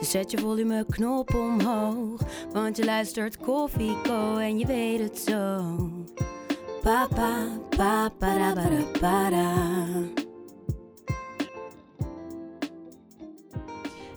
Dus 0.00 0.10
zet 0.10 0.30
je 0.30 0.38
volumeknop 0.38 1.34
omhoog. 1.34 2.20
Want 2.52 2.76
je 2.76 2.84
luistert 2.84 3.36
Koffieko 3.36 4.36
en 4.36 4.58
je 4.58 4.66
weet 4.66 5.00
het 5.00 5.18
zo. 5.18 5.76
Papa, 6.82 7.58
papa, 7.68 8.10
ba, 9.00 9.30
da. 9.30 9.86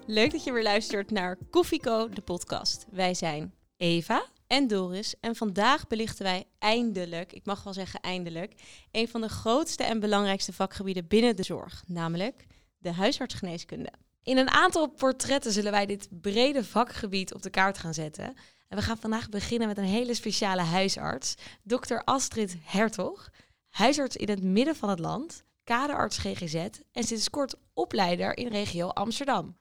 Leuk 0.05 0.31
dat 0.31 0.43
je 0.43 0.51
weer 0.51 0.63
luistert 0.63 1.11
naar 1.11 1.37
Koffieko, 1.49 2.09
de 2.09 2.21
podcast. 2.21 2.85
Wij 2.91 3.13
zijn 3.13 3.53
Eva 3.77 4.25
en 4.47 4.67
Doris 4.67 5.15
en 5.19 5.35
vandaag 5.35 5.87
belichten 5.87 6.25
wij 6.25 6.45
eindelijk, 6.59 7.33
ik 7.33 7.45
mag 7.45 7.63
wel 7.63 7.73
zeggen 7.73 7.99
eindelijk, 7.99 8.53
een 8.91 9.07
van 9.07 9.21
de 9.21 9.29
grootste 9.29 9.83
en 9.83 9.99
belangrijkste 9.99 10.53
vakgebieden 10.53 11.07
binnen 11.07 11.35
de 11.35 11.43
zorg, 11.43 11.83
namelijk 11.87 12.45
de 12.77 12.91
huisartsgeneeskunde. 12.91 14.02
In 14.23 14.37
een 14.37 14.49
aantal 14.49 14.87
portretten 14.87 15.51
zullen 15.51 15.71
wij 15.71 15.85
dit 15.85 16.07
brede 16.21 16.63
vakgebied 16.63 17.33
op 17.33 17.41
de 17.41 17.49
kaart 17.49 17.77
gaan 17.77 17.93
zetten. 17.93 18.35
En 18.67 18.77
we 18.77 18.81
gaan 18.81 18.97
vandaag 18.97 19.29
beginnen 19.29 19.67
met 19.67 19.77
een 19.77 19.83
hele 19.83 20.13
speciale 20.13 20.61
huisarts, 20.61 21.35
dokter 21.63 22.03
Astrid 22.03 22.55
Hertog. 22.61 23.29
Huisarts 23.69 24.15
in 24.15 24.29
het 24.29 24.43
midden 24.43 24.75
van 24.75 24.89
het 24.89 24.99
land, 24.99 25.43
kaderarts 25.63 26.17
GGZ 26.17 26.67
en 26.91 27.03
sinds 27.03 27.29
kort 27.29 27.55
opleider 27.73 28.37
in 28.37 28.47
regio 28.47 28.87
Amsterdam. 28.87 29.57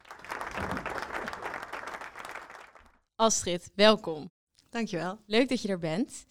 Astrid, 3.16 3.70
welkom. 3.74 4.30
Dankjewel. 4.70 5.18
Leuk 5.26 5.48
dat 5.48 5.62
je 5.62 5.68
er 5.68 5.78
bent. 5.78 6.24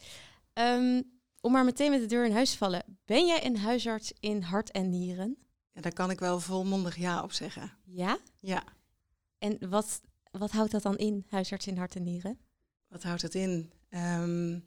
Ehm, 0.53 1.01
om 1.41 1.51
maar 1.51 1.65
meteen 1.65 1.91
met 1.91 1.99
de 1.99 2.05
deur 2.05 2.25
in 2.25 2.33
huis 2.33 2.51
te 2.51 2.57
vallen, 2.57 2.99
ben 3.05 3.25
jij 3.25 3.45
een 3.45 3.57
huisarts 3.57 4.13
in 4.19 4.41
hart 4.41 4.71
en 4.71 4.89
nieren? 4.89 5.37
Ja, 5.73 5.81
daar 5.81 5.93
kan 5.93 6.09
ik 6.09 6.19
wel 6.19 6.39
volmondig 6.39 6.95
ja 6.95 7.23
op 7.23 7.31
zeggen. 7.31 7.71
Ja? 7.85 8.19
Ja. 8.39 8.63
En 9.37 9.69
wat, 9.69 10.01
wat 10.31 10.51
houdt 10.51 10.71
dat 10.71 10.81
dan 10.81 10.97
in, 10.97 11.25
huisarts 11.29 11.67
in 11.67 11.77
hart 11.77 11.95
en 11.95 12.03
nieren? 12.03 12.39
Wat 12.87 13.03
houdt 13.03 13.21
het 13.21 13.35
in? 13.35 13.71
Ehm, 13.89 14.59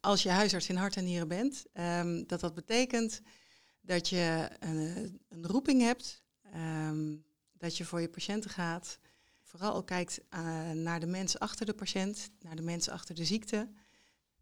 als 0.00 0.22
je 0.22 0.30
huisarts 0.30 0.68
in 0.68 0.76
hart 0.76 0.96
en 0.96 1.04
nieren 1.04 1.28
bent, 1.28 1.64
ehm, 1.72 2.22
dat 2.26 2.40
dat 2.40 2.54
betekent 2.54 3.20
dat 3.80 4.08
je 4.08 4.50
een, 4.58 5.20
een 5.28 5.46
roeping 5.46 5.82
hebt, 5.82 6.22
ehm, 6.42 7.16
dat 7.52 7.76
je 7.76 7.84
voor 7.84 8.00
je 8.00 8.08
patiënten 8.08 8.50
gaat, 8.50 8.98
vooral 9.42 9.84
kijkt 9.84 10.20
eh, 10.28 10.70
naar 10.70 11.00
de 11.00 11.06
mens 11.06 11.38
achter 11.38 11.66
de 11.66 11.74
patiënt, 11.74 12.30
naar 12.40 12.56
de 12.56 12.62
mens 12.62 12.88
achter 12.88 13.14
de 13.14 13.24
ziekte, 13.24 13.68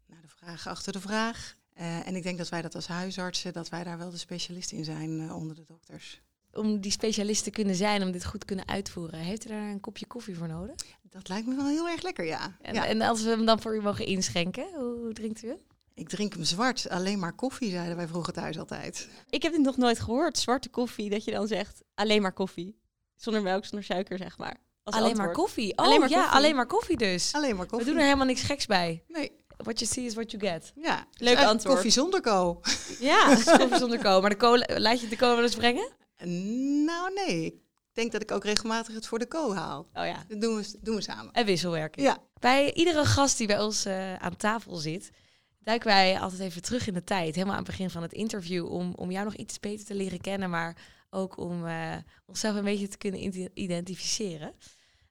naar 0.05 0.21
de 0.21 0.27
vraag 0.27 0.67
achter 0.67 0.93
de 0.93 1.01
vraag. 1.01 1.57
Eh, 1.79 2.07
en 2.07 2.15
ik 2.15 2.23
denk 2.23 2.37
dat 2.37 2.49
wij 2.49 2.61
dat 2.61 2.75
als 2.75 2.87
huisartsen, 2.87 3.53
dat 3.53 3.69
wij 3.69 3.83
daar 3.83 3.97
wel 3.97 4.09
de 4.09 4.17
specialisten 4.17 4.77
in 4.77 4.83
zijn 4.83 5.19
eh, 5.19 5.35
onder 5.35 5.55
de 5.55 5.63
dokters. 5.63 6.21
Om 6.53 6.79
die 6.79 6.91
specialist 6.91 7.43
te 7.43 7.49
kunnen 7.49 7.75
zijn, 7.75 8.03
om 8.03 8.11
dit 8.11 8.25
goed 8.25 8.39
te 8.39 8.45
kunnen 8.45 8.67
uitvoeren, 8.67 9.19
heeft 9.19 9.45
u 9.45 9.49
daar 9.49 9.69
een 9.69 9.79
kopje 9.79 10.05
koffie 10.05 10.37
voor 10.37 10.47
nodig? 10.47 10.75
Dat 11.09 11.27
lijkt 11.27 11.47
me 11.47 11.55
wel 11.55 11.67
heel 11.67 11.89
erg 11.89 12.01
lekker, 12.01 12.25
ja. 12.25 12.57
En, 12.61 12.73
ja. 12.73 12.85
en 12.85 13.01
als 13.01 13.23
we 13.23 13.29
hem 13.29 13.45
dan 13.45 13.61
voor 13.61 13.75
u 13.75 13.81
mogen 13.81 14.05
inschenken, 14.05 14.67
hoe, 14.73 14.97
hoe 14.97 15.13
drinkt 15.13 15.43
u 15.43 15.47
hem? 15.47 15.57
Ik 15.93 16.09
drink 16.09 16.33
hem 16.33 16.43
zwart, 16.43 16.89
alleen 16.89 17.19
maar 17.19 17.33
koffie, 17.33 17.69
zeiden 17.69 17.95
wij 17.95 18.07
vroeger 18.07 18.33
thuis 18.33 18.59
altijd. 18.59 19.09
Ik 19.29 19.43
heb 19.43 19.51
dit 19.51 19.61
nog 19.61 19.77
nooit 19.77 19.99
gehoord, 19.99 20.37
zwarte 20.37 20.69
koffie, 20.69 21.09
dat 21.09 21.23
je 21.23 21.31
dan 21.31 21.47
zegt 21.47 21.81
alleen 21.93 22.21
maar 22.21 22.33
koffie. 22.33 22.79
Zonder 23.15 23.41
melk, 23.41 23.65
zonder 23.65 23.83
suiker, 23.83 24.17
zeg 24.17 24.37
maar. 24.37 24.57
Als 24.83 24.95
alleen 24.95 25.17
maar 25.17 25.31
koffie. 25.31 25.77
Oh 25.77 25.85
Alleen 25.85 25.99
maar 25.99 26.09
ja, 26.09 26.21
koffie. 26.21 26.37
alleen 26.37 26.55
maar 26.55 26.65
koffie 26.65 26.97
dus. 26.97 27.33
Alleen 27.33 27.55
maar 27.55 27.65
koffie. 27.65 27.85
We 27.85 27.91
doen 27.91 27.99
er 27.99 28.05
helemaal 28.05 28.25
niks 28.25 28.41
geks 28.41 28.65
bij. 28.65 29.03
Nee, 29.07 29.31
What 29.63 29.79
you 29.79 29.91
see 29.91 30.05
is 30.05 30.13
what 30.13 30.31
you 30.31 30.43
get. 30.45 30.71
ja. 30.75 30.95
Leuk 31.11 31.27
Eigenlijk 31.27 31.39
antwoord. 31.47 31.73
Koffie 31.75 31.91
zonder 31.91 32.21
ko. 32.21 32.61
Ja, 32.99 33.35
Koffie 33.57 33.77
zonder 33.77 33.99
ko. 33.99 34.21
Maar 34.21 34.37
de 34.37 34.75
laat 34.79 35.01
je 35.01 35.07
de 35.07 35.15
ko 35.17 35.27
wel 35.35 35.43
eens 35.43 35.55
brengen? 35.55 35.89
Nou 36.85 37.13
nee, 37.13 37.45
ik 37.45 37.55
denk 37.93 38.11
dat 38.11 38.21
ik 38.21 38.31
ook 38.31 38.43
regelmatig 38.43 38.93
het 38.93 39.07
voor 39.07 39.19
de 39.19 39.27
ko 39.27 39.53
haal. 39.53 39.87
oh 39.93 40.05
ja. 40.05 40.23
Dat 40.27 40.41
doen 40.41 40.55
we, 40.55 40.77
doen 40.81 40.95
we 40.95 41.01
samen. 41.01 41.33
En 41.33 41.45
wisselwerking. 41.45 42.05
Ja, 42.07 42.17
Bij 42.39 42.73
iedere 42.73 43.05
gast 43.05 43.37
die 43.37 43.47
bij 43.47 43.59
ons 43.59 43.85
eh, 43.85 44.15
aan 44.15 44.35
tafel 44.35 44.75
zit, 44.75 45.09
duiken 45.59 45.87
wij 45.87 46.19
altijd 46.19 46.41
even 46.41 46.61
terug 46.61 46.87
in 46.87 46.93
de 46.93 47.03
tijd. 47.03 47.33
Helemaal 47.35 47.55
aan 47.55 47.63
het 47.63 47.69
begin 47.71 47.89
van 47.89 48.01
het 48.01 48.13
interview. 48.13 48.71
Om, 48.71 48.93
om 48.95 49.11
jou 49.11 49.25
nog 49.25 49.35
iets 49.35 49.59
beter 49.59 49.85
te 49.85 49.95
leren 49.95 50.21
kennen, 50.21 50.49
maar 50.49 50.75
ook 51.09 51.37
om 51.37 51.65
eh, 51.67 51.95
onszelf 52.25 52.55
een 52.55 52.63
beetje 52.63 52.87
te 52.87 52.97
kunnen 52.97 53.23
ide- 53.23 53.49
identificeren. 53.53 54.53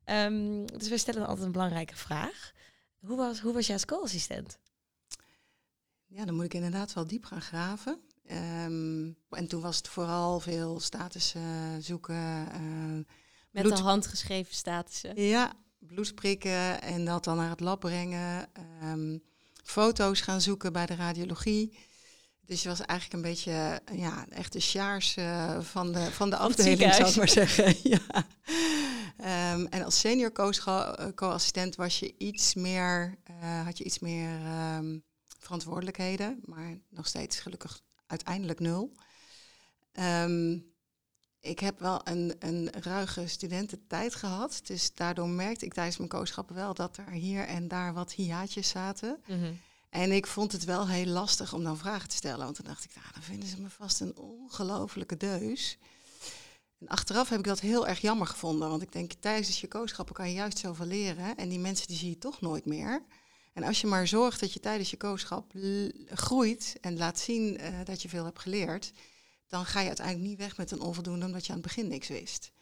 Ehm, 0.05 0.65
dus 0.67 0.89
wij 0.89 0.99
stellen 0.99 1.27
altijd 1.27 1.47
een 1.47 1.53
belangrijke 1.53 1.97
vraag. 1.97 2.53
Hoe 2.99 3.17
was, 3.17 3.41
hoe 3.41 3.53
was 3.53 3.67
jij 3.67 3.75
als 3.75 3.85
co-assistent? 3.85 4.59
ja, 6.07 6.25
dan 6.25 6.35
moet 6.35 6.45
ik 6.45 6.55
inderdaad 6.55 6.93
wel 6.93 7.07
diep 7.07 7.25
gaan 7.25 7.41
graven. 7.43 8.01
Ehm, 8.27 9.05
en 9.31 9.47
toen 9.49 9.61
was 9.61 9.77
het 9.77 9.89
vooral 9.89 10.41
veel 10.41 10.81
status 10.81 11.35
eh, 11.35 11.43
zoeken. 11.81 12.49
eh, 12.53 12.61
Met 13.51 13.63
Bloed- 13.63 13.77
de 13.77 13.83
handgeschreven 13.83 14.55
statussen. 14.55 15.23
ja, 15.23 15.53
bloed 15.79 16.15
prikken 16.15 16.83
en 16.83 17.05
dat 17.05 17.25
dan 17.25 17.37
naar 17.37 17.51
het 17.51 17.61
lab 17.61 17.81
brengen. 17.81 18.49
Ehm, 18.81 19.19
foto's 19.65 20.21
gaan 20.21 20.41
zoeken 20.41 20.73
bij 20.73 20.87
de 20.87 20.95
radiologie. 20.95 21.79
Dus 22.47 22.63
je 22.63 22.69
was 22.69 22.81
eigenlijk 22.81 23.13
een 23.25 23.31
beetje 23.31 23.81
ja, 23.93 24.27
echt 24.29 24.53
de 24.53 24.61
sjaars 24.61 25.17
eh, 25.17 25.61
van 25.61 25.93
de, 25.93 26.11
van 26.13 26.31
de 26.31 26.37
afdeling, 26.37 26.95
zou 26.95 27.09
ik 27.11 27.17
maar 27.17 27.29
zeggen. 27.29 27.75
ja. 27.91 28.27
Ehm, 29.19 29.65
en 29.65 29.85
als 29.85 29.99
senior 30.01 30.33
co- 30.33 30.51
eh, 30.51 31.07
co-assistent 31.15 31.77
was 31.77 31.99
je 31.99 32.15
iets 32.19 32.55
meer, 32.55 33.19
eh, 33.25 33.65
had 33.65 33.79
je 33.79 33.85
iets 33.85 33.99
meer 33.99 34.45
ehm, 34.45 34.99
verantwoordelijkheden, 35.39 36.41
maar 36.45 36.79
nog 36.89 37.07
steeds 37.07 37.39
gelukkig 37.41 37.81
uiteindelijk 38.07 38.61
nul. 38.61 38.93
Ehm, 39.93 40.59
ik 41.41 41.59
heb 41.59 41.79
wel 41.81 42.01
een, 42.05 42.35
een 42.39 42.71
ruige 42.73 43.27
studententijd 43.27 44.15
gehad. 44.15 44.61
Dus 44.65 44.95
daardoor 44.95 45.29
merkte 45.29 45.65
ik 45.65 45.73
tijdens 45.75 45.97
mijn 45.97 46.09
kooschappen 46.09 46.55
wel 46.55 46.75
dat 46.75 46.97
er 46.97 47.11
hier 47.11 47.45
en 47.47 47.69
daar 47.69 47.95
wat 47.95 48.13
hiaatjes 48.13 48.69
zaten. 48.69 49.23
En 49.91 50.13
ik 50.13 50.27
vond 50.27 50.53
het 50.53 50.65
wel 50.65 50.89
heel 50.89 51.07
lastig 51.07 51.53
om 51.53 51.65
dan 51.65 51.79
vragen 51.79 52.09
te 52.09 52.17
stellen. 52.17 52.45
Want 52.45 52.57
dan 52.57 52.67
dacht 52.67 52.85
ik, 52.85 52.95
nou, 52.95 53.07
dan 53.13 53.23
vinden 53.23 53.49
ze 53.49 53.61
me 53.61 53.71
vast 53.71 54.01
een 54.01 54.17
ongelofelijke 54.17 55.17
deus. 55.17 55.79
En 56.79 56.89
achteraf 56.89 57.29
heb 57.29 57.39
ik 57.39 57.45
dat 57.45 57.61
heel 57.61 57.87
erg 57.87 58.01
jammer 58.01 58.27
gevonden. 58.27 58.69
Want 58.69 58.83
ik 58.83 58.93
denk, 58.93 59.13
tijdens 59.13 59.61
je 59.61 59.69
kooschappen 59.69 60.15
kan 60.15 60.29
je 60.29 60.35
juist 60.35 60.59
zoveel 60.59 60.87
leren. 60.87 61.37
En 61.37 61.49
die 61.49 61.59
mensen 61.59 61.87
die 61.87 61.97
zie 61.97 62.09
je 62.09 62.19
toch 62.19 62.41
nooit 62.41 62.65
meer. 62.65 63.03
En 63.53 63.63
als 63.63 63.81
je 63.81 63.87
maar 63.87 64.07
zorgt 64.09 64.41
dat 64.41 64.53
je 64.53 64.61
tijdens 64.61 64.91
je 64.91 64.97
kooschap 64.97 65.53
groeit 66.07 66.77
en 66.81 66.97
laat 66.97 67.19
zien 67.19 67.59
eh, 67.59 67.73
dat 67.85 68.03
je 68.03 68.09
veel 68.09 68.25
hebt 68.25 68.39
geleerd, 68.39 68.93
dan 69.47 69.65
ga 69.65 69.81
je 69.81 69.87
uiteindelijk 69.87 70.29
niet 70.29 70.39
weg 70.39 70.57
met 70.57 70.71
een 70.71 70.81
onvoldoende 70.81 71.27
omdat 71.27 71.47
je 71.47 71.53
aan 71.53 71.59
het 71.59 71.67
begin 71.67 71.89
niks 71.89 72.09
wist. 72.09 72.53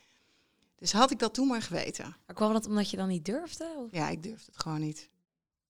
Dus 0.77 0.93
had 0.93 1.11
ik 1.11 1.19
dat 1.19 1.35
toen 1.35 1.47
maar 1.47 1.63
geweten. 1.63 2.17
Maar 2.27 2.37
kwam 2.37 2.53
dat 2.53 2.67
omdat 2.67 2.91
je 2.91 2.97
dan 2.97 3.09
niet 3.09 3.25
durfde? 3.25 3.75
Of? 3.77 3.89
Ja, 3.91 4.09
ik 4.09 4.23
durfde 4.23 4.51
het 4.53 4.63
gewoon 4.63 4.81
niet. 4.81 5.09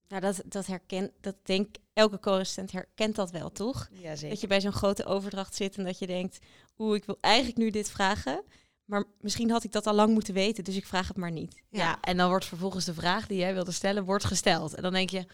Nou, 0.08 0.20
dat, 0.20 0.42
dat 0.46 0.66
herken, 0.66 1.12
dat 1.20 1.36
denk 1.42 1.76
elke 1.92 2.20
co-assistent 2.20 2.72
herkent 2.72 3.14
dat 3.14 3.30
wel, 3.30 3.52
toch? 3.52 3.88
Ja, 3.92 4.14
Dat 4.14 4.40
je 4.40 4.46
bij 4.46 4.60
zo'n 4.60 4.72
grote 4.72 5.04
overdracht 5.04 5.54
zit 5.54 5.76
en 5.76 5.84
dat 5.84 5.98
je 5.98 6.06
denkt, 6.06 6.38
oeh, 6.78 6.96
ik 6.96 7.04
wil 7.04 7.18
eigenlijk 7.20 7.56
nu 7.56 7.70
dit 7.70 7.90
vragen. 7.90 8.42
Maar 8.84 9.04
misschien 9.20 9.50
had 9.50 9.64
ik 9.64 9.72
dat 9.72 9.86
al 9.86 9.94
lang 9.94 10.12
moeten 10.12 10.34
weten, 10.34 10.64
dus 10.64 10.76
ik 10.76 10.86
vraag 10.86 11.08
het 11.08 11.16
maar 11.16 11.30
niet. 11.32 11.62
Ja. 11.70 12.00
en 12.00 12.16
dan 12.16 12.28
wordt 12.28 12.44
vervolgens 12.44 12.84
de 12.84 12.94
vraag 12.94 13.26
die 13.26 13.38
jij 13.38 13.54
wilde 13.54 13.72
stellen, 13.72 14.04
wordt 14.04 14.24
gesteld. 14.24 14.74
En 14.74 14.82
dan 14.82 14.92
denk 14.92 15.10
je, 15.10 15.26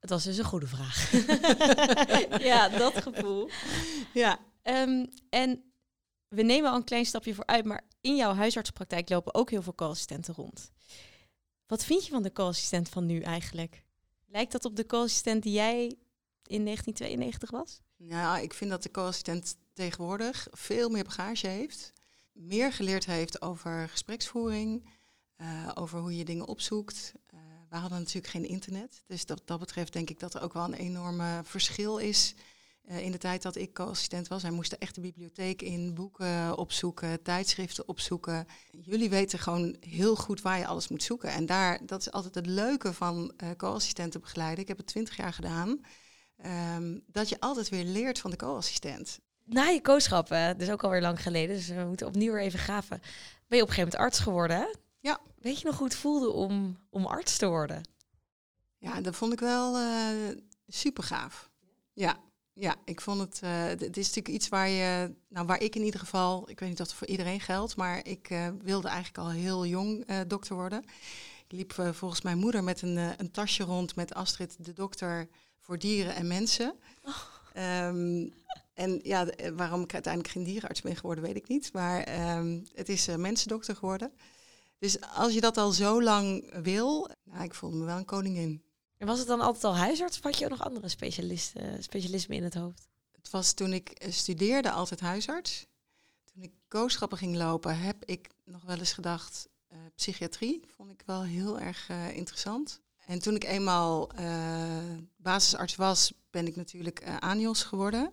het 0.00 0.10
was 0.10 0.24
dus 0.24 0.38
een 0.38 0.44
goede 0.44 0.66
vraag. 0.66 1.12
ja, 2.50 2.68
dat 2.68 3.02
gevoel. 3.02 3.50
Ja, 4.14 4.38
Ehm, 4.66 5.06
en 5.30 5.72
we 6.28 6.42
nemen 6.42 6.70
al 6.70 6.76
een 6.76 6.84
klein 6.84 7.04
stapje 7.04 7.34
vooruit, 7.34 7.64
maar 7.64 7.84
in 8.00 8.16
jouw 8.16 8.34
huisartspraktijk 8.34 9.08
lopen 9.08 9.34
ook 9.34 9.50
heel 9.50 9.62
veel 9.62 9.74
co-assistenten 9.74 10.34
rond. 10.34 10.70
Wat 11.66 11.84
vind 11.84 12.04
je 12.04 12.12
van 12.12 12.22
de 12.22 12.32
co-assistent 12.32 12.88
van 12.88 13.06
nu 13.06 13.20
eigenlijk? 13.20 13.82
Lijkt 14.26 14.52
dat 14.52 14.64
op 14.64 14.76
de 14.76 14.86
co-assistent 14.86 15.42
die 15.42 15.52
jij 15.52 15.82
in 16.46 16.64
1992 16.64 17.50
was? 17.50 17.80
Nou, 17.96 18.42
ik 18.42 18.54
vind 18.54 18.70
dat 18.70 18.82
de 18.82 18.90
co-assistent 18.90 19.56
tegenwoordig 19.72 20.48
veel 20.50 20.88
meer 20.88 21.04
bagage 21.04 21.46
heeft. 21.46 21.92
Meer 22.32 22.72
geleerd 22.72 23.06
heeft 23.06 23.42
over 23.42 23.88
gespreksvoering, 23.88 24.88
eh, 25.36 25.70
over 25.74 25.98
hoe 26.00 26.16
je 26.16 26.24
dingen 26.24 26.46
opzoekt. 26.46 27.12
Eh, 27.26 27.38
we 27.68 27.76
hadden 27.76 27.98
natuurlijk 27.98 28.26
geen 28.26 28.48
internet. 28.48 29.02
Dus 29.06 29.26
dat, 29.26 29.42
dat 29.44 29.58
betreft 29.58 29.92
denk 29.92 30.10
ik 30.10 30.20
dat 30.20 30.34
er 30.34 30.42
ook 30.42 30.52
wel 30.52 30.64
een 30.64 30.74
enorme 30.74 31.40
verschil 31.44 31.98
is 31.98 32.34
eh, 32.82 32.98
in 32.98 33.12
de 33.12 33.18
tijd 33.18 33.42
dat 33.42 33.56
ik 33.56 33.74
co-assistent 33.74 34.28
was. 34.28 34.42
Wij 34.42 34.50
moesten 34.50 34.78
echt 34.78 34.94
de 34.94 35.00
bibliotheek 35.00 35.62
in, 35.62 35.94
boeken 35.94 36.56
opzoeken, 36.56 37.22
tijdschriften 37.22 37.88
opzoeken. 37.88 38.46
Jullie 38.70 39.10
weten 39.10 39.38
gewoon 39.38 39.76
heel 39.80 40.16
goed 40.16 40.42
waar 40.42 40.58
je 40.58 40.66
alles 40.66 40.88
moet 40.88 41.02
zoeken. 41.02 41.30
En 41.30 41.46
daar, 41.46 41.86
dat 41.86 42.00
is 42.00 42.10
altijd 42.10 42.34
het 42.34 42.46
leuke 42.46 42.92
van 42.92 43.32
co-assistenten 43.56 44.20
begeleiden. 44.20 44.62
Ik 44.62 44.68
heb 44.68 44.76
het 44.76 44.86
twintig 44.86 45.16
jaar 45.16 45.32
gedaan. 45.32 45.80
Um, 46.44 47.02
dat 47.06 47.28
je 47.28 47.40
altijd 47.40 47.68
weer 47.68 47.84
leert 47.84 48.18
van 48.18 48.30
de 48.30 48.36
co-assistent. 48.36 49.18
Na 49.44 49.64
je 49.64 49.80
kooschappen, 49.80 50.58
dus 50.58 50.70
ook 50.70 50.84
alweer 50.84 51.00
lang 51.00 51.22
geleden, 51.22 51.56
dus 51.56 51.68
we 51.68 51.84
moeten 51.86 52.06
opnieuw 52.06 52.32
weer 52.32 52.42
even 52.42 52.58
graven. 52.58 53.00
Ben 53.46 53.58
je 53.58 53.62
op 53.62 53.68
een 53.68 53.74
gegeven 53.74 53.82
moment 53.82 53.96
arts 53.96 54.18
geworden? 54.18 54.76
Ja. 55.00 55.20
Weet 55.38 55.60
je 55.60 55.66
nog 55.66 55.78
hoe 55.78 55.86
het 55.86 55.96
voelde 55.96 56.30
om, 56.30 56.78
om 56.90 57.06
arts 57.06 57.36
te 57.36 57.46
worden? 57.46 57.88
Ja, 58.78 59.00
dat 59.00 59.16
vond 59.16 59.32
ik 59.32 59.40
wel 59.40 59.80
uh, 59.80 60.36
super 60.68 61.04
gaaf. 61.04 61.50
Ja, 61.92 62.16
ja, 62.52 62.74
ik 62.84 63.00
vond 63.00 63.20
het. 63.20 63.40
Uh, 63.44 63.64
het 63.64 63.96
is 63.96 64.06
natuurlijk 64.06 64.28
iets 64.34 64.48
waar 64.48 64.68
je. 64.68 65.14
Nou, 65.28 65.46
waar 65.46 65.60
ik 65.60 65.76
in 65.76 65.82
ieder 65.82 66.00
geval. 66.00 66.50
Ik 66.50 66.60
weet 66.60 66.68
niet 66.68 66.80
of 66.80 66.86
het 66.86 66.96
voor 66.96 67.06
iedereen 67.06 67.40
geldt. 67.40 67.76
Maar 67.76 68.06
ik 68.06 68.30
uh, 68.30 68.48
wilde 68.62 68.88
eigenlijk 68.88 69.18
al 69.18 69.30
heel 69.30 69.66
jong 69.66 70.10
uh, 70.10 70.20
dokter 70.26 70.54
worden. 70.54 70.84
Ik 71.48 71.52
liep 71.52 71.72
volgens 71.72 72.22
mijn 72.22 72.38
moeder 72.38 72.64
met 72.64 72.82
een, 72.82 72.96
een 72.96 73.30
tasje 73.30 73.62
rond 73.62 73.96
met 73.96 74.14
Astrid, 74.14 74.64
de 74.64 74.72
dokter 74.72 75.28
voor 75.66 75.78
dieren 75.78 76.14
en 76.14 76.26
mensen. 76.26 76.74
Oh. 77.02 77.86
Um, 77.86 78.34
en 78.74 79.00
ja, 79.02 79.26
waarom 79.56 79.82
ik 79.82 79.94
uiteindelijk 79.94 80.32
geen 80.32 80.44
dierenarts 80.44 80.80
ben 80.82 80.96
geworden, 80.96 81.24
weet 81.24 81.36
ik 81.36 81.48
niet. 81.48 81.72
Maar 81.72 82.36
um, 82.36 82.66
het 82.74 82.88
is 82.88 83.06
mensendokter 83.16 83.76
geworden. 83.76 84.12
Dus 84.78 85.00
als 85.00 85.34
je 85.34 85.40
dat 85.40 85.56
al 85.56 85.70
zo 85.70 86.02
lang 86.02 86.50
wil, 86.62 87.10
nou, 87.24 87.44
ik 87.44 87.54
voelde 87.54 87.76
me 87.76 87.84
wel 87.84 87.96
een 87.96 88.04
koningin. 88.04 88.62
En 88.96 89.06
was 89.06 89.18
het 89.18 89.28
dan 89.28 89.40
altijd 89.40 89.64
al 89.64 89.76
huisarts 89.76 90.16
of 90.16 90.22
had 90.22 90.38
je 90.38 90.44
ook 90.44 90.50
nog 90.50 90.64
andere 90.64 90.88
specialisten, 90.88 91.82
specialismen 91.82 92.36
in 92.36 92.42
het 92.42 92.54
hoofd? 92.54 92.88
Het 93.12 93.30
was 93.30 93.52
toen 93.52 93.72
ik 93.72 93.88
eh, 93.88 94.12
studeerde 94.12 94.70
altijd 94.70 95.00
huisarts. 95.00 95.66
Toen 96.24 96.42
ik 96.42 96.52
kooschappen 96.68 97.18
ging 97.18 97.36
lopen, 97.36 97.78
heb 97.78 98.04
ik 98.04 98.28
nog 98.44 98.64
wel 98.64 98.78
eens 98.78 98.92
gedacht, 98.92 99.48
uh, 99.72 99.78
psychiatrie 99.94 100.60
vond 100.76 100.90
ik 100.90 101.02
wel 101.06 101.22
heel 101.22 101.60
erg 101.60 101.88
uh, 101.90 102.16
interessant. 102.16 102.80
En 103.06 103.18
toen 103.18 103.34
ik 103.34 103.44
eenmaal 103.44 104.18
uh, 104.20 104.98
basisarts 105.16 105.76
was, 105.76 106.12
ben 106.30 106.46
ik 106.46 106.56
natuurlijk 106.56 107.06
uh, 107.06 107.16
ANIOS 107.18 107.62
geworden. 107.62 108.12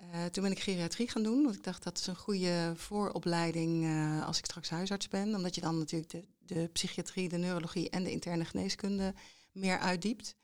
Uh, 0.00 0.24
toen 0.24 0.42
ben 0.42 0.52
ik 0.52 0.60
geriatrie 0.60 1.08
gaan 1.08 1.22
doen, 1.22 1.42
want 1.42 1.54
ik 1.54 1.62
dacht 1.62 1.82
dat 1.82 1.98
is 1.98 2.06
een 2.06 2.16
goede 2.16 2.72
vooropleiding 2.76 3.86
als 4.24 4.38
ik 4.38 4.44
straks 4.44 4.70
huisarts 4.70 5.08
ben. 5.08 5.34
Omdat 5.34 5.54
je 5.54 5.60
dan 5.60 5.78
natuurlijk 5.78 6.10
de, 6.10 6.28
de 6.38 6.68
psychiatrie, 6.72 7.28
de 7.28 7.36
neurologie 7.36 7.90
en 7.90 8.04
de 8.04 8.10
interne 8.10 8.44
geneeskunde 8.44 9.14
meer 9.52 9.78
uitdiept. 9.78 10.36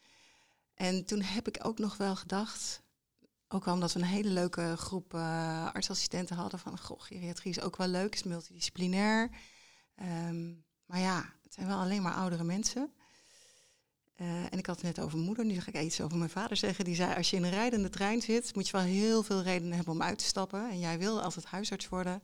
En 0.75 1.05
toen 1.05 1.23
heb 1.23 1.49
ik 1.49 1.59
ook 1.63 1.79
nog 1.79 1.97
wel 1.97 2.17
gedacht, 2.17 2.83
ook 3.49 3.67
al 3.67 3.75
omdat 3.75 3.93
we 3.93 3.99
een 3.99 4.05
hele 4.05 4.31
leuke 4.31 4.77
groep 4.77 5.15
artsassistenten 5.73 6.37
hadden, 6.37 6.59
van 6.59 6.79
goh, 6.79 7.01
geriatrie 7.01 7.53
is 7.53 7.61
ook 7.61 7.77
wel 7.77 7.89
leuk, 7.89 8.15
is 8.15 8.23
multidisciplinair. 8.23 9.31
Um, 10.29 10.65
maar 10.85 11.01
ja, 11.01 11.33
het 11.43 11.55
zijn 11.55 11.67
wel 11.67 11.79
alleen 11.79 12.03
maar 12.03 12.15
oudere 12.15 12.45
mensen. 12.45 12.93
Uh, 14.21 14.27
en 14.51 14.59
ik 14.59 14.67
had 14.67 14.77
het 14.77 14.97
net 14.97 15.05
over 15.05 15.19
moeder, 15.19 15.45
nu 15.45 15.61
ga 15.61 15.73
ik 15.73 15.81
iets 15.81 16.01
over 16.01 16.17
mijn 16.19 16.31
vader 16.31 16.57
zeggen. 16.57 16.85
Die 16.85 16.95
zei, 16.95 17.15
als 17.15 17.31
je 17.31 17.37
in 17.37 17.45
een 17.45 17.51
rijdende 17.51 17.89
trein 17.89 18.21
zit, 18.21 18.55
moet 18.55 18.67
je 18.67 18.73
wel 18.73 18.87
heel 18.87 19.23
veel 19.23 19.43
redenen 19.43 19.77
hebben 19.77 19.95
om 19.95 20.03
uit 20.03 20.19
te 20.19 20.25
stappen. 20.25 20.71
En 20.71 20.79
jij 20.79 20.99
wil 20.99 21.23
altijd 21.23 21.45
huisarts 21.45 21.89
worden. 21.89 22.23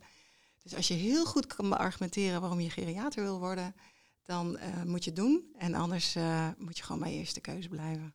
Dus 0.62 0.75
als 0.75 0.88
je 0.88 0.94
heel 0.94 1.25
goed 1.25 1.46
kan 1.46 1.69
beargumenteren 1.69 2.40
waarom 2.40 2.60
je 2.60 2.70
geriater 2.70 3.22
wil 3.22 3.38
worden, 3.38 3.75
dan 4.22 4.56
uh, 4.56 4.82
moet 4.82 5.04
je 5.04 5.10
het 5.10 5.19
doen. 5.19 5.54
En 5.58 5.75
anders 5.75 6.16
uh, 6.16 6.48
moet 6.58 6.76
je 6.76 6.82
gewoon 6.82 7.00
bij 7.00 7.12
je 7.12 7.19
eerste 7.19 7.40
keuze 7.40 7.69
blijven. 7.69 8.14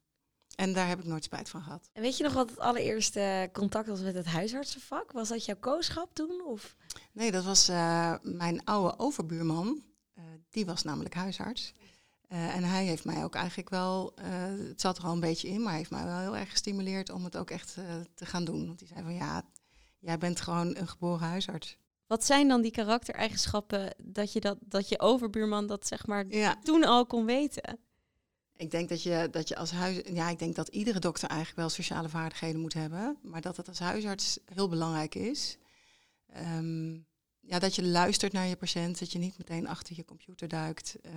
En 0.55 0.73
daar 0.73 0.87
heb 0.87 0.99
ik 0.99 1.05
nooit 1.05 1.23
spijt 1.23 1.49
van 1.49 1.61
gehad. 1.61 1.89
En 1.93 2.01
weet 2.01 2.17
je 2.17 2.23
nog 2.23 2.33
wat 2.33 2.49
het 2.49 2.59
allereerste 2.59 3.49
contact 3.53 3.87
was 3.87 4.01
met 4.01 4.15
het 4.15 4.25
huisartsenvak? 4.25 5.11
Was 5.11 5.29
dat 5.29 5.45
jouw 5.45 5.59
kooschap 5.59 6.13
toen? 6.13 6.41
Of? 6.45 6.75
Nee, 7.11 7.31
dat 7.31 7.43
was 7.43 7.69
uh, 7.69 8.15
mijn 8.21 8.65
oude 8.65 8.99
overbuurman. 8.99 9.83
die 10.49 10.65
was 10.65 10.83
namelijk 10.83 11.13
huisarts. 11.13 11.73
En 12.31 12.63
hij 12.63 12.85
heeft 12.85 13.05
mij 13.05 13.23
ook 13.23 13.35
eigenlijk 13.35 13.69
wel, 13.69 14.13
het 14.67 14.81
zat 14.81 14.97
er 14.97 15.03
al 15.03 15.13
een 15.13 15.19
beetje 15.19 15.47
in, 15.47 15.59
maar 15.59 15.69
hij 15.69 15.77
heeft 15.77 15.91
mij 15.91 16.05
wel 16.05 16.19
heel 16.19 16.37
erg 16.37 16.49
gestimuleerd 16.49 17.09
om 17.09 17.23
het 17.23 17.37
ook 17.37 17.49
echt 17.49 17.73
te 18.13 18.25
gaan 18.25 18.43
doen. 18.43 18.67
Want 18.67 18.79
hij 18.79 18.87
zei 18.87 19.01
van 19.03 19.13
ja, 19.13 19.43
jij 19.99 20.17
bent 20.17 20.41
gewoon 20.41 20.75
een 20.77 20.87
geboren 20.87 21.27
huisarts. 21.27 21.77
Wat 22.07 22.25
zijn 22.25 22.47
dan 22.47 22.61
die 22.61 22.71
karaktereigenschappen 22.71 23.95
dat 23.97 24.33
je, 24.33 24.39
dat, 24.39 24.57
dat 24.61 24.89
je 24.89 24.99
overbuurman 24.99 25.67
dat 25.67 25.87
zeg 25.87 26.05
maar 26.05 26.27
ja. 26.27 26.59
toen 26.63 26.83
al 26.83 27.05
kon 27.05 27.25
weten? 27.25 27.79
Ik 28.55 28.71
denk 28.71 28.89
dat 28.89 29.03
je, 29.03 29.27
dat 29.31 29.47
je 29.47 29.55
als 29.55 29.71
huis. 29.71 30.01
Ja, 30.05 30.29
ik 30.29 30.39
denk 30.39 30.55
dat 30.55 30.67
iedere 30.67 30.99
dokter 30.99 31.29
eigenlijk 31.29 31.59
wel 31.59 31.69
sociale 31.69 32.09
vaardigheden 32.09 32.61
moet 32.61 32.73
hebben. 32.73 33.17
Maar 33.21 33.41
dat 33.41 33.57
het 33.57 33.67
als 33.67 33.79
huisarts 33.79 34.39
heel 34.53 34.69
belangrijk 34.69 35.15
is. 35.15 35.57
Um, 36.57 37.05
ja, 37.39 37.59
dat 37.59 37.75
je 37.75 37.83
luistert 37.83 38.33
naar 38.33 38.45
je 38.45 38.55
patiënt. 38.55 38.99
Dat 38.99 39.11
je 39.11 39.19
niet 39.19 39.37
meteen 39.37 39.67
achter 39.67 39.95
je 39.95 40.05
computer 40.05 40.47
duikt. 40.47 40.95
Uh, 41.05 41.11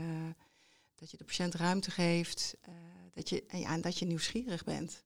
dat 0.94 1.10
je 1.10 1.16
de 1.16 1.24
patiënt 1.24 1.54
ruimte 1.54 1.90
geeft. 1.90 2.56
Uh, 2.68 2.74
dat 3.12 3.28
je, 3.28 3.44
en, 3.46 3.58
ja, 3.58 3.72
en 3.72 3.80
dat 3.80 3.98
je 3.98 4.06
nieuwsgierig 4.06 4.64
bent. 4.64 5.04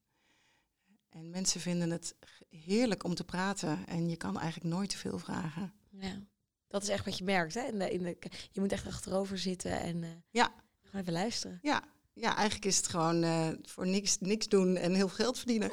En 1.09 1.31
mensen 1.31 1.61
vinden 1.61 1.91
het 1.91 2.15
heerlijk 2.49 3.05
om 3.05 3.15
te 3.15 3.25
praten. 3.25 3.87
En 3.87 4.09
je 4.09 4.17
kan 4.17 4.39
eigenlijk 4.39 4.75
nooit 4.75 4.91
te 4.91 4.97
veel 4.97 5.19
vragen. 5.19 5.73
Ja, 5.91 6.23
dat 6.67 6.83
is 6.83 6.89
echt 6.89 7.05
wat 7.05 7.19
je 7.19 7.25
merkt. 7.25 7.55
Hè? 7.55 7.63
In 7.63 7.79
de, 7.79 7.91
in 7.91 8.03
de, 8.03 8.17
je 8.51 8.61
moet 8.61 8.73
echt 8.73 8.87
achterover 8.87 9.39
zitten 9.39 9.81
en 9.81 10.03
uh, 10.03 10.09
ja. 10.31 10.55
gewoon 10.83 11.01
even 11.01 11.13
luisteren. 11.13 11.59
Ja, 11.63 11.85
ja, 12.21 12.37
eigenlijk 12.37 12.65
is 12.65 12.77
het 12.77 12.89
gewoon 12.89 13.25
uh, 13.25 13.49
voor 13.63 13.87
niks, 13.87 14.17
niks 14.21 14.49
doen 14.49 14.77
en 14.77 14.95
heel 14.95 15.09
veel 15.09 15.25
geld 15.25 15.39
verdienen. 15.39 15.71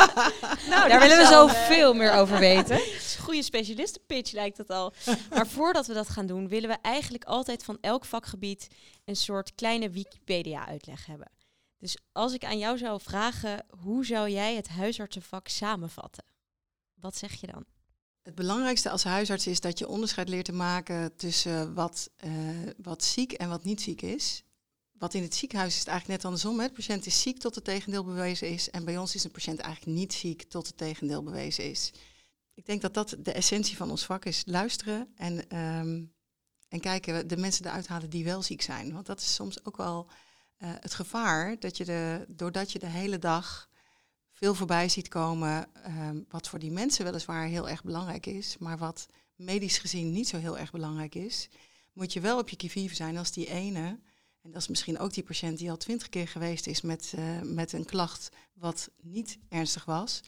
nou, 0.70 0.88
daar 0.88 1.00
willen 1.00 1.16
we 1.16 1.26
zo 1.30 1.46
uh, 1.46 1.52
veel 1.52 1.94
meer 1.94 2.12
over 2.12 2.38
weten. 2.48 2.80
Goede 3.20 3.42
specialistenpitch 3.42 4.32
lijkt 4.32 4.56
dat 4.56 4.70
al. 4.70 4.92
Maar 5.30 5.46
voordat 5.46 5.86
we 5.86 5.94
dat 5.94 6.08
gaan 6.08 6.26
doen, 6.26 6.48
willen 6.48 6.68
we 6.68 6.76
eigenlijk 6.82 7.24
altijd 7.24 7.64
van 7.64 7.78
elk 7.80 8.04
vakgebied 8.04 8.68
een 9.04 9.16
soort 9.16 9.54
kleine 9.54 9.90
Wikipedia-uitleg 9.90 11.06
hebben. 11.06 11.30
Dus 11.78 11.98
als 12.12 12.32
ik 12.32 12.44
aan 12.44 12.58
jou 12.58 12.78
zou 12.78 13.00
vragen, 13.00 13.64
hoe 13.82 14.06
zou 14.06 14.30
jij 14.30 14.54
het 14.54 14.68
huisartsenvak 14.68 15.48
samenvatten? 15.48 16.24
Wat 16.94 17.16
zeg 17.16 17.40
je 17.40 17.46
dan? 17.46 17.64
Het 18.22 18.34
belangrijkste 18.34 18.90
als 18.90 19.04
huisarts 19.04 19.46
is 19.46 19.60
dat 19.60 19.78
je 19.78 19.88
onderscheid 19.88 20.28
leert 20.28 20.44
te 20.44 20.52
maken 20.52 21.16
tussen 21.16 21.74
wat, 21.74 22.10
uh, 22.24 22.32
wat 22.76 23.04
ziek 23.04 23.32
en 23.32 23.48
wat 23.48 23.64
niet 23.64 23.80
ziek 23.80 24.02
is. 24.02 24.44
Wat 25.00 25.14
in 25.14 25.22
het 25.22 25.34
ziekenhuis 25.34 25.72
is 25.72 25.78
het 25.78 25.88
eigenlijk 25.88 26.18
net 26.18 26.26
andersom. 26.26 26.60
Hè? 26.60 26.66
De 26.66 26.72
patiënt 26.72 27.06
is 27.06 27.22
ziek 27.22 27.38
tot 27.38 27.54
het 27.54 27.64
tegendeel 27.64 28.04
bewezen 28.04 28.48
is. 28.48 28.70
En 28.70 28.84
bij 28.84 28.98
ons 28.98 29.14
is 29.14 29.24
een 29.24 29.30
patiënt 29.30 29.58
eigenlijk 29.58 29.96
niet 29.96 30.12
ziek 30.12 30.42
tot 30.42 30.66
het 30.66 30.76
tegendeel 30.76 31.22
bewezen 31.22 31.64
is. 31.64 31.92
Ik 32.54 32.66
denk 32.66 32.80
dat 32.80 32.94
dat 32.94 33.16
de 33.18 33.32
essentie 33.32 33.76
van 33.76 33.90
ons 33.90 34.04
vak 34.04 34.24
is. 34.24 34.42
Luisteren 34.46 35.08
en, 35.16 35.56
um, 35.58 36.12
en 36.68 36.80
kijken, 36.80 37.28
de 37.28 37.36
mensen 37.36 37.66
eruit 37.66 37.86
halen 37.86 38.10
die 38.10 38.24
wel 38.24 38.42
ziek 38.42 38.62
zijn. 38.62 38.92
Want 38.92 39.06
dat 39.06 39.20
is 39.20 39.34
soms 39.34 39.64
ook 39.64 39.76
wel 39.76 40.06
uh, 40.58 40.70
het 40.80 40.94
gevaar 40.94 41.58
dat 41.58 41.76
je 41.76 41.84
de, 41.84 42.24
doordat 42.28 42.72
je 42.72 42.78
de 42.78 42.86
hele 42.86 43.18
dag 43.18 43.68
veel 44.32 44.54
voorbij 44.54 44.88
ziet 44.88 45.08
komen, 45.08 45.68
um, 45.86 46.24
wat 46.28 46.48
voor 46.48 46.58
die 46.58 46.70
mensen 46.70 47.04
weliswaar 47.04 47.46
heel 47.46 47.68
erg 47.68 47.84
belangrijk 47.84 48.26
is, 48.26 48.56
maar 48.58 48.78
wat 48.78 49.08
medisch 49.34 49.78
gezien 49.78 50.12
niet 50.12 50.28
zo 50.28 50.38
heel 50.38 50.58
erg 50.58 50.70
belangrijk 50.70 51.14
is, 51.14 51.48
moet 51.92 52.12
je 52.12 52.20
wel 52.20 52.38
op 52.38 52.48
je 52.48 52.56
kivive 52.56 52.94
zijn 52.94 53.16
als 53.16 53.32
die 53.32 53.48
ene, 53.48 53.98
en 54.42 54.50
dat 54.50 54.60
is 54.62 54.68
misschien 54.68 54.98
ook 54.98 55.12
die 55.12 55.22
patiënt 55.22 55.58
die 55.58 55.70
al 55.70 55.76
twintig 55.76 56.08
keer 56.08 56.28
geweest 56.28 56.66
is 56.66 56.80
met, 56.80 57.12
uh, 57.18 57.40
met 57.40 57.72
een 57.72 57.84
klacht 57.84 58.28
wat 58.54 58.90
niet 59.00 59.38
ernstig 59.48 59.84
was, 59.84 60.20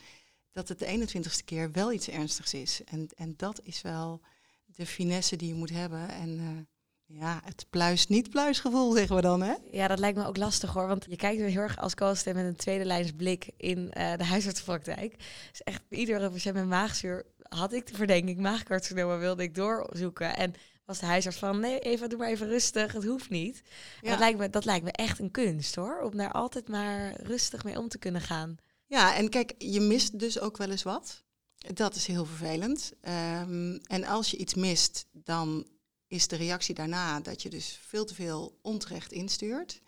dat 0.53 0.69
het 0.69 0.79
de 0.79 0.87
21ste 0.87 1.45
keer 1.45 1.73
wel 1.73 1.93
iets 1.93 2.09
ernstigs 2.09 2.55
is. 2.55 2.81
En, 2.85 3.09
en 3.17 3.35
dat 3.37 3.61
is 3.63 3.83
wel 3.83 4.21
de 4.65 4.87
finesse 4.87 5.37
die 5.37 5.49
je 5.49 5.55
moet 5.55 5.71
hebben. 5.71 6.09
En 6.09 6.29
uh, 6.29 7.19
ja, 7.21 7.41
het 7.45 7.67
pluis-niet-pluis 7.71 8.61
gevoel, 8.61 8.93
zeggen 8.93 9.17
we 9.17 9.23
dan, 9.23 9.43
hè? 9.43 9.55
Ja, 9.71 9.89
dat 9.89 9.99
lijkt 9.99 10.19
me 10.19 10.27
ook 10.27 10.37
lastig 10.37 10.73
hoor. 10.73 10.87
Want 10.87 11.07
je 11.09 11.17
kijkt 11.17 11.41
weer 11.41 11.49
heel 11.49 11.61
erg 11.61 11.79
als 11.79 11.95
co 11.95 12.07
met 12.25 12.37
een 12.37 12.57
tweede 12.57 12.85
lijns 12.85 13.13
blik 13.13 13.51
in 13.57 13.79
uh, 13.79 14.17
de 14.17 14.25
huisartsenpraktijk. 14.25 15.17
Dus 15.51 15.63
echt 15.63 15.83
iedere 15.89 16.31
patiënt 16.31 16.55
met 16.55 16.67
maagzuur 16.67 17.25
had 17.43 17.73
ik 17.73 17.87
de 17.87 17.95
verdenking 17.95 18.41
maagkarcinoom 18.41 19.19
wilde 19.19 19.43
ik 19.43 19.55
doorzoeken. 19.55 20.37
En 20.37 20.55
was 20.93 21.01
de 21.01 21.07
huisarts 21.07 21.39
van, 21.39 21.61
nee 21.61 21.79
Eva, 21.79 22.07
doe 22.07 22.19
maar 22.19 22.29
even 22.29 22.49
rustig, 22.49 22.93
het 22.93 23.05
hoeft 23.05 23.31
niet. 23.31 23.63
Ja. 24.01 24.11
Dat, 24.11 24.19
lijkt 24.19 24.39
me, 24.39 24.51
dat 24.51 24.65
lijkt 24.65 24.85
me 24.85 24.93
echt 24.93 25.19
een 25.19 25.31
kunst 25.31 25.75
hoor, 25.75 26.01
om 26.01 26.17
daar 26.17 26.33
altijd 26.33 26.69
maar 26.69 27.23
rustig 27.23 27.65
mee 27.65 27.79
om 27.79 27.89
te 27.89 27.99
kunnen 27.99 28.21
gaan. 28.21 28.57
Ja, 28.87 29.17
en 29.17 29.29
kijk, 29.29 29.55
je 29.59 29.81
mist 29.81 30.19
dus 30.19 30.41
ook 30.41 30.57
wel 30.57 30.71
eens 30.71 30.83
wat. 30.83 31.23
Dat 31.57 31.95
is 31.95 32.07
heel 32.07 32.25
vervelend. 32.25 32.93
Um, 33.41 33.77
en 33.77 34.05
als 34.05 34.31
je 34.31 34.37
iets 34.37 34.55
mist, 34.55 35.07
dan 35.13 35.67
is 36.07 36.29
de 36.29 36.37
reactie 36.37 36.75
daarna 36.75 37.21
dat 37.21 37.43
je 37.43 37.51
dus 37.51 37.79
veel 37.83 38.05
te 38.05 38.15
veel 38.15 38.59
onterecht 38.63 39.13
instuurt. 39.13 39.81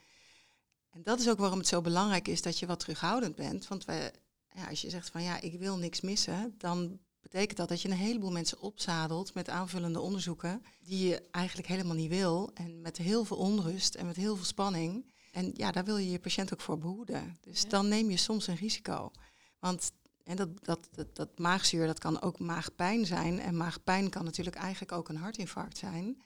En 0.90 1.02
dat 1.02 1.20
is 1.20 1.28
ook 1.28 1.38
waarom 1.38 1.58
het 1.58 1.68
zo 1.68 1.80
belangrijk 1.80 2.28
is 2.28 2.42
dat 2.42 2.58
je 2.58 2.66
wat 2.66 2.80
terughoudend 2.80 3.34
bent. 3.34 3.68
Want 3.68 3.84
wij, 3.84 4.12
ja, 4.54 4.68
als 4.68 4.80
je 4.80 4.90
zegt 4.90 5.10
van 5.10 5.22
ja, 5.22 5.40
ik 5.40 5.58
wil 5.58 5.76
niks 5.76 6.00
missen, 6.00 6.54
dan 6.58 7.00
betekent 7.24 7.56
dat 7.56 7.68
dat 7.68 7.82
je 7.82 7.88
een 7.88 7.96
heleboel 7.96 8.30
mensen 8.30 8.60
opzadelt 8.60 9.34
met 9.34 9.48
aanvullende 9.48 10.00
onderzoeken 10.00 10.62
die 10.80 11.06
je 11.06 11.22
eigenlijk 11.30 11.68
helemaal 11.68 11.94
niet 11.94 12.10
wil. 12.10 12.50
En 12.54 12.80
met 12.80 12.96
heel 12.96 13.24
veel 13.24 13.36
onrust 13.36 13.94
en 13.94 14.06
met 14.06 14.16
heel 14.16 14.36
veel 14.36 14.44
spanning. 14.44 15.12
En 15.32 15.50
ja, 15.54 15.70
daar 15.70 15.84
wil 15.84 15.96
je 15.96 16.10
je 16.10 16.18
patiënt 16.18 16.52
ook 16.52 16.60
voor 16.60 16.78
behoeden. 16.78 17.36
Dus 17.40 17.62
ja. 17.62 17.68
dan 17.68 17.88
neem 17.88 18.10
je 18.10 18.16
soms 18.16 18.46
een 18.46 18.56
risico. 18.56 19.10
Want 19.58 19.92
En 20.24 20.36
dat, 20.36 20.64
dat, 20.64 20.88
dat, 20.92 21.16
dat 21.16 21.38
maagzuur, 21.38 21.86
dat 21.86 21.98
kan 21.98 22.22
ook 22.22 22.38
maagpijn 22.38 23.06
zijn. 23.06 23.40
En 23.40 23.56
maagpijn 23.56 24.10
kan 24.10 24.24
natuurlijk 24.24 24.56
eigenlijk 24.56 24.92
ook 24.92 25.08
een 25.08 25.16
hartinfarct 25.16 25.78
zijn. 25.78 26.22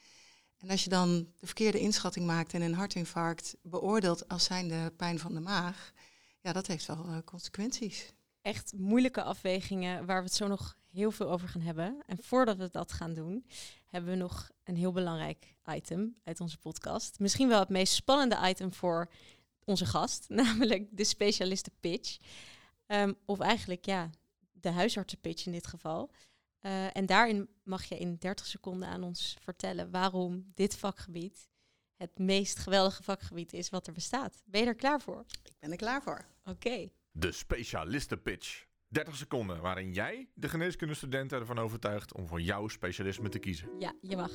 En 0.59 0.71
als 0.71 0.85
je 0.85 0.91
dan 0.91 1.29
de 1.41 1.47
verkeerde 1.47 1.81
inschatting 1.81 2.27
maakt 2.27 2.55
en 2.55 2.63
een 2.63 2.75
hartinfarct 2.75 3.57
beoordeelt 3.63 4.29
als 4.29 4.45
zijnde 4.45 4.91
pijn 4.97 5.19
van 5.19 5.35
de 5.35 5.41
maag, 5.41 5.93
ja, 6.41 6.53
dat 6.53 6.67
heeft 6.67 6.87
wel 6.87 7.07
uh, 7.09 7.17
consequenties. 7.25 8.13
Echt 8.43 8.73
moeilijke 8.77 9.23
afwegingen 9.23 10.07
waar 10.07 10.19
we 10.19 10.25
het 10.25 10.35
zo 10.35 10.47
nog 10.47 10.77
heel 10.91 11.11
veel 11.11 11.31
over 11.31 11.49
gaan 11.49 11.61
hebben. 11.61 12.03
En 12.07 12.19
voordat 12.23 12.57
we 12.57 12.69
dat 12.71 12.93
gaan 12.93 13.15
doen, 13.15 13.47
hebben 13.87 14.11
we 14.11 14.17
nog 14.17 14.51
een 14.65 14.77
heel 14.77 14.93
belangrijk 14.93 15.55
item 15.67 16.17
uit 16.25 16.41
onze 16.41 16.59
podcast. 16.59 17.19
Misschien 17.19 17.49
wel 17.49 17.61
het 17.61 17.69
meest 17.69 17.93
spannende 17.93 18.39
item 18.49 18.73
voor 18.73 19.11
onze 19.65 19.87
gast, 19.87 20.29
namelijk 20.43 20.89
de 20.91 21.05
specialisten 21.05 21.73
pitch. 21.81 22.17
Um, 22.87 23.17
of 23.25 23.39
eigenlijk 23.39 23.85
ja, 23.85 24.11
de 24.53 24.71
huisartsenpitch 24.71 25.47
in 25.47 25.53
dit 25.53 25.67
geval. 25.67 26.11
Uh, 26.61 26.97
en 26.97 27.07
daarin 27.07 27.49
mag 27.63 27.85
je 27.85 27.99
in 27.99 28.17
30 28.19 28.47
seconden 28.47 28.89
aan 28.89 29.03
ons 29.03 29.37
vertellen 29.41 29.91
waarom 29.91 30.53
dit 30.55 30.77
vakgebied 30.77 31.49
het 31.99 32.19
meest 32.19 32.59
geweldige 32.59 33.03
vakgebied 33.03 33.53
is 33.53 33.71
wat 33.71 33.87
er 33.87 33.93
bestaat. 33.93 34.43
Ben 34.45 34.61
je 34.61 34.67
er 34.67 34.75
klaar 34.75 35.01
voor? 35.01 35.25
Ik 35.43 35.59
ben 35.59 35.71
er 35.71 35.77
klaar 35.77 36.03
voor. 36.03 36.27
Oké. 36.41 36.51
Okay. 36.51 36.93
De 37.13 37.33
specialistenpitch. 37.33 38.67
30 38.89 39.17
seconden 39.17 39.61
waarin 39.61 39.93
jij 39.93 40.29
de 40.35 40.49
geneeskundestudenten 40.49 41.39
ervan 41.39 41.59
overtuigt 41.59 42.15
om 42.15 42.27
voor 42.27 42.41
jouw 42.41 42.69
specialisme 42.69 43.29
te 43.29 43.39
kiezen. 43.39 43.69
Ja, 43.79 43.93
je 44.01 44.17
mag. 44.17 44.31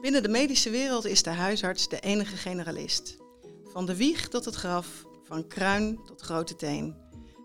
Binnen 0.00 0.22
de 0.22 0.28
medische 0.28 0.70
wereld 0.70 1.04
is 1.04 1.22
de 1.22 1.30
huisarts 1.30 1.88
de 1.88 2.00
enige 2.00 2.36
generalist. 2.36 3.16
Van 3.64 3.86
de 3.86 3.96
wieg 3.96 4.28
tot 4.28 4.44
het 4.44 4.54
graf, 4.54 5.04
van 5.24 5.46
kruin 5.46 6.04
tot 6.04 6.20
grote 6.20 6.56
teen. 6.56 6.96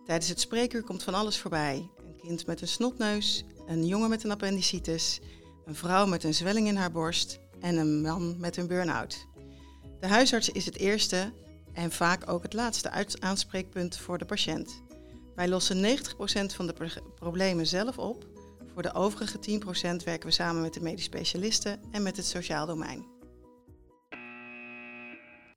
Tijdens 0.06 0.30
het 0.30 0.40
spreekuur 0.40 0.84
komt 0.84 1.04
van 1.04 1.14
alles 1.14 1.40
voorbij. 1.40 1.90
Een 1.98 2.16
kind 2.18 2.46
met 2.46 2.62
een 2.62 2.68
snotneus, 2.68 3.46
een 3.66 3.86
jongen 3.86 4.10
met 4.10 4.24
een 4.24 4.32
appendicitis, 4.32 5.20
een 5.66 5.76
vrouw 5.76 6.06
met 6.06 6.24
een 6.24 6.34
zwelling 6.34 6.68
in 6.68 6.76
haar 6.76 6.92
borst 6.92 7.40
en 7.60 7.78
een 7.78 8.02
man 8.02 8.40
met 8.40 8.58
een 8.58 8.68
burn-out. 8.68 9.28
De 10.00 10.08
huisarts 10.08 10.50
is 10.50 10.66
het 10.66 10.78
eerste 10.78 11.34
en 11.76 11.92
vaak 11.92 12.30
ook 12.30 12.44
het 12.44 12.54
laatste 12.54 13.20
aanspreekpunt 13.20 13.98
voor 13.98 14.18
de 14.18 14.26
patiënt. 14.26 14.84
Wij 15.36 15.48
lossen 15.48 15.98
90% 15.98 16.56
van 16.56 16.68
de 16.68 17.02
problemen 17.16 17.68
zelf 17.68 17.98
op. 17.98 18.28
Voor 18.74 18.82
de 18.82 18.94
overige 18.94 19.38
10% 19.38 20.04
werken 20.04 20.28
we 20.28 20.32
samen 20.32 20.62
met 20.62 20.74
de 20.74 20.82
medisch 20.82 21.06
specialisten 21.06 21.82
en 21.92 22.04
met 22.04 22.18
het 22.18 22.26
sociaal 22.26 22.66
domein. 22.66 23.06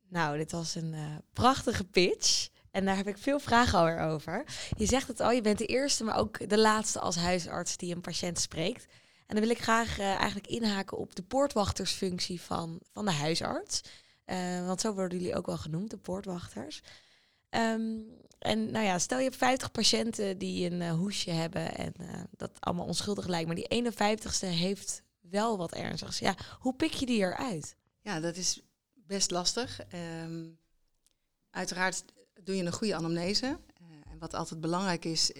Nou, 0.09 0.37
dit 0.37 0.51
was 0.51 0.75
een 0.75 0.93
uh, 0.93 1.15
prachtige 1.33 1.83
pitch. 1.83 2.47
En 2.71 2.85
daar 2.85 2.95
heb 2.95 3.07
ik 3.07 3.17
veel 3.17 3.39
vragen 3.39 3.79
alweer 3.79 3.99
over. 3.99 4.43
Je 4.77 4.85
zegt 4.85 5.07
het 5.07 5.19
al, 5.19 5.31
je 5.31 5.41
bent 5.41 5.57
de 5.57 5.65
eerste, 5.65 6.03
maar 6.03 6.17
ook 6.17 6.49
de 6.49 6.57
laatste 6.57 6.99
als 6.99 7.15
huisarts 7.15 7.77
die 7.77 7.95
een 7.95 8.01
patiënt 8.01 8.39
spreekt. 8.39 8.85
En 9.27 9.35
dan 9.35 9.39
wil 9.39 9.49
ik 9.55 9.61
graag 9.61 9.99
uh, 9.99 10.05
eigenlijk 10.05 10.47
inhaken 10.47 10.97
op 10.97 11.15
de 11.15 11.23
poortwachtersfunctie 11.23 12.41
van, 12.41 12.79
van 12.93 13.05
de 13.05 13.11
huisarts. 13.11 13.81
Uh, 14.31 14.65
want 14.65 14.81
zo 14.81 14.93
worden 14.93 15.19
jullie 15.19 15.35
ook 15.35 15.45
wel 15.45 15.57
genoemd, 15.57 15.89
de 15.89 15.97
poortwachters. 15.97 16.81
Um, 17.49 18.05
en 18.39 18.71
nou 18.71 18.85
ja, 18.85 18.99
stel 18.99 19.17
je 19.17 19.23
hebt 19.23 19.35
50 19.35 19.71
patiënten 19.71 20.37
die 20.37 20.71
een 20.71 20.81
uh, 20.81 20.91
hoesje 20.91 21.31
hebben 21.31 21.75
en 21.75 21.93
dat 22.37 22.51
allemaal 22.59 22.85
onschuldig 22.85 23.27
lijkt, 23.27 23.47
maar 23.47 23.55
die 23.55 23.91
51ste 23.91 24.47
heeft 24.47 25.03
wel 25.19 25.57
wat 25.57 25.73
ernstigs. 25.73 26.19
Ja, 26.19 26.35
hoe 26.59 26.75
pik 26.75 26.91
je 26.91 27.05
die 27.05 27.19
eruit? 27.19 27.75
Ja, 28.01 28.19
dat 28.19 28.35
is 28.35 28.61
best 28.93 29.31
lastig. 29.31 29.79
Um, 30.23 30.59
uiteraard 31.49 32.03
doe 32.43 32.55
je 32.55 32.63
een 32.63 32.71
goede 32.71 32.95
anamnese. 32.95 33.59
En 34.11 34.19
wat 34.19 34.33
altijd 34.33 34.61
belangrijk 34.61 35.05
is, 35.05 35.31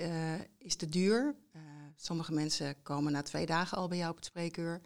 is 0.58 0.78
de 0.78 0.90
duur. 0.90 1.36
Sommige 1.96 2.34
mensen 2.34 2.82
komen 2.82 3.12
na 3.12 3.22
twee 3.22 3.46
dagen 3.46 3.78
al 3.78 3.88
bij 3.88 3.98
jou 3.98 4.10
op 4.10 4.16
het 4.16 4.26
spreekuur. 4.26 4.82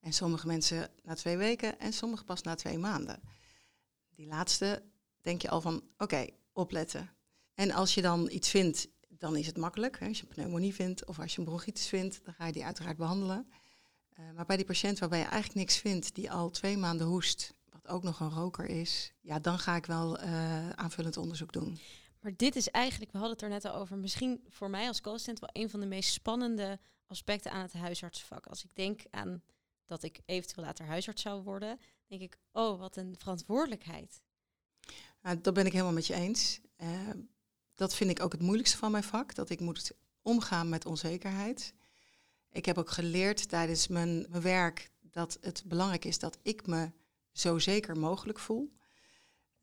En 0.00 0.12
sommige 0.12 0.46
mensen 0.46 0.90
na 1.02 1.14
twee 1.14 1.36
weken 1.36 1.78
en 1.78 1.92
sommige 1.92 2.24
pas 2.24 2.42
na 2.42 2.54
twee 2.54 2.78
maanden. 2.78 3.20
Die 4.18 4.26
laatste 4.26 4.82
denk 5.20 5.42
je 5.42 5.48
al 5.48 5.60
van, 5.60 5.82
oké, 5.98 6.26
opletten. 6.52 7.10
En 7.54 7.70
als 7.70 7.94
je 7.94 8.02
dan 8.02 8.30
iets 8.30 8.50
vindt, 8.50 8.88
dan 9.08 9.36
is 9.36 9.46
het 9.46 9.56
makkelijk. 9.56 9.98
Hè. 9.98 10.06
Als 10.06 10.16
je 10.16 10.22
een 10.22 10.34
pneumonie 10.34 10.74
vindt 10.74 11.06
of 11.06 11.18
als 11.18 11.32
je 11.32 11.38
een 11.38 11.44
bronchitis 11.44 11.88
vindt, 11.88 12.24
dan 12.24 12.34
ga 12.34 12.46
je 12.46 12.52
die 12.52 12.64
uiteraard 12.64 12.96
behandelen. 12.96 13.50
maar 14.34 14.46
bij 14.46 14.56
die 14.56 14.64
patiënt 14.64 14.98
waarbij 14.98 15.18
je 15.18 15.24
eigenlijk 15.24 15.54
niks 15.54 15.76
vindt, 15.76 16.14
die 16.14 16.30
al 16.30 16.50
twee 16.50 16.76
maanden 16.76 17.06
hoest 17.06 17.54
ook 17.88 18.02
nog 18.02 18.20
een 18.20 18.30
roker 18.30 18.64
is, 18.64 19.12
ja, 19.20 19.38
dan 19.38 19.58
ga 19.58 19.76
ik 19.76 19.86
wel 19.86 20.22
uh, 20.22 20.70
aanvullend 20.70 21.16
onderzoek 21.16 21.52
doen. 21.52 21.78
Maar 22.20 22.32
dit 22.36 22.56
is 22.56 22.70
eigenlijk, 22.70 23.12
we 23.12 23.18
hadden 23.18 23.36
het 23.36 23.44
er 23.44 23.50
net 23.52 23.64
al 23.64 23.74
over, 23.74 23.96
misschien 23.96 24.44
voor 24.48 24.70
mij 24.70 24.88
als 24.88 25.00
co-assistent 25.00 25.38
wel 25.38 25.50
een 25.52 25.70
van 25.70 25.80
de 25.80 25.86
meest 25.86 26.12
spannende 26.12 26.78
aspecten 27.06 27.52
aan 27.52 27.62
het 27.62 27.72
huisartsenvak. 27.72 28.46
Als 28.46 28.64
ik 28.64 28.70
denk 28.74 29.02
aan 29.10 29.42
dat 29.86 30.02
ik 30.02 30.20
eventueel 30.24 30.66
later 30.66 30.86
huisarts 30.86 31.22
zou 31.22 31.42
worden, 31.42 31.80
denk 32.08 32.20
ik, 32.20 32.38
oh, 32.52 32.78
wat 32.78 32.96
een 32.96 33.14
verantwoordelijkheid. 33.18 34.20
Nou, 35.22 35.40
dat 35.40 35.54
ben 35.54 35.66
ik 35.66 35.72
helemaal 35.72 35.92
met 35.92 36.06
je 36.06 36.14
eens. 36.14 36.60
Uh, 36.76 37.10
dat 37.74 37.94
vind 37.94 38.10
ik 38.10 38.22
ook 38.22 38.32
het 38.32 38.40
moeilijkste 38.40 38.76
van 38.76 38.90
mijn 38.90 39.04
vak, 39.04 39.34
dat 39.34 39.50
ik 39.50 39.60
moet 39.60 39.92
omgaan 40.22 40.68
met 40.68 40.86
onzekerheid. 40.86 41.74
Ik 42.50 42.64
heb 42.64 42.78
ook 42.78 42.90
geleerd 42.90 43.48
tijdens 43.48 43.88
mijn, 43.88 44.26
mijn 44.28 44.42
werk 44.42 44.90
dat 45.00 45.38
het 45.40 45.62
belangrijk 45.66 46.04
is 46.04 46.18
dat 46.18 46.38
ik 46.42 46.66
me 46.66 46.90
zo 47.32 47.58
zeker 47.58 47.98
mogelijk 47.98 48.38
voel. 48.38 48.76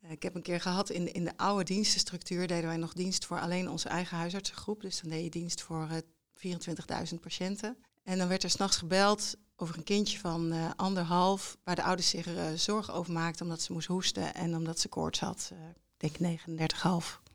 Uh, 0.00 0.10
ik 0.10 0.22
heb 0.22 0.34
een 0.34 0.42
keer 0.42 0.60
gehad 0.60 0.90
in, 0.90 1.12
in 1.12 1.24
de 1.24 1.36
oude 1.36 1.64
dienstenstructuur 1.64 2.46
deden 2.46 2.66
wij 2.66 2.76
nog 2.76 2.92
dienst 2.92 3.24
voor 3.24 3.40
alleen 3.40 3.70
onze 3.70 3.88
eigen 3.88 4.16
huisartsengroep. 4.16 4.80
Dus 4.80 5.00
dan 5.00 5.10
deed 5.10 5.24
je 5.24 5.30
dienst 5.30 5.62
voor 5.62 5.88
uh, 5.90 5.96
eh, 5.96 7.12
24.000 7.12 7.20
patiënten. 7.20 7.76
En 8.02 8.18
dan 8.18 8.28
werd 8.28 8.42
er 8.42 8.50
s'nachts 8.50 8.76
gebeld 8.76 9.36
over 9.56 9.76
een 9.76 9.84
kindje 9.84 10.18
van 10.18 10.52
uh, 10.52 10.70
anderhalf, 10.76 11.56
waar 11.64 11.74
de 11.74 11.82
ouders 11.82 12.08
zich 12.08 12.28
zorgen 12.56 12.94
over 12.94 13.12
maakten 13.12 13.44
omdat 13.44 13.62
ze 13.62 13.72
moest 13.72 13.88
hoesten 13.88 14.34
en 14.34 14.56
omdat 14.56 14.80
ze 14.80 14.88
koorts 14.88 15.20
had. 15.20 15.52
ik 15.98 16.18
denk 16.18 16.40
39,5. 16.40 17.26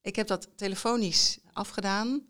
Ik 0.00 0.16
heb 0.16 0.26
dat 0.26 0.48
telefonisch 0.56 1.38
afgedaan, 1.52 2.26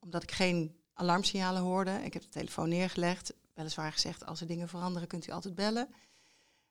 omdat 0.00 0.22
ik 0.22 0.32
geen 0.32 0.76
alarmsignalen 0.92 1.62
hoorde. 1.62 1.90
Ik 1.90 2.12
heb 2.12 2.22
de 2.22 2.28
telefoon 2.28 2.68
neergelegd, 2.68 3.32
weliswaar 3.54 3.92
gezegd, 3.92 4.26
als 4.26 4.40
er 4.40 4.46
dingen 4.46 4.68
veranderen 4.68 5.08
kunt 5.08 5.26
u 5.26 5.32
altijd 5.32 5.54
bellen. 5.54 5.88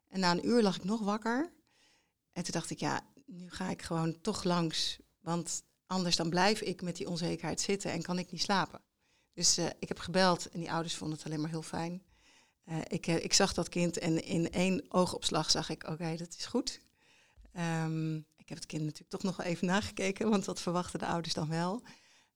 En 0.08 0.20
na 0.20 0.32
een 0.32 0.48
uur 0.48 0.62
lag 0.62 0.76
ik 0.76 0.84
nog 0.84 1.00
wakker. 1.00 1.52
En 2.32 2.44
toen 2.44 2.54
dacht 2.54 2.70
ik, 2.70 2.80
ja, 2.80 3.02
nu 3.26 3.50
ga 3.50 3.70
ik 3.70 3.82
gewoon 3.82 4.22
toch 4.22 4.44
langs. 4.44 5.00
Want 5.22 5.64
anders 5.88 6.16
dan 6.16 6.30
blijf 6.30 6.62
ik 6.62 6.82
met 6.82 6.96
die 6.96 7.10
onzekerheid 7.10 7.62
zitten 7.62 7.92
en 7.92 8.02
kan 8.02 8.20
ik 8.20 8.32
niet 8.32 8.42
slapen. 8.42 8.82
Dus 9.38 9.58
uh, 9.58 9.66
ik 9.80 9.88
heb 9.88 10.00
gebeld 10.00 10.50
en 10.50 10.60
die 10.60 10.72
ouders 10.72 10.96
vonden 10.96 11.18
het 11.18 11.26
alleen 11.26 11.42
maar 11.42 11.50
heel 11.50 11.62
fijn. 11.62 12.04
Uh, 12.66 12.78
ik, 12.88 13.08
uh, 13.08 13.24
ik 13.24 13.34
zag 13.34 13.54
dat 13.54 13.70
kind 13.70 13.98
en 13.98 14.24
in 14.24 14.52
één 14.52 14.86
oogopslag 14.90 15.52
zag 15.52 15.70
ik, 15.70 15.88
oké, 15.88 16.16
dat 16.16 16.36
is 16.38 16.46
goed. 16.46 16.80
Um, 17.84 18.16
ik 18.36 18.50
heb 18.50 18.58
het 18.58 18.66
kind 18.66 18.84
natuurlijk 18.84 19.10
toch 19.10 19.24
nog 19.24 19.42
even 19.42 19.68
nagekeken, 19.68 20.30
want 20.30 20.46
dat 20.46 20.62
verwachten 20.62 21.00
de 21.00 21.06
ouders 21.06 21.34
dan 21.34 21.50
wel. 21.50 21.82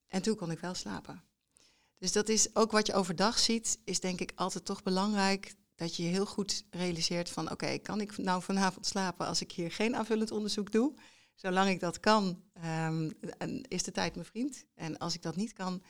En 0.08 0.22
toen 0.22 0.36
kon 0.36 0.52
ik 0.52 0.60
wel 0.60 0.74
slapen. 0.74 1.24
Dus 1.98 2.12
dat 2.12 2.30
is 2.30 2.56
ook 2.56 2.72
wat 2.72 2.88
je 2.88 2.94
overdag 2.94 3.40
ziet, 3.40 3.80
is 3.84 4.00
denk 4.00 4.20
ik 4.20 4.32
altijd 4.36 4.66
toch 4.66 4.84
belangrijk 4.84 5.56
dat 5.76 5.96
je 5.96 6.04
heel 6.04 6.26
goed 6.26 6.64
realiseert 6.70 7.30
van 7.30 7.52
oké, 7.52 7.78
kan 7.78 8.02
ik 8.02 8.18
nou 8.18 8.42
vanavond 8.42 8.86
slapen 8.86 9.28
als 9.28 9.42
ik 9.42 9.52
hier 9.52 9.72
geen 9.72 9.96
aanvullend 9.96 10.32
onderzoek 10.32 10.72
doe? 10.72 10.94
Zolang 11.36 11.70
ik 11.70 11.80
dat 11.80 12.00
kan, 12.00 12.44
um, 12.90 13.12
is 13.68 13.84
de 13.84 13.92
tijd 13.92 14.16
mijn 14.16 14.28
vriend. 14.28 14.66
En 14.76 14.98
als 14.98 15.16
ik 15.16 15.22
dat 15.22 15.36
niet 15.36 15.54
kan, 15.54 15.84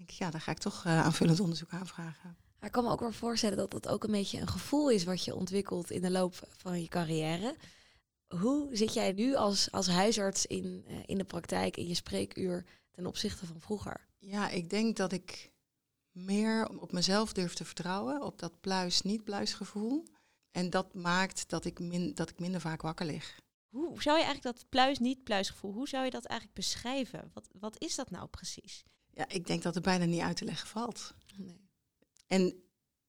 denk 0.00 0.12
ik 0.12 0.18
ja, 0.18 0.30
dan 0.30 0.40
ga 0.40 0.50
ik 0.50 0.58
toch 0.58 0.84
uh, 0.84 1.04
aanvullend 1.04 1.40
onderzoek 1.40 1.70
aanvragen. 1.70 2.36
Ik 2.60 2.72
kan 2.72 2.84
me 2.84 2.90
ook 2.90 3.00
wel 3.00 3.12
voorstellen 3.12 3.56
dat 3.56 3.70
dat 3.70 3.88
ook 3.88 4.04
een 4.04 4.10
beetje 4.10 4.40
een 4.40 4.48
gevoel 4.48 4.90
is 4.90 5.04
wat 5.04 5.24
je 5.24 5.34
ontwikkelt 5.34 5.90
in 5.90 6.02
de 6.02 6.10
loop 6.10 6.48
van 6.56 6.80
je 6.80 6.88
carrière. 6.88 7.56
Hoe 8.28 8.68
zit 8.76 8.94
jij 8.94 9.12
nu 9.12 9.34
als, 9.34 9.70
als 9.70 9.88
huisarts 9.88 10.46
in, 10.46 10.84
uh, 10.88 10.96
in 11.06 11.18
de 11.18 11.24
praktijk, 11.24 11.76
in 11.76 11.86
je 11.86 11.94
spreekuur, 11.94 12.66
ten 12.90 13.06
opzichte 13.06 13.46
van 13.46 13.60
vroeger? 13.60 14.08
Ja, 14.18 14.48
ik 14.48 14.70
denk 14.70 14.96
dat 14.96 15.12
ik 15.12 15.52
meer 16.10 16.68
op 16.80 16.92
mezelf 16.92 17.32
durf 17.32 17.54
te 17.54 17.64
vertrouwen, 17.64 18.22
op 18.22 18.38
dat 18.38 18.60
pluis-niet-pluis 18.60 19.52
gevoel. 19.52 20.06
En 20.50 20.70
dat 20.70 20.94
maakt 20.94 21.48
dat 21.48 21.64
ik, 21.64 21.78
min, 21.78 22.14
dat 22.14 22.30
ik 22.30 22.38
minder 22.38 22.60
vaak 22.60 22.82
wakker 22.82 23.06
lig. 23.06 23.40
Hoe 23.68 24.02
zou 24.02 24.18
je 24.18 24.24
eigenlijk 24.24 24.56
dat 24.56 24.68
pluis-niet-pluis 24.68 25.50
gevoel, 25.50 25.72
hoe 25.72 25.88
zou 25.88 26.04
je 26.04 26.10
dat 26.10 26.24
eigenlijk 26.24 26.58
beschrijven? 26.58 27.30
Wat, 27.34 27.48
wat 27.52 27.80
is 27.82 27.94
dat 27.94 28.10
nou 28.10 28.28
precies? 28.28 28.84
Ja, 29.14 29.28
ik 29.28 29.46
denk 29.46 29.62
dat 29.62 29.74
het 29.74 29.82
bijna 29.82 30.04
niet 30.04 30.20
uit 30.20 30.36
te 30.36 30.44
leggen 30.44 30.68
valt. 30.68 31.14
Nee. 31.36 31.68
En 32.26 32.54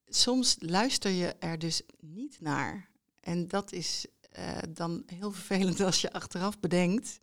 soms 0.05 0.55
luister 0.59 1.11
je 1.11 1.35
er 1.39 1.59
dus 1.59 1.81
niet 1.99 2.41
naar. 2.41 2.89
En 3.19 3.47
dat 3.47 3.71
is 3.71 4.05
uh, 4.39 4.57
dan 4.69 5.03
heel 5.05 5.31
vervelend 5.31 5.79
als 5.79 6.01
je 6.01 6.13
achteraf 6.13 6.59
bedenkt. 6.59 7.19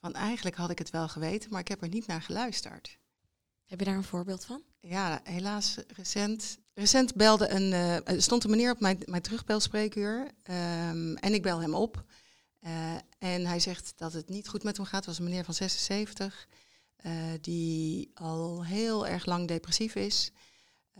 Van 0.00 0.14
eigenlijk 0.14 0.56
had 0.56 0.70
ik 0.70 0.78
het 0.78 0.90
wel 0.90 1.08
geweten, 1.08 1.50
maar 1.50 1.60
ik 1.60 1.68
heb 1.68 1.82
er 1.82 1.88
niet 1.88 2.06
naar 2.06 2.22
geluisterd. 2.22 2.98
Heb 3.64 3.78
je 3.78 3.84
daar 3.84 3.96
een 3.96 4.04
voorbeeld 4.04 4.44
van? 4.44 4.62
Ja, 4.80 5.20
helaas 5.24 5.76
recent. 5.86 6.58
Recent 6.74 7.14
belde 7.14 7.48
een, 7.48 7.72
uh, 8.12 8.20
stond 8.20 8.44
een 8.44 8.50
meneer 8.50 8.70
op 8.70 8.80
mijn, 8.80 9.02
mijn 9.04 9.22
terugbelspreekuur 9.22 10.20
um, 10.20 11.16
en 11.16 11.34
ik 11.34 11.42
bel 11.42 11.60
hem 11.60 11.74
op. 11.74 12.04
Uh, 12.60 12.94
en 13.18 13.46
hij 13.46 13.60
zegt 13.60 13.92
dat 13.96 14.12
het 14.12 14.28
niet 14.28 14.48
goed 14.48 14.62
met 14.62 14.76
hem 14.76 14.86
gaat. 14.86 14.96
Het 14.96 15.06
was 15.06 15.18
een 15.18 15.24
meneer 15.24 15.44
van 15.44 15.54
76. 15.54 16.46
Eh, 17.02 17.12
die 17.40 18.10
al 18.14 18.64
heel 18.64 19.06
erg 19.06 19.26
lang 19.26 19.48
depressief 19.48 19.94
is. 19.94 20.32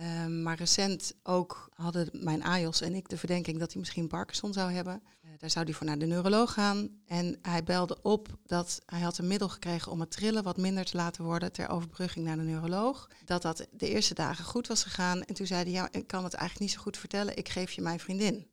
Ehm, 0.00 0.42
maar 0.42 0.56
recent 0.56 1.14
ook 1.22 1.68
hadden 1.74 2.08
mijn 2.12 2.42
AJOS 2.42 2.80
en 2.80 2.94
ik 2.94 3.08
de 3.08 3.16
verdenking 3.16 3.58
dat 3.58 3.70
hij 3.70 3.80
misschien 3.80 4.08
Parkinson 4.08 4.52
zou 4.52 4.72
hebben. 4.72 5.02
Uh, 5.24 5.30
daar 5.38 5.50
zou 5.50 5.64
hij 5.64 5.74
voor 5.74 5.86
naar 5.86 5.98
de 5.98 6.06
neuroloog 6.06 6.52
gaan. 6.52 6.88
En 7.06 7.38
hij 7.42 7.64
belde 7.64 7.98
op 8.02 8.28
dat 8.46 8.80
hij 8.86 9.00
had 9.00 9.18
een 9.18 9.26
middel 9.26 9.48
gekregen 9.48 9.92
om 9.92 10.00
het 10.00 10.10
trillen 10.10 10.42
wat 10.42 10.56
minder 10.56 10.84
te 10.84 10.96
laten 10.96 11.24
worden 11.24 11.52
ter 11.52 11.68
overbrugging 11.68 12.24
naar 12.24 12.36
de 12.36 12.42
neuroloog. 12.42 13.10
Dat 13.24 13.42
dat 13.42 13.66
de 13.70 13.88
eerste 13.88 14.14
dagen 14.14 14.44
goed 14.44 14.66
was 14.66 14.82
gegaan. 14.82 15.22
En 15.22 15.34
toen 15.34 15.46
zei 15.46 15.62
hij, 15.62 15.72
ja, 15.72 15.88
ik 15.90 16.06
kan 16.06 16.24
het 16.24 16.34
eigenlijk 16.34 16.70
niet 16.70 16.76
zo 16.78 16.82
goed 16.82 16.96
vertellen, 16.96 17.36
ik 17.36 17.48
geef 17.48 17.72
je 17.72 17.82
mijn 17.82 18.00
vriendin. 18.00 18.46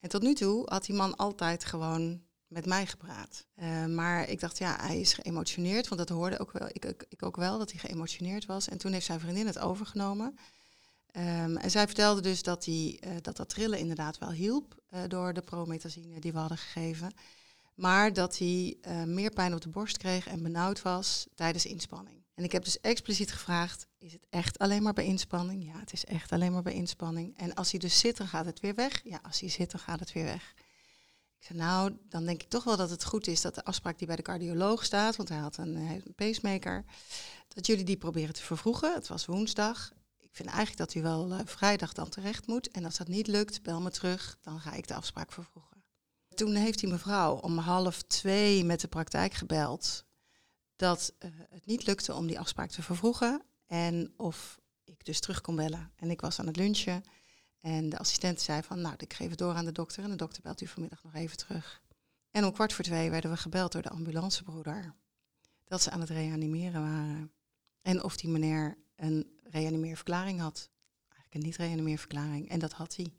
En 0.00 0.08
tot 0.08 0.22
nu 0.22 0.34
toe 0.34 0.62
had 0.70 0.84
die 0.84 0.94
man 0.94 1.16
altijd 1.16 1.64
gewoon 1.64 2.22
met 2.46 2.66
mij 2.66 2.86
gepraat. 2.86 3.46
Uh, 3.56 3.86
maar 3.86 4.28
ik 4.28 4.40
dacht, 4.40 4.58
ja, 4.58 4.76
hij 4.80 5.00
is 5.00 5.12
geëmotioneerd, 5.12 5.88
want 5.88 6.08
dat 6.08 6.16
hoorde 6.16 6.38
ook 6.38 6.52
wel, 6.52 6.68
ik, 6.72 7.06
ik, 7.08 7.22
ook 7.22 7.36
wel, 7.36 7.58
dat 7.58 7.70
hij 7.70 7.80
geëmotioneerd 7.80 8.46
was. 8.46 8.68
En 8.68 8.78
toen 8.78 8.92
heeft 8.92 9.06
zijn 9.06 9.20
vriendin 9.20 9.46
het 9.46 9.58
overgenomen. 9.58 10.38
Um, 11.16 11.56
en 11.56 11.70
zij 11.70 11.86
vertelde 11.86 12.20
dus 12.20 12.42
dat, 12.42 12.64
die, 12.64 13.00
uh, 13.06 13.12
dat 13.22 13.36
dat 13.36 13.48
trillen 13.48 13.78
inderdaad 13.78 14.18
wel 14.18 14.30
hielp 14.30 14.74
uh, 14.90 15.00
door 15.08 15.32
de 15.32 15.40
promethazine 15.40 16.20
die 16.20 16.32
we 16.32 16.38
hadden 16.38 16.58
gegeven. 16.58 17.12
Maar 17.74 18.12
dat 18.12 18.38
hij 18.38 18.76
meer 19.06 19.30
pijn 19.30 19.54
op 19.54 19.60
de 19.60 19.68
borst 19.68 19.96
kreeg 19.96 20.26
en 20.26 20.42
benauwd 20.42 20.82
was 20.82 21.26
tijdens 21.34 21.66
inspanning. 21.66 22.24
En 22.34 22.44
ik 22.44 22.52
heb 22.52 22.64
dus 22.64 22.80
expliciet 22.80 23.32
gevraagd, 23.32 23.86
is 23.98 24.12
het 24.12 24.26
echt 24.30 24.58
alleen 24.58 24.82
maar 24.82 24.92
bij 24.92 25.04
inspanning? 25.04 25.64
Ja, 25.64 25.78
het 25.78 25.92
is 25.92 26.04
echt 26.04 26.32
alleen 26.32 26.52
maar 26.52 26.62
bij 26.62 26.72
inspanning. 26.72 27.38
En 27.38 27.54
als 27.54 27.70
hij 27.70 27.80
dus 27.80 27.98
zit, 27.98 28.16
dan 28.16 28.28
gaat 28.28 28.44
het 28.44 28.60
weer 28.60 28.74
weg? 28.74 29.00
Ja, 29.04 29.20
als 29.22 29.40
hij 29.40 29.48
zit, 29.48 29.70
dan 29.70 29.80
gaat 29.80 30.00
het 30.00 30.12
weer 30.12 30.24
weg. 30.24 30.54
Zei, 31.46 31.58
nou, 31.58 31.96
dan 32.08 32.24
denk 32.24 32.42
ik 32.42 32.48
toch 32.48 32.64
wel 32.64 32.76
dat 32.76 32.90
het 32.90 33.04
goed 33.04 33.26
is 33.26 33.40
dat 33.40 33.54
de 33.54 33.64
afspraak 33.64 33.98
die 33.98 34.06
bij 34.06 34.16
de 34.16 34.22
cardioloog 34.22 34.84
staat, 34.84 35.16
want 35.16 35.28
hij 35.28 35.38
had 35.38 35.56
een, 35.56 35.76
een 35.76 36.14
pacemaker, 36.14 36.84
dat 37.48 37.66
jullie 37.66 37.84
die 37.84 37.96
proberen 37.96 38.34
te 38.34 38.42
vervroegen. 38.42 38.94
Het 38.94 39.08
was 39.08 39.26
woensdag. 39.26 39.92
Ik 40.18 40.30
vind 40.32 40.48
eigenlijk 40.48 40.78
dat 40.78 40.94
u 40.94 41.02
wel 41.02 41.32
uh, 41.32 41.38
vrijdag 41.44 41.92
dan 41.92 42.08
terecht 42.08 42.46
moet. 42.46 42.68
En 42.68 42.84
als 42.84 42.96
dat 42.96 43.08
niet 43.08 43.26
lukt, 43.26 43.62
bel 43.62 43.80
me 43.80 43.90
terug, 43.90 44.38
dan 44.40 44.60
ga 44.60 44.72
ik 44.72 44.88
de 44.88 44.94
afspraak 44.94 45.32
vervroegen. 45.32 45.84
Toen 46.34 46.54
heeft 46.54 46.78
die 46.78 46.88
mevrouw 46.88 47.34
om 47.34 47.58
half 47.58 48.02
twee 48.02 48.64
met 48.64 48.80
de 48.80 48.88
praktijk 48.88 49.34
gebeld 49.34 50.04
dat 50.76 51.12
uh, 51.18 51.30
het 51.50 51.66
niet 51.66 51.86
lukte 51.86 52.14
om 52.14 52.26
die 52.26 52.38
afspraak 52.38 52.70
te 52.70 52.82
vervroegen 52.82 53.42
en 53.66 54.12
of 54.16 54.60
ik 54.84 55.04
dus 55.04 55.20
terug 55.20 55.40
kon 55.40 55.56
bellen. 55.56 55.92
En 55.96 56.10
ik 56.10 56.20
was 56.20 56.38
aan 56.38 56.46
het 56.46 56.56
lunchen 56.56 57.04
en 57.64 57.88
de 57.88 57.98
assistent 57.98 58.40
zei 58.40 58.62
van, 58.62 58.80
nou, 58.80 58.94
ik 58.98 59.12
geef 59.12 59.30
het 59.30 59.38
door 59.38 59.54
aan 59.54 59.64
de 59.64 59.72
dokter 59.72 60.04
en 60.04 60.10
de 60.10 60.16
dokter 60.16 60.42
belt 60.42 60.60
u 60.60 60.66
vanmiddag 60.66 61.02
nog 61.02 61.14
even 61.14 61.36
terug. 61.36 61.82
En 62.30 62.44
om 62.44 62.52
kwart 62.52 62.72
voor 62.72 62.84
twee 62.84 63.10
werden 63.10 63.30
we 63.30 63.36
gebeld 63.36 63.72
door 63.72 63.82
de 63.82 63.88
ambulancebroeder 63.88 64.94
dat 65.64 65.82
ze 65.82 65.90
aan 65.90 66.00
het 66.00 66.08
reanimeren 66.08 66.80
waren. 66.80 67.32
En 67.82 68.02
of 68.02 68.16
die 68.16 68.30
meneer 68.30 68.78
een 68.96 69.40
reanimeerverklaring 69.42 70.40
had. 70.40 70.70
Eigenlijk 71.08 71.34
een 71.34 71.40
niet-reanimeerverklaring. 71.40 72.48
En 72.48 72.58
dat 72.58 72.72
had 72.72 72.96
hij. 72.96 73.14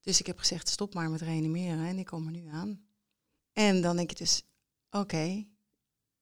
Dus 0.00 0.20
ik 0.20 0.26
heb 0.26 0.38
gezegd, 0.38 0.68
stop 0.68 0.94
maar 0.94 1.10
met 1.10 1.20
reanimeren 1.20 1.86
en 1.86 1.98
ik 1.98 2.06
kom 2.06 2.26
er 2.26 2.32
nu 2.32 2.46
aan. 2.46 2.86
En 3.52 3.80
dan 3.80 3.96
denk 3.96 4.10
je 4.10 4.16
dus, 4.16 4.42
oké, 4.90 5.46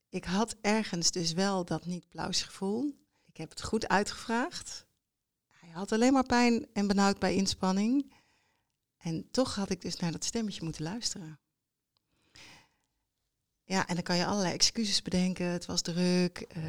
ik 0.09 0.25
had 0.25 0.57
ergens 0.61 1.11
dus 1.11 1.33
wel 1.33 1.65
dat 1.65 1.87
niet-plausgevoel. 1.87 2.99
Ik 3.25 3.37
heb 3.37 3.51
het 3.51 3.63
goed 3.63 3.89
uitgevraagd. 3.89 4.84
Had 5.75 5.93
alleen 5.93 6.13
maar 6.13 6.27
pijn 6.27 6.67
en 6.73 6.87
benauwd 6.87 7.19
bij 7.19 7.35
inspanning. 7.35 8.13
En 8.97 9.31
toch 9.31 9.55
had 9.55 9.71
ik 9.71 9.81
dus 9.81 9.97
naar 9.97 10.13
dat 10.13 10.25
stemmetje 10.25 10.63
moeten 10.63 10.83
luisteren. 10.83 11.39
Ja, 13.65 13.87
en 13.87 13.95
dan 13.95 14.05
kan 14.05 14.17
je 14.17 14.27
allerlei 14.27 14.55
excuses 14.55 15.03
bedenken. 15.03 15.47
Het 15.47 15.67
was 15.67 15.83
druk. 15.83 16.47
Uh, 16.57 16.65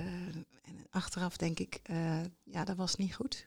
en 0.61 0.87
achteraf 0.89 1.37
denk 1.37 1.59
ik, 1.59 1.79
uh, 1.89 2.21
ja, 2.43 2.63
dat 2.63 2.75
was 2.75 2.95
niet 2.95 3.15
goed. 3.15 3.45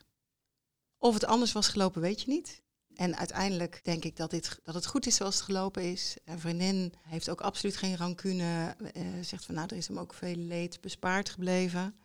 Of 0.98 1.14
het 1.14 1.24
anders 1.24 1.52
was 1.52 1.68
gelopen, 1.68 2.00
weet 2.00 2.20
je 2.20 2.30
niet. 2.30 2.62
En 2.94 3.16
uiteindelijk 3.16 3.80
denk 3.84 4.04
ik 4.04 4.16
dat, 4.16 4.30
dit, 4.30 4.60
dat 4.62 4.74
het 4.74 4.86
goed 4.86 5.06
is 5.06 5.16
zoals 5.16 5.34
het 5.34 5.44
gelopen 5.44 5.82
is. 5.82 6.16
Een 6.24 6.40
vriendin 6.40 6.92
heeft 7.02 7.30
ook 7.30 7.40
absoluut 7.40 7.76
geen 7.76 7.96
rancune. 7.96 8.76
Uh, 8.96 9.02
zegt 9.22 9.44
van 9.44 9.54
nou, 9.54 9.66
er 9.70 9.76
is 9.76 9.88
hem 9.88 9.98
ook 9.98 10.14
veel 10.14 10.36
leed 10.36 10.80
bespaard 10.80 11.28
gebleven. 11.28 11.96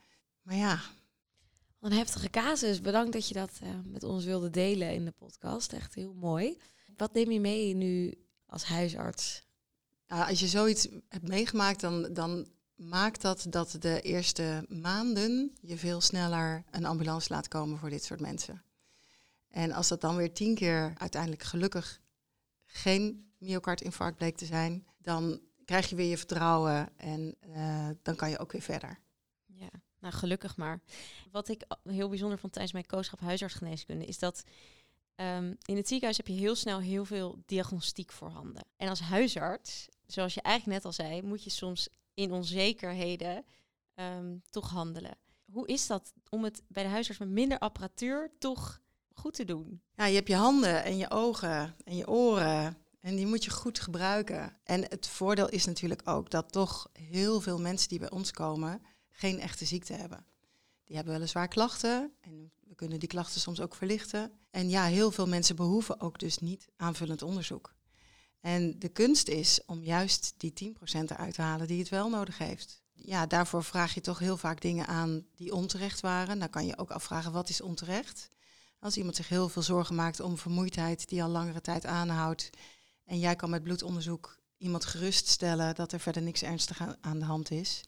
Maar 0.42 0.56
ja. 0.56 0.82
Een 1.84 1.92
heftige 1.92 2.30
casus. 2.30 2.82
Bedankt 2.82 3.14
dat 3.14 3.28
je 3.28 3.34
dat 3.34 3.60
uh, 3.64 3.70
met 3.86 4.04
ons 4.04 4.26
wilde 4.26 4.50
delen 4.50 4.94
in 4.94 5.06
de 5.06 5.12
podcast. 5.12 5.74
Echt 5.74 5.96
heel 5.96 6.14
mooi. 6.14 6.58
Wat 6.98 7.14
neem 7.14 7.32
je 7.32 7.40
mee 7.40 7.74
nu 7.74 8.14
als 8.46 8.64
huisarts? 8.64 9.44
Als 10.08 10.40
je 10.40 10.48
zoiets 10.48 10.88
hebt 11.10 11.28
meegemaakt, 11.28 11.80
dan, 11.80 12.14
dan 12.14 12.48
maakt 12.76 13.22
dat 13.22 13.46
dat 13.50 13.76
de 13.80 14.02
eerste 14.02 14.66
maanden 14.68 15.52
je 15.62 15.78
veel 15.78 16.02
sneller 16.02 16.64
een 16.72 16.86
ambulance 16.86 17.34
laat 17.34 17.48
komen 17.48 17.78
voor 17.78 17.90
dit 17.90 18.04
soort 18.04 18.20
mensen. 18.20 18.64
En 19.50 19.72
als 19.72 19.88
dat 19.88 20.02
dan 20.02 20.16
weer 20.16 20.34
tien 20.34 20.56
keer 20.56 20.94
uiteindelijk 20.98 21.44
gelukkig 21.44 22.02
geen 22.66 23.32
myocardinfarct 23.38 24.18
bleek 24.18 24.38
te 24.38 24.46
zijn, 24.46 24.86
dan 24.98 25.40
krijg 25.66 25.90
je 25.90 25.96
weer 25.96 26.10
je 26.10 26.18
vertrouwen 26.18 26.98
en 26.98 27.36
uh, 27.48 27.90
dan 28.02 28.16
kan 28.16 28.30
je 28.30 28.40
ook 28.40 28.52
weer 28.52 28.62
verder. 28.62 29.03
Nou 30.04 30.16
gelukkig 30.16 30.58
maar. 30.58 30.80
Wat 31.32 31.50
ik 31.50 31.66
heel 31.84 32.10
bijzonder 32.10 32.38
vond 32.38 32.54
tijdens 32.54 32.74
mijn 32.74 32.86
kooschap 32.86 33.20
huisartsgeneeskunde 33.20 34.06
is 34.06 34.20
dat 34.20 34.44
um, 35.16 35.58
in 35.66 35.76
het 35.76 35.88
ziekenhuis 35.88 36.18
heb 36.18 36.28
je 36.28 36.34
heel 36.34 36.56
snel 36.56 36.80
heel 36.80 37.06
veel 37.06 37.44
diagnostiek 37.46 38.12
voorhanden. 38.12 38.66
En 38.78 38.90
als 38.90 39.00
huisarts, 39.00 39.88
zoals 40.06 40.34
je 40.34 40.42
eigenlijk 40.42 40.78
net 40.78 40.86
al 40.86 40.94
zei, 41.06 41.22
moet 41.22 41.44
je 41.44 41.50
soms 41.50 41.88
in 42.14 42.32
onzekerheden 42.32 43.46
um, 43.96 44.42
toch 44.50 44.70
handelen. 44.70 45.18
Hoe 45.52 45.68
is 45.68 45.88
dat 45.88 46.14
om 46.30 46.44
het 46.44 46.62
bij 46.68 46.84
de 46.84 46.90
huisarts 46.90 47.20
met 47.20 47.30
minder 47.30 47.60
apparatuur 47.60 48.32
toch 48.40 48.82
goed 49.14 49.34
te 49.34 49.46
doen? 49.46 49.82
Ja, 49.96 50.06
je 50.06 50.16
hebt 50.16 50.28
je 50.28 50.36
handen 50.36 50.84
en 50.84 50.98
je 50.98 51.12
ogen 51.12 51.76
en 51.84 51.96
je 51.96 52.08
oren. 52.08 52.78
En 53.00 53.16
die 53.16 53.28
moet 53.28 53.44
je 53.44 53.52
goed 53.52 53.80
gebruiken. 53.80 54.58
En 54.64 54.82
het 54.82 55.08
voordeel 55.08 55.50
is 55.50 55.66
natuurlijk 55.66 56.02
ook 56.10 56.30
dat 56.30 56.52
toch 56.52 56.90
heel 56.94 57.42
veel 57.42 57.60
mensen 57.60 57.90
die 57.90 58.00
bij 58.00 58.12
ons 58.12 58.32
komen 58.32 58.82
geen 59.14 59.40
echte 59.40 59.66
ziekte 59.66 59.94
hebben. 59.94 60.26
Die 60.84 60.96
hebben 60.96 61.14
weliswaar 61.14 61.48
klachten 61.48 62.12
en 62.22 62.52
we 62.60 62.76
kunnen 62.76 63.00
die 63.00 63.10
klachten 63.10 63.42
soms 63.42 63.60
ook 63.60 63.76
verlichten. 63.76 64.32
En 64.52 64.70
ja, 64.70 64.84
heel 64.86 65.12
veel 65.12 65.28
mensen 65.28 65.56
behoeven 65.56 66.00
ook 66.00 66.20
dus 66.20 66.38
niet 66.38 66.68
aanvullend 66.78 67.22
onderzoek. 67.22 67.74
En 68.40 68.80
de 68.80 68.90
kunst 68.90 69.28
is 69.28 69.60
om 69.66 69.84
juist 69.84 70.34
die 70.38 70.54
10% 70.64 70.76
eruit 70.84 71.34
te 71.34 71.42
halen 71.42 71.68
die 71.68 71.80
het 71.80 71.90
wel 71.90 72.10
nodig 72.10 72.38
heeft. 72.38 72.82
Ja, 72.94 73.26
daarvoor 73.26 73.64
vraag 73.64 73.94
je 73.94 74.02
toch 74.02 74.20
heel 74.20 74.38
vaak 74.38 74.62
dingen 74.62 74.88
aan 74.88 75.26
die 75.36 75.54
onterecht 75.54 76.00
waren. 76.00 76.40
Dan 76.40 76.50
kan 76.50 76.66
je 76.66 76.78
ook 76.78 76.92
afvragen 76.92 77.32
wat 77.32 77.50
is 77.50 77.62
onterecht. 77.62 78.30
Als 78.80 78.98
iemand 78.98 79.16
zich 79.16 79.30
heel 79.30 79.50
veel 79.50 79.62
zorgen 79.62 79.96
maakt 79.96 80.20
om 80.20 80.38
vermoeidheid 80.38 81.10
die 81.10 81.24
al 81.24 81.30
langere 81.30 81.62
tijd 81.62 81.86
aanhoudt. 81.86 82.50
En 83.06 83.20
jij 83.20 83.36
kan 83.36 83.50
met 83.50 83.64
bloedonderzoek 83.64 84.38
iemand 84.58 84.86
geruststellen 84.86 85.76
dat 85.76 85.92
er 85.92 86.00
verder 86.00 86.22
niks 86.22 86.42
ernstig 86.42 86.98
aan 87.02 87.20
de 87.20 87.26
hand 87.26 87.52
is. 87.52 87.84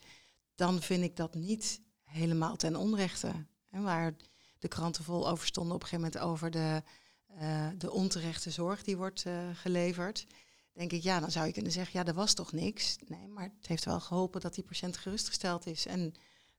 Dan 0.56 0.82
vind 0.82 1.04
ik 1.04 1.15
dat 1.15 1.36
niet 1.36 1.82
helemaal 2.04 2.56
ten 2.56 2.76
onrechte. 2.76 3.46
En 3.70 3.84
waar 3.84 4.15
de 4.60 4.68
kranten 4.68 5.04
vol 5.04 5.30
over 5.30 5.48
stonden 5.48 5.76
op 5.76 5.82
een 5.82 5.88
gegeven 5.88 6.12
moment 6.12 6.32
over 6.32 6.52
de, 6.52 6.84
uh, 7.41 7.68
de 7.78 7.91
onterechte 7.91 8.52
zorg 8.52 8.84
die 8.84 8.98
wordt 8.98 9.26
uh, 9.26 9.50
geleverd. 9.54 10.28
Denk 10.74 10.91
ik, 10.91 11.04
ja, 11.04 11.20
dan 11.20 11.32
zou 11.32 11.46
je 11.46 11.54
kunnen 11.54 11.72
zeggen, 11.72 12.00
ja, 12.00 12.06
er 12.06 12.13
was 12.13 12.34
toch 12.34 12.52
niks. 12.52 12.98
Nee, 13.08 13.28
maar 13.28 13.52
het 13.58 13.68
heeft 13.68 13.86
wel 13.86 14.00
geholpen 14.00 14.41
dat 14.41 14.56
die 14.56 14.63
patiënt 14.63 14.98
gerustgesteld 14.98 15.65
is. 15.65 15.86
En 15.86 16.13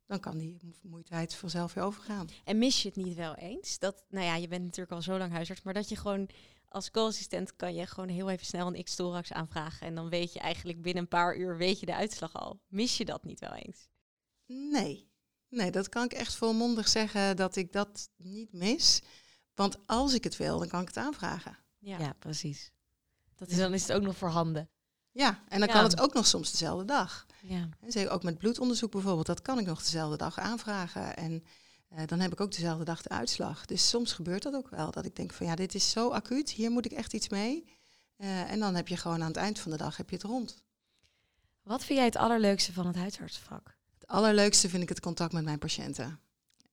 dan 0.07 0.21
kan 0.21 0.39
die 0.39 0.59
vermoeidheid 0.81 1.35
vanzelf 1.35 1.75
weer 1.75 1.85
overgaan. 1.85 2.29
En 2.45 2.59
mis 2.59 2.83
je 2.83 2.89
het 2.89 2.97
niet 2.97 3.15
wel 3.15 3.35
eens? 3.35 3.79
Dat, 3.79 4.05
nou 4.09 4.25
ja, 4.25 4.37
je 4.37 4.49
bent 4.49 4.65
natuurlijk 4.65 4.93
al 4.93 5.03
zo 5.03 5.19
lang 5.19 5.33
huisarts, 5.33 5.63
maar 5.63 5.75
dat 5.75 5.89
je 5.89 5.97
gewoon 5.97 6.29
als 6.69 6.91
co-assistent 6.91 7.57
kan 7.57 7.75
je 7.75 7.87
gewoon 7.87 8.09
heel 8.09 8.31
even 8.31 8.47
snel 8.47 8.67
een 8.67 8.85
X-thorax 8.85 9.33
aanvragen. 9.33 9.87
En 9.87 9.95
dan 9.95 10.09
weet 10.09 10.33
je 10.33 10.39
eigenlijk 10.39 10.83
binnen 10.83 11.03
een 11.03 11.09
paar 11.09 11.37
uur 11.37 11.57
weet 11.57 11.81
je 11.81 11.87
de 11.87 11.95
uitslag 11.95 12.35
al. 12.35 12.61
Mis 12.67 12.97
je 12.97 13.05
dat 13.05 13.25
niet 13.25 13.41
wel 13.41 13.53
eens? 13.53 13.89
Nee. 14.47 15.11
Nee, 15.49 15.71
dat 15.71 15.89
kan 15.89 16.05
ik 16.05 16.13
echt 16.13 16.35
volmondig 16.35 16.89
zeggen 16.89 17.37
dat 17.37 17.57
ik 17.57 17.73
dat 17.73 18.09
niet 18.17 18.53
mis. 18.53 19.03
Want 19.55 19.87
als 19.87 20.15
ik 20.15 20.25
het 20.25 20.37
wil, 20.37 20.59
dan 20.59 20.69
kan 20.69 20.81
ik 20.81 20.89
het 20.89 20.97
aanvragen. 20.97 21.59
Ja, 21.79 21.99
ja 21.99 22.13
precies. 22.13 22.71
Dat 23.35 23.49
is, 23.49 23.57
dan 23.57 23.75
is 23.75 23.83
het 23.83 23.93
ook 23.93 24.03
nog 24.03 24.17
voorhanden. 24.17 24.71
Ja, 25.11 25.43
en 25.49 25.59
dan 25.59 25.69
ja. 25.69 25.75
kan 25.75 25.85
het 25.85 26.01
ook 26.01 26.13
nog 26.13 26.27
soms 26.27 26.51
dezelfde 26.51 26.85
dag. 26.85 27.27
Ja. 27.43 27.69
En 27.81 27.93
zeker 27.93 28.11
ook 28.11 28.23
met 28.23 28.39
bloedonderzoek 28.39 28.91
bijvoorbeeld, 28.91 29.27
dat 29.27 29.43
kan 29.43 29.59
ik 29.59 29.67
nog 29.67 29.83
dezelfde 29.83 30.17
dag 30.17 30.39
aanvragen. 30.39 31.17
En 31.17 31.45
dan 32.07 32.21
heb 32.21 32.33
ik 32.33 32.41
ook 32.41 32.53
dezelfde 32.53 32.85
dag 32.85 33.03
de 33.03 33.09
uitslag. 33.09 33.67
Dus 33.67 33.89
soms 33.89 34.13
gebeurt 34.13 34.43
dat 34.43 34.55
ook 34.55 34.69
wel, 34.69 34.91
dat 34.91 35.05
ik 35.05 35.17
denk 35.17 35.33
van 35.33 35.47
ja, 35.47 35.55
dit 35.55 35.75
is 35.75 35.91
zo 35.91 36.11
acuut, 36.11 36.51
hier 36.51 36.71
moet 36.71 36.85
ik 36.85 36.93
echt 36.93 37.13
iets 37.13 37.29
mee. 37.29 37.65
Uh, 38.19 38.51
en 38.51 38.59
dan 38.59 38.75
heb 38.75 38.89
je 38.89 38.97
gewoon 38.97 39.23
aan 39.23 39.29
het 39.29 39.37
eind 39.37 39.59
van 39.59 39.71
de 39.71 39.77
dag 39.77 39.97
heb 39.97 40.11
je 40.11 40.17
het 40.17 40.25
rond. 40.25 40.63
Wat 41.63 41.85
vind 41.85 41.99
jij 41.99 42.07
het 42.07 42.17
allerleukste 42.17 42.73
van 42.73 42.87
het 42.87 42.97
huisartsvak? 42.97 43.77
Het 43.99 44.07
allerleukste 44.07 44.69
vind 44.69 44.83
ik 44.83 44.89
het 44.89 45.01
contact 45.01 45.33
met 45.33 45.45
mijn 45.45 45.59
patiënten. 45.59 46.21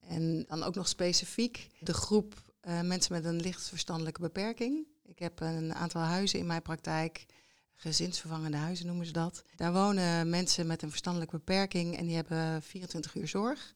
En 0.00 0.44
dan 0.48 0.62
ook 0.62 0.74
nog 0.74 0.88
specifiek 0.88 1.68
de 1.80 1.94
groep 1.94 2.42
uh, 2.62 2.80
mensen 2.80 3.12
met 3.12 3.24
een 3.24 3.40
licht 3.40 3.68
verstandelijke 3.68 4.20
beperking. 4.20 4.86
Ik 5.04 5.18
heb 5.18 5.40
een 5.40 5.74
aantal 5.74 6.00
huizen 6.00 6.38
in 6.38 6.46
mijn 6.46 6.62
praktijk 6.62 7.26
gezinsvervangende 7.74 8.56
huizen 8.56 8.86
noemen 8.86 9.06
ze 9.06 9.12
dat. 9.12 9.44
Daar 9.56 9.72
wonen 9.72 10.28
mensen 10.28 10.66
met 10.66 10.82
een 10.82 10.90
verstandelijke 10.90 11.36
beperking 11.36 11.96
en 11.96 12.06
die 12.06 12.16
hebben 12.16 12.62
24 12.62 13.14
uur 13.14 13.28
zorg. 13.28 13.74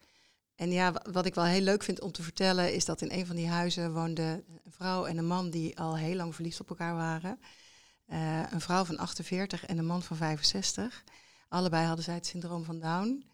En 0.58 0.70
ja, 0.72 0.92
wat 1.12 1.26
ik 1.26 1.34
wel 1.34 1.44
heel 1.44 1.60
leuk 1.60 1.82
vind 1.82 2.00
om 2.00 2.12
te 2.12 2.22
vertellen 2.22 2.74
is 2.74 2.84
dat 2.84 3.00
in 3.00 3.12
een 3.12 3.26
van 3.26 3.36
die 3.36 3.48
huizen 3.48 3.92
woonde 3.92 4.44
een 4.64 4.72
vrouw 4.72 5.04
en 5.04 5.18
een 5.18 5.26
man 5.26 5.50
die 5.50 5.78
al 5.78 5.96
heel 5.96 6.14
lang 6.14 6.34
verliefd 6.34 6.60
op 6.60 6.68
elkaar 6.68 6.94
waren. 6.94 7.40
Uh, 8.12 8.52
een 8.52 8.60
vrouw 8.60 8.84
van 8.84 8.98
48 8.98 9.66
en 9.66 9.78
een 9.78 9.86
man 9.86 10.02
van 10.02 10.16
65. 10.16 11.04
Allebei 11.48 11.86
hadden 11.86 12.04
zij 12.04 12.14
het 12.14 12.26
syndroom 12.26 12.64
van 12.64 12.78
Down. 12.78 13.24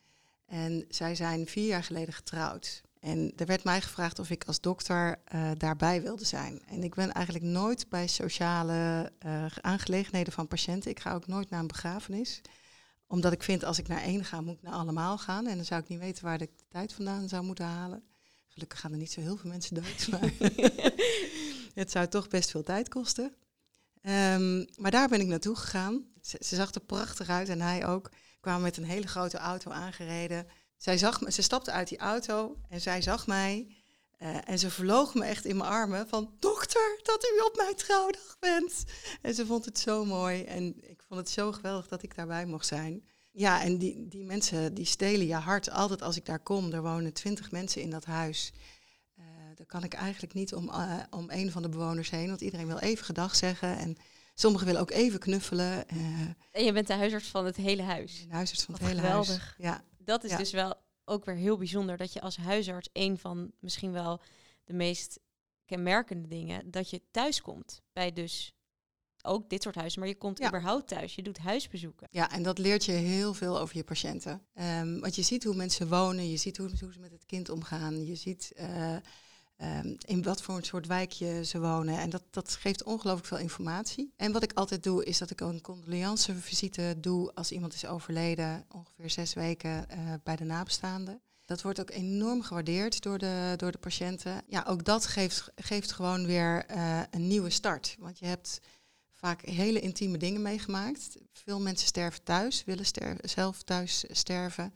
En 0.47 0.85
zij 0.89 1.15
zijn 1.15 1.47
vier 1.47 1.67
jaar 1.67 1.85
geleden 1.85 2.15
getrouwd. 2.15 2.83
En 3.01 3.33
er 3.37 3.47
werd 3.47 3.65
mij 3.65 3.81
gevraagd 3.81 4.19
of 4.19 4.31
ik 4.31 4.45
als 4.45 4.61
dokter 4.61 5.19
uh, 5.35 5.51
daarbij 5.57 6.03
wilde 6.03 6.25
zijn. 6.25 6.63
En 6.67 6.83
ik 6.83 6.95
ben 6.95 7.13
eigenlijk 7.13 7.45
nooit 7.45 7.89
bij 7.89 8.07
sociale 8.07 9.13
uh, 9.27 9.47
aangelegenheden 9.61 10.33
van 10.33 10.49
patiënten. 10.49 10.91
Ik 10.91 11.01
ga 11.01 11.15
ook 11.15 11.27
nooit 11.27 11.51
naar 11.51 11.61
een 11.61 11.67
begrafenis. 11.67 12.41
Omdat 13.15 13.33
ik 13.33 13.43
vind, 13.43 13.65
als 13.65 13.79
ik 13.79 13.89
naar 13.89 14.03
één 14.03 14.25
ga, 14.25 14.41
moet 14.41 14.55
ik 14.55 14.63
naar 14.63 14.73
allemaal 14.73 15.19
gaan. 15.19 15.47
En 15.47 15.57
dan 15.57 15.65
zou 15.65 15.81
ik 15.81 15.89
niet 15.89 15.99
weten 15.99 16.25
waar 16.25 16.41
ik 16.41 16.59
de 16.59 16.65
tijd 16.69 16.93
vandaan 16.93 17.29
zou 17.29 17.45
moeten 17.45 17.65
halen. 17.65 18.05
Gelukkig 18.49 18.81
gaan 18.81 18.93
er 18.93 18.99
niet 18.99 19.13
zo 19.13 19.21
heel 19.21 19.37
veel 19.37 19.51
mensen 19.51 19.75
dood. 19.75 20.09
Maar 20.11 20.33
het 21.83 21.91
zou 21.91 22.09
toch 22.09 22.29
best 22.29 22.51
veel 22.51 22.63
tijd 22.63 22.89
kosten. 22.89 23.25
Um, 24.03 24.67
maar 24.77 24.91
daar 24.91 25.09
ben 25.09 25.21
ik 25.21 25.27
naartoe 25.27 25.57
gegaan. 25.57 26.07
Ze, 26.21 26.37
ze, 26.41 26.57
zag 26.57 26.75
er 26.75 26.81
prachtig 26.81 27.29
uit 27.29 27.49
en 27.49 27.61
hij 27.61 27.87
ook. 27.87 28.11
Kwamen 28.41 28.63
met 28.63 28.77
een 28.77 28.85
hele 28.85 29.07
grote 29.07 29.39
auto 29.39 29.71
aangereden. 29.71 30.47
Zij 30.77 30.99
zag 30.99 31.21
me, 31.21 31.33
ze 31.33 31.43
stapte 31.43 31.71
uit 31.71 31.89
die 31.89 31.99
auto 31.99 32.57
en 32.69 32.81
zij 32.81 33.03
zag 33.03 33.27
mij. 33.27 33.67
Uh, 34.19 34.49
en 34.49 34.59
ze 34.59 34.71
verloog 34.71 35.15
me 35.15 35.25
echt 35.25 35.45
in 35.45 35.57
mijn 35.57 35.71
armen 35.71 36.09
van... 36.09 36.37
Dokter, 36.39 37.01
dat 37.03 37.25
u 37.25 37.39
op 37.39 37.57
mijn 37.57 37.75
trouwdag 37.75 38.37
bent. 38.41 38.85
En 39.23 39.35
ze 39.35 39.47
vond 39.47 39.65
het 39.65 39.79
zo 39.79 40.05
mooi. 40.05 40.43
En 40.45 40.91
ik 40.91 41.04
vond 41.15 41.27
het 41.27 41.35
zo 41.37 41.53
geweldig 41.53 41.89
dat 41.89 42.03
ik 42.03 42.15
daarbij 42.15 42.47
mocht 42.47 42.67
zijn. 42.67 43.05
Ja, 43.33 43.63
en 43.63 43.79
die, 43.79 44.09
die 44.09 44.25
mensen 44.25 44.75
die 44.75 44.85
stelen 44.85 45.27
je 45.27 45.35
hart. 45.35 45.71
Altijd 45.71 46.03
als 46.03 46.17
ik 46.17 46.25
daar 46.25 46.39
kom, 46.39 46.73
er 46.73 46.83
wonen 46.83 47.13
twintig 47.13 47.51
mensen 47.51 47.83
in 47.83 47.91
dat 47.91 48.05
huis. 48.05 48.53
Uh, 49.19 49.25
dan 49.55 49.67
kan 49.67 49.85
ik 49.85 49.93
eigenlijk 49.95 50.35
niet 50.35 50.55
om, 50.55 50.69
uh, 50.69 51.03
om 51.11 51.31
een 51.31 51.51
van 51.51 51.63
de 51.63 51.69
bewoners 51.69 52.11
heen. 52.11 52.29
Want 52.29 52.41
iedereen 52.41 52.67
wil 52.67 52.79
even 52.79 53.05
gedag 53.05 53.35
zeggen. 53.37 53.77
En 53.77 53.97
sommigen 54.35 54.67
willen 54.67 54.81
ook 54.81 54.91
even 54.91 55.19
knuffelen. 55.19 55.89
en 56.53 56.65
je 56.65 56.73
bent 56.73 56.87
de 56.87 56.95
huisarts 56.95 57.29
van 57.29 57.45
het 57.45 57.57
hele 57.57 57.83
huis. 57.83 58.27
De 58.29 58.35
huisarts 58.35 58.65
van 58.65 58.75
Wat 58.75 58.83
het 58.83 58.91
hele 58.93 59.03
geweldig. 59.03 59.29
huis. 59.29 59.55
Ja, 59.59 59.85
dat 59.99 60.25
is 60.25 60.31
Ja. 60.31 60.37
dus 60.37 60.51
wel 60.53 60.75
ook 61.05 61.25
weer 61.25 61.37
heel 61.37 61.57
bijzonder 61.57 61.97
dat 61.97 62.13
je 62.13 62.21
als 62.21 62.37
huisarts 62.37 62.89
een 62.93 63.19
van 63.19 63.53
misschien 63.61 63.93
wel 63.93 64.21
de 64.65 64.73
meest 64.75 65.19
kenmerkende 65.67 66.29
dingen 66.29 66.71
dat 66.71 66.91
je 66.91 67.03
thuis 67.11 67.41
komt 67.41 67.83
bij 67.93 68.13
dus 68.13 68.55
ook 69.25 69.49
dit 69.51 69.63
soort 69.63 69.75
huizen, 69.75 70.01
maar 70.01 70.09
je 70.09 70.17
komt 70.19 70.39
Ja. 70.39 70.49
überhaupt 70.49 70.89
thuis. 70.89 71.15
Je 71.15 71.23
doet 71.23 71.39
huisbezoeken. 71.39 72.07
Ja, 72.11 72.31
en 72.31 72.43
dat 72.43 72.59
leert 72.59 72.85
je 72.85 72.93
heel 72.93 73.35
veel 73.35 73.61
over 73.61 73.77
je 73.77 73.85
patiënten. 73.85 74.43
Ehm, 74.55 74.99
want 74.99 75.15
je 75.15 75.23
ziet 75.23 75.45
hoe 75.45 75.55
mensen 75.55 75.89
wonen, 75.89 76.31
je 76.31 76.37
ziet 76.37 76.57
hoe, 76.57 76.71
hoe 76.81 76.93
ze 76.93 76.99
met 77.01 77.11
het 77.13 77.27
kind 77.27 77.49
omgaan, 77.49 78.05
je 78.07 78.15
ziet 78.15 78.53
eh, 78.57 78.95
ehm, 79.57 79.95
in 80.07 80.23
wat 80.23 80.43
voor 80.43 80.57
een 80.57 80.65
soort 80.65 80.87
wijkje 80.87 81.45
ze 81.45 81.61
wonen. 81.61 81.99
En 81.99 82.11
dat, 82.11 82.23
dat 82.31 82.51
geeft 82.51 82.83
ongelooflijk 82.83 83.27
veel 83.29 83.39
informatie. 83.39 84.13
En 84.17 84.33
wat 84.33 84.43
ik 84.43 84.53
altijd 84.53 84.83
doe, 84.83 85.05
is 85.05 85.19
dat 85.19 85.31
ik 85.31 85.41
een 85.41 85.61
condoleancevisite 85.61 86.95
doe 86.99 87.35
als 87.35 87.53
iemand 87.53 87.75
is 87.75 87.87
overleden, 87.87 88.65
ongeveer 88.69 89.11
zes 89.11 89.35
weken 89.35 89.89
eh, 89.91 89.99
bij 90.23 90.37
de 90.37 90.45
nabestaanden. 90.45 91.21
Dat 91.45 91.63
wordt 91.63 91.81
ook 91.81 91.91
enorm 91.91 92.43
gewaardeerd 92.43 93.03
door 93.03 93.19
de, 93.19 93.55
door 93.57 93.73
de 93.73 93.79
patiënten. 93.79 94.43
Ja, 94.47 94.65
ook 94.69 94.85
dat 94.85 95.07
geeft, 95.07 95.51
geeft 95.57 95.93
gewoon 95.93 96.27
weer 96.27 96.65
eh, 96.67 97.01
een 97.11 97.27
nieuwe 97.27 97.51
start. 97.51 97.97
Want 97.99 98.19
je 98.19 98.27
hebt 98.27 98.61
vaak 99.25 99.41
hele 99.45 99.81
intieme 99.81 100.19
dingen 100.19 100.43
meegemaakt. 100.43 101.17
Veel 101.33 101.61
mensen 101.61 101.87
sterven 101.87 102.23
thuis, 102.23 102.65
willen 102.65 102.87
ster- 102.87 103.17
zelf 103.21 103.63
thuis 103.63 104.05
sterven. 104.11 104.75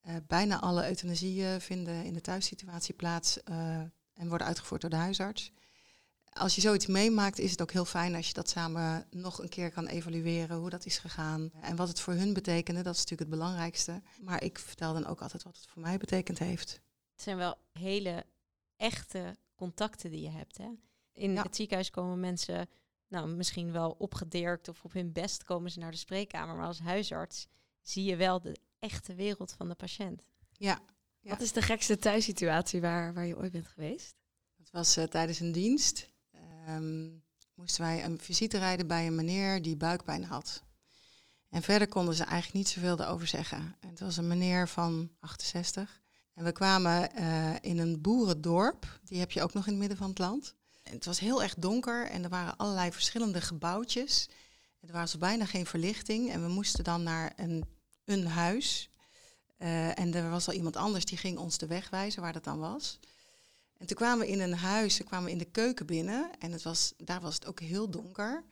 Eh, 0.00 0.14
bijna 0.26 0.60
alle 0.60 0.88
euthanasieën 0.88 1.60
vinden 1.60 2.04
in 2.04 2.12
de 2.14 2.20
thuissituatie 2.20 2.94
plaats 2.94 3.42
eh, 3.42 3.76
en 4.14 4.28
worden 4.28 4.46
uitgevoerd 4.46 4.80
door 4.80 4.90
de 4.90 4.96
huisarts. 4.96 5.52
Als 6.32 6.54
je 6.54 6.60
zoiets 6.60 6.86
meemaakt, 6.86 7.38
is 7.38 7.50
het 7.50 7.62
ook 7.62 7.72
heel 7.72 7.84
fijn 7.84 8.14
als 8.14 8.26
je 8.26 8.32
dat 8.32 8.48
samen 8.48 9.06
nog 9.10 9.38
een 9.42 9.48
keer 9.48 9.70
kan 9.70 9.86
evalueren, 9.86 10.56
hoe 10.56 10.70
dat 10.70 10.86
is 10.86 10.98
gegaan 10.98 11.50
en 11.60 11.76
wat 11.76 11.88
het 11.88 12.00
voor 12.00 12.14
hun 12.14 12.32
betekende. 12.32 12.82
Dat 12.82 12.94
is 12.94 13.00
natuurlijk 13.00 13.30
het 13.30 13.38
belangrijkste. 13.40 14.02
Maar 14.20 14.42
ik 14.42 14.58
vertel 14.58 14.92
dan 14.92 15.06
ook 15.06 15.20
altijd 15.22 15.42
wat 15.42 15.56
het 15.56 15.66
voor 15.66 15.82
mij 15.82 15.96
betekend 15.98 16.38
heeft. 16.38 16.80
Het 17.12 17.22
zijn 17.22 17.36
wel 17.36 17.56
hele 17.72 18.24
echte 18.76 19.36
contacten 19.54 20.10
die 20.10 20.22
je 20.22 20.30
hebt. 20.30 20.56
Hè? 20.58 20.68
In 21.12 21.32
Ja. 21.32 21.42
het 21.42 21.56
ziekenhuis 21.56 21.90
komen 21.90 22.20
mensen, 22.20 22.68
nou 23.08 23.28
misschien 23.28 23.72
wel 23.72 23.90
opgedirkt 23.98 24.68
of 24.68 24.84
op 24.84 24.92
hun 24.92 25.12
best 25.12 25.44
komen 25.44 25.70
ze 25.70 25.78
naar 25.78 25.90
de 25.90 25.96
spreekkamer. 25.96 26.56
Maar 26.56 26.66
als 26.66 26.80
huisarts 26.80 27.46
zie 27.80 28.04
je 28.04 28.16
wel 28.16 28.40
de 28.40 28.56
echte 28.78 29.14
wereld 29.14 29.52
van 29.52 29.68
de 29.68 29.74
patiënt. 29.74 30.22
Ja, 30.52 30.80
Ja. 31.20 31.30
Wat 31.30 31.40
is 31.40 31.52
de 31.52 31.62
gekste 31.62 31.98
thuissituatie 31.98 32.80
waar, 32.80 33.14
waar 33.14 33.26
je 33.26 33.36
ooit 33.36 33.52
bent 33.52 33.66
geweest? 33.66 34.14
Dat 34.56 34.70
was 34.70 34.96
eh, 34.96 35.04
tijdens 35.04 35.40
een 35.40 35.52
dienst. 35.52 36.10
Ehm, 36.30 37.08
moesten 37.54 37.82
wij 37.82 38.04
een 38.04 38.20
visite 38.20 38.58
rijden 38.58 38.86
bij 38.86 39.06
een 39.06 39.14
meneer 39.14 39.62
die 39.62 39.76
buikpijn 39.76 40.24
had. 40.24 40.62
En 41.48 41.62
verder 41.62 41.88
konden 41.88 42.14
ze 42.14 42.22
eigenlijk 42.22 42.54
niet 42.54 42.68
zoveel 42.68 43.00
erover 43.00 43.26
zeggen. 43.26 43.76
En 43.80 43.88
het 43.88 44.00
was 44.00 44.16
een 44.16 44.26
meneer 44.26 44.68
van 44.68 45.10
68. 45.20 46.00
En 46.34 46.44
we 46.44 46.52
kwamen 46.52 47.12
eh, 47.12 47.54
in 47.60 47.78
een 47.78 48.00
boerendorp. 48.00 49.00
Die 49.04 49.18
heb 49.18 49.30
je 49.30 49.42
ook 49.42 49.52
nog 49.52 49.64
in 49.66 49.70
het 49.70 49.80
midden 49.80 49.98
van 49.98 50.08
het 50.08 50.18
land. 50.18 50.54
En 50.88 50.94
het 50.94 51.04
was 51.04 51.18
heel 51.18 51.42
erg 51.42 51.54
donker 51.54 52.06
en 52.06 52.24
er 52.24 52.30
waren 52.30 52.56
allerlei 52.56 52.92
verschillende 52.92 53.40
gebouwtjes. 53.40 54.28
En 54.80 54.88
er 54.88 54.94
was 54.94 55.18
bijna 55.18 55.46
geen 55.46 55.66
verlichting. 55.66 56.30
En 56.30 56.42
we 56.42 56.48
moesten 56.48 56.84
dan 56.84 57.02
naar 57.02 57.32
een, 57.36 57.64
een 58.04 58.26
huis. 58.26 58.90
Eh, 59.56 59.98
en 59.98 60.14
er 60.14 60.30
was 60.30 60.48
al 60.48 60.54
iemand 60.54 60.76
anders 60.76 61.04
die 61.04 61.18
ging 61.18 61.38
ons 61.38 61.58
de 61.58 61.66
weg 61.66 61.90
wijzen 61.90 62.22
waar 62.22 62.32
dat 62.32 62.44
dan 62.44 62.58
was. 62.58 62.98
En 63.76 63.86
toen 63.86 63.96
kwamen 63.96 64.26
we 64.26 64.32
in 64.32 64.40
een 64.40 64.54
huis, 64.54 64.98
we 64.98 65.04
kwamen 65.04 65.30
in 65.30 65.38
de 65.38 65.44
keuken 65.44 65.86
binnen 65.86 66.30
en 66.38 66.52
het 66.52 66.62
was, 66.62 66.92
daar 66.96 67.20
was 67.20 67.34
het 67.34 67.46
ook 67.46 67.60
heel 67.60 67.90
donker. 67.90 68.44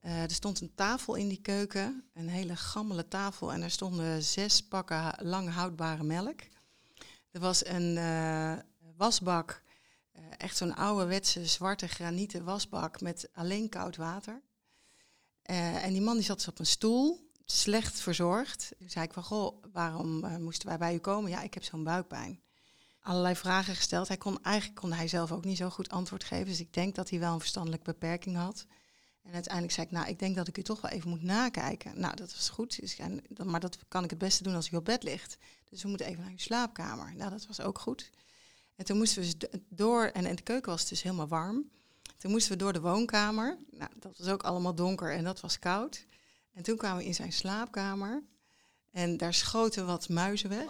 Eh, 0.00 0.22
er 0.22 0.30
stond 0.30 0.60
een 0.60 0.74
tafel 0.74 1.14
in 1.14 1.28
die 1.28 1.40
keuken, 1.40 2.04
een 2.14 2.28
hele 2.28 2.56
gammele 2.56 3.08
tafel 3.08 3.52
en 3.52 3.62
er 3.62 3.70
stonden 3.70 4.22
zes 4.22 4.62
pakken 4.62 5.14
lang 5.22 5.50
houdbare 5.50 6.02
melk. 6.02 6.40
Er 7.30 7.40
was 7.40 7.66
een 7.66 7.96
eh, 7.96 8.52
wasbak, 8.96 9.62
echt 10.36 10.56
zo'n 10.56 10.74
ouderwetse 10.74 11.46
zwarte 11.46 11.88
granieten 11.88 12.44
wasbak 12.44 13.00
met 13.00 13.28
alleen 13.32 13.68
koud 13.68 13.96
water. 13.96 14.42
Eh, 15.42 15.84
en 15.84 15.92
die 15.92 16.02
man 16.02 16.14
die 16.14 16.24
zat 16.24 16.36
dus 16.36 16.48
op 16.48 16.58
een 16.58 16.66
stoel, 16.66 17.30
slecht 17.44 18.00
verzorgd. 18.00 18.72
Toen 18.78 18.90
zei 18.90 19.04
ik 19.04 19.12
van, 19.12 19.22
goh, 19.22 19.62
waarom 19.72 20.24
eh, 20.24 20.36
moesten 20.36 20.68
wij 20.68 20.78
bij 20.78 20.94
u 20.94 20.98
komen? 20.98 21.30
Ja, 21.30 21.42
ik 21.42 21.54
heb 21.54 21.64
zo'n 21.64 21.84
buikpijn 21.84 22.40
allerlei 23.08 23.36
vragen 23.36 23.74
gesteld. 23.74 24.08
Hij 24.08 24.16
kon 24.16 24.42
eigenlijk 24.42 24.80
kon 24.80 24.92
hij 24.92 25.08
zelf 25.08 25.32
ook 25.32 25.44
niet 25.44 25.56
zo 25.56 25.70
goed 25.70 25.88
antwoord 25.88 26.24
geven. 26.24 26.46
Dus 26.46 26.60
ik 26.60 26.72
denk 26.72 26.94
dat 26.94 27.10
hij 27.10 27.18
wel 27.18 27.32
een 27.32 27.40
verstandelijke 27.40 27.84
beperking 27.84 28.36
had. 28.36 28.66
En 29.22 29.32
uiteindelijk 29.32 29.74
zei 29.74 29.86
ik, 29.86 29.92
nou, 29.92 30.08
ik 30.08 30.18
denk 30.18 30.36
dat 30.36 30.48
ik 30.48 30.58
u 30.58 30.62
toch 30.62 30.80
wel 30.80 30.90
even 30.90 31.10
moet 31.10 31.22
nakijken. 31.22 32.00
Nou, 32.00 32.16
dat 32.16 32.34
was 32.34 32.48
goed. 32.48 32.80
Dus, 32.80 32.98
maar 33.44 33.60
dat 33.60 33.78
kan 33.88 34.04
ik 34.04 34.10
het 34.10 34.18
beste 34.18 34.42
doen 34.42 34.54
als 34.54 34.70
u 34.70 34.76
op 34.76 34.84
bed 34.84 35.02
ligt. 35.02 35.38
Dus 35.70 35.82
we 35.82 35.88
moeten 35.88 36.06
even 36.06 36.22
naar 36.22 36.30
uw 36.30 36.38
slaapkamer. 36.38 37.14
Nou, 37.16 37.30
dat 37.30 37.46
was 37.46 37.60
ook 37.60 37.78
goed. 37.78 38.10
En 38.78 38.84
toen 38.84 38.96
moesten 38.96 39.22
we 39.22 39.24
dus 39.24 39.38
do- 39.38 39.58
door, 39.68 40.04
en 40.04 40.36
de 40.36 40.42
keuken 40.42 40.70
was 40.70 40.80
het 40.80 40.88
dus 40.88 41.02
helemaal 41.02 41.28
warm. 41.28 41.70
Toen 42.16 42.30
moesten 42.30 42.52
we 42.52 42.58
door 42.58 42.72
de 42.72 42.80
woonkamer. 42.80 43.58
Nou, 43.70 43.90
dat 43.96 44.18
was 44.18 44.28
ook 44.28 44.42
allemaal 44.42 44.74
donker 44.74 45.12
en 45.12 45.24
dat 45.24 45.40
was 45.40 45.58
koud. 45.58 46.06
En 46.54 46.62
toen 46.62 46.76
kwamen 46.76 46.98
we 46.98 47.04
in 47.04 47.14
zijn 47.14 47.32
slaapkamer. 47.32 48.22
En 48.90 49.16
daar 49.16 49.34
schoten 49.34 49.86
wat 49.86 50.08
muizen 50.08 50.48
weg. 50.48 50.66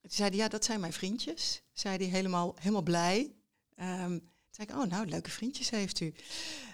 Toen 0.00 0.10
zei 0.10 0.28
hij, 0.28 0.38
ja, 0.38 0.48
dat 0.48 0.64
zijn 0.64 0.80
mijn 0.80 0.92
vriendjes. 0.92 1.62
Zei 1.72 1.96
hij 1.96 2.06
helemaal, 2.06 2.54
helemaal 2.58 2.82
blij. 2.82 3.32
Ehm, 3.74 4.08
toen 4.08 4.30
zei 4.50 4.68
ik, 4.68 4.76
oh, 4.76 4.90
nou, 4.90 5.06
leuke 5.06 5.30
vriendjes 5.30 5.70
heeft 5.70 6.00
u. 6.00 6.14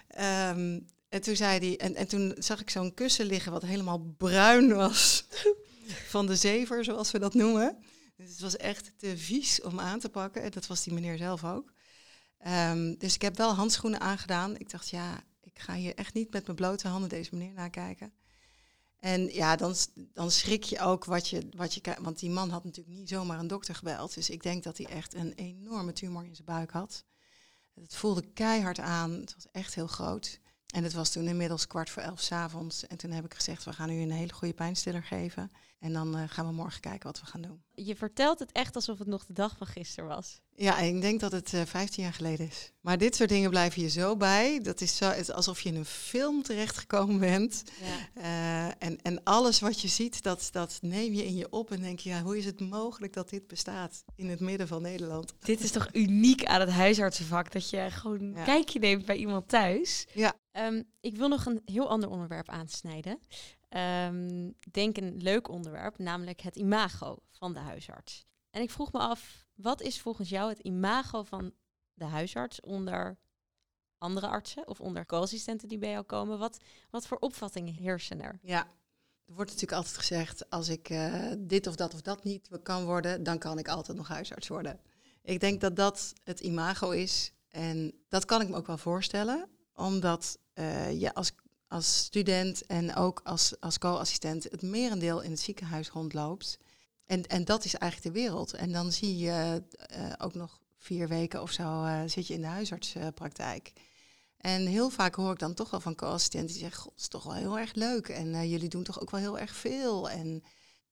Ehm, 0.07 0.79
en 1.09 1.21
toen 1.21 1.35
zei 1.35 1.59
hij, 1.59 1.77
en, 1.77 1.95
en 1.95 2.07
toen 2.07 2.35
zag 2.37 2.61
ik 2.61 2.69
zo'n 2.69 2.93
kussen 2.93 3.25
liggen 3.25 3.51
wat 3.51 3.61
helemaal 3.61 3.99
bruin 4.17 4.73
was. 4.73 5.25
van 6.13 6.25
de 6.25 6.35
zever, 6.35 6.83
zoals 6.83 7.11
we 7.11 7.19
dat 7.19 7.33
noemen. 7.33 7.83
Dus 8.15 8.29
het 8.29 8.39
was 8.39 8.57
echt 8.57 8.91
te 8.97 9.17
vies 9.17 9.61
om 9.61 9.79
aan 9.79 9.99
te 9.99 10.09
pakken. 10.09 10.41
En 10.41 10.51
dat 10.51 10.67
was 10.67 10.83
die 10.83 10.93
meneer 10.93 11.17
zelf 11.17 11.43
ook. 11.43 11.73
Ehm, 12.37 12.95
dus 12.97 13.15
ik 13.15 13.21
heb 13.21 13.37
wel 13.37 13.53
handschoenen 13.53 13.99
aangedaan. 13.99 14.57
Ik 14.57 14.69
dacht, 14.69 14.89
ja, 14.89 15.23
ik 15.41 15.59
ga 15.59 15.73
hier 15.73 15.95
echt 15.95 16.13
niet 16.13 16.31
met 16.31 16.45
mijn 16.45 16.57
blote 16.57 16.87
handen 16.87 17.09
deze 17.09 17.35
meneer 17.35 17.53
nakijken. 17.53 18.13
En 18.99 19.33
ja, 19.33 19.55
dan, 19.55 19.75
dan 19.95 20.31
schrik 20.31 20.63
je 20.63 20.79
ook 20.79 21.05
wat 21.05 21.27
je, 21.27 21.49
wat 21.55 21.73
je. 21.73 21.81
Want 21.99 22.19
die 22.19 22.29
man 22.29 22.49
had 22.49 22.63
natuurlijk 22.63 22.95
niet 22.95 23.09
zomaar 23.09 23.39
een 23.39 23.47
dokter 23.47 23.75
gebeld. 23.75 24.13
Dus 24.13 24.29
ik 24.29 24.43
denk 24.43 24.63
dat 24.63 24.77
hij 24.77 24.85
echt 24.85 25.13
een 25.13 25.33
enorme 25.33 25.93
tumor 25.93 26.25
in 26.25 26.35
zijn 26.35 26.47
buik 26.47 26.71
had. 26.71 27.05
Het 27.73 27.95
voelde 27.95 28.33
keihard 28.33 28.79
aan. 28.79 29.11
Het 29.11 29.35
was 29.35 29.47
echt 29.51 29.75
heel 29.75 29.87
groot. 29.87 30.39
En 30.67 30.83
het 30.83 30.93
was 30.93 31.09
toen 31.09 31.27
inmiddels 31.27 31.67
kwart 31.67 31.89
voor 31.89 32.01
elf 32.01 32.31
avonds. 32.31 32.87
En 32.87 32.97
toen 32.97 33.11
heb 33.11 33.25
ik 33.25 33.33
gezegd, 33.33 33.63
we 33.63 33.73
gaan 33.73 33.89
u 33.89 34.01
een 34.01 34.11
hele 34.11 34.33
goede 34.33 34.53
pijnstiller 34.53 35.03
geven. 35.03 35.51
En 35.83 35.93
dan 35.93 36.17
eh, 36.17 36.23
gaan 36.27 36.45
we 36.47 36.53
morgen 36.53 36.81
kijken 36.81 37.03
wat 37.07 37.19
we 37.19 37.25
gaan 37.25 37.41
doen. 37.41 37.61
Je 37.73 37.95
vertelt 37.95 38.39
het 38.39 38.51
echt 38.51 38.75
alsof 38.75 38.99
het 38.99 39.07
nog 39.07 39.25
de 39.25 39.33
dag 39.33 39.57
van 39.57 39.67
gisteren 39.67 40.09
was. 40.09 40.41
Ja, 40.55 40.77
ik 40.79 41.01
denk 41.01 41.19
dat 41.19 41.31
het 41.31 41.53
eh 41.53 41.61
15 41.65 42.03
jaar 42.03 42.13
geleden 42.13 42.47
is. 42.47 42.71
Maar 42.81 42.97
dit 42.97 43.15
soort 43.15 43.29
dingen 43.29 43.49
blijven 43.49 43.81
je 43.81 43.89
zo 43.89 44.17
bij. 44.17 44.59
Dat 44.61 44.81
is, 44.81 44.97
zo, 44.97 45.05
het 45.09 45.33
alsof 45.33 45.61
je 45.61 45.69
in 45.69 45.75
een 45.75 45.85
film 45.85 46.43
terechtgekomen 46.43 47.19
bent. 47.19 47.63
Ja. 47.81 48.21
Eh, 48.21 48.87
en, 48.87 49.01
en 49.01 49.23
alles 49.23 49.59
wat 49.59 49.81
je 49.81 49.87
ziet, 49.87 50.23
dat, 50.23 50.49
dat 50.51 50.77
neem 50.81 51.13
je 51.13 51.25
in 51.25 51.35
je 51.35 51.49
op. 51.49 51.71
En 51.71 51.81
denk 51.81 51.99
je, 51.99 52.09
ja, 52.09 52.21
hoe 52.21 52.37
is 52.37 52.45
het 52.45 52.59
mogelijk 52.59 53.13
dat 53.13 53.29
dit 53.29 53.47
bestaat 53.47 54.03
in 54.15 54.29
het 54.29 54.39
midden 54.39 54.67
van 54.67 54.81
Nederland? 54.81 55.33
Dit 55.39 55.63
is 55.63 55.71
toch 55.71 55.87
uniek 55.91 56.45
aan 56.45 56.59
het 56.59 56.69
huisartsenvak, 56.69 57.51
dat 57.51 57.69
je 57.69 57.87
gewoon 57.91 58.19
een 58.21 58.33
Ja. 58.35 58.43
kijkje 58.43 58.79
neemt 58.79 59.05
bij 59.05 59.15
iemand 59.17 59.47
thuis. 59.47 60.07
Ja, 60.13 60.33
Ehm, 60.53 60.81
ik 61.01 61.17
wil 61.17 61.27
nog 61.27 61.45
een 61.45 61.61
heel 61.65 61.89
ander 61.89 62.09
onderwerp 62.09 62.49
aansnijden. 62.49 63.19
Ehm, 63.73 64.51
denk 64.71 64.97
een 64.97 65.17
leuk 65.17 65.49
onderwerp, 65.49 65.97
namelijk 65.97 66.41
het 66.41 66.55
imago 66.55 67.17
van 67.29 67.53
de 67.53 67.59
huisarts. 67.59 68.25
En 68.49 68.61
ik 68.61 68.71
vroeg 68.71 68.91
me 68.91 68.99
af, 68.99 69.45
wat 69.55 69.81
is 69.81 70.01
volgens 70.01 70.29
jou 70.29 70.49
het 70.49 70.59
imago 70.59 71.23
van 71.23 71.53
de 71.93 72.05
huisarts 72.05 72.61
onder 72.61 73.17
andere 73.97 74.27
artsen 74.27 74.67
of 74.67 74.81
onder 74.81 75.05
co-assistenten 75.05 75.67
die 75.67 75.77
bij 75.77 75.91
jou 75.91 76.03
komen? 76.03 76.39
Wat, 76.39 76.57
wat 76.89 77.07
voor 77.07 77.17
opvattingen 77.17 77.73
heersen 77.73 78.21
er? 78.21 78.39
ja. 78.41 78.67
Er 79.25 79.33
wordt 79.33 79.51
natuurlijk 79.51 79.77
altijd 79.77 79.97
gezegd, 79.97 80.49
als 80.49 80.69
ik 80.69 80.89
eh, 80.89 81.31
dit 81.37 81.67
of 81.67 81.75
dat 81.75 81.93
of 81.93 82.01
dat 82.01 82.23
niet 82.23 82.49
kan 82.63 82.85
worden, 82.85 83.23
dan 83.23 83.37
kan 83.37 83.59
ik 83.59 83.67
altijd 83.67 83.97
nog 83.97 84.07
huisarts 84.07 84.47
worden. 84.47 84.79
Ik 85.21 85.39
denk 85.39 85.61
dat 85.61 85.75
dat 85.75 86.13
het 86.23 86.39
imago 86.39 86.89
is. 86.89 87.33
En 87.49 87.93
dat 88.09 88.25
kan 88.25 88.41
ik 88.41 88.49
me 88.49 88.55
ook 88.55 88.67
wel 88.67 88.77
voorstellen, 88.77 89.49
omdat 89.73 90.37
eh, 90.53 90.99
je 90.99 91.13
als, 91.13 91.31
als 91.73 91.97
student 91.97 92.65
en 92.65 92.95
ook 92.95 93.21
als, 93.23 93.53
als 93.59 93.77
co-assistent 93.77 94.43
het 94.43 94.61
merendeel 94.61 95.21
in 95.21 95.31
het 95.31 95.39
ziekenhuis 95.39 95.89
rondloopt. 95.89 96.57
En, 97.05 97.27
en 97.27 97.45
dat 97.45 97.65
is 97.65 97.75
eigenlijk 97.75 98.15
de 98.15 98.21
wereld. 98.21 98.53
En 98.53 98.71
dan 98.71 98.91
zie 98.91 99.17
je 99.17 99.63
eh, 99.77 100.11
ook 100.17 100.33
nog 100.33 100.61
vier 100.77 101.07
weken 101.07 101.41
of 101.41 101.51
zo 101.51 101.83
eh, 101.83 102.01
zit 102.05 102.27
je 102.27 102.33
in 102.33 102.41
de 102.41 102.47
huisartspraktijk. 102.47 103.73
En 104.37 104.65
heel 104.65 104.89
vaak 104.89 105.15
hoor 105.15 105.31
ik 105.31 105.39
dan 105.39 105.53
toch 105.53 105.69
wel 105.69 105.79
van 105.79 105.95
co-assistenten 105.95 106.51
die 106.51 106.59
zeggen, 106.59 106.81
god, 106.81 106.93
is 106.97 107.07
toch 107.07 107.23
wel 107.23 107.33
heel 107.33 107.59
erg 107.59 107.73
leuk. 107.73 108.07
En 108.09 108.33
eh, 108.33 108.51
jullie 108.51 108.69
doen 108.69 108.83
toch 108.83 109.01
ook 109.01 109.11
wel 109.11 109.19
heel 109.19 109.39
erg 109.39 109.55
veel. 109.55 110.09
En 110.09 110.43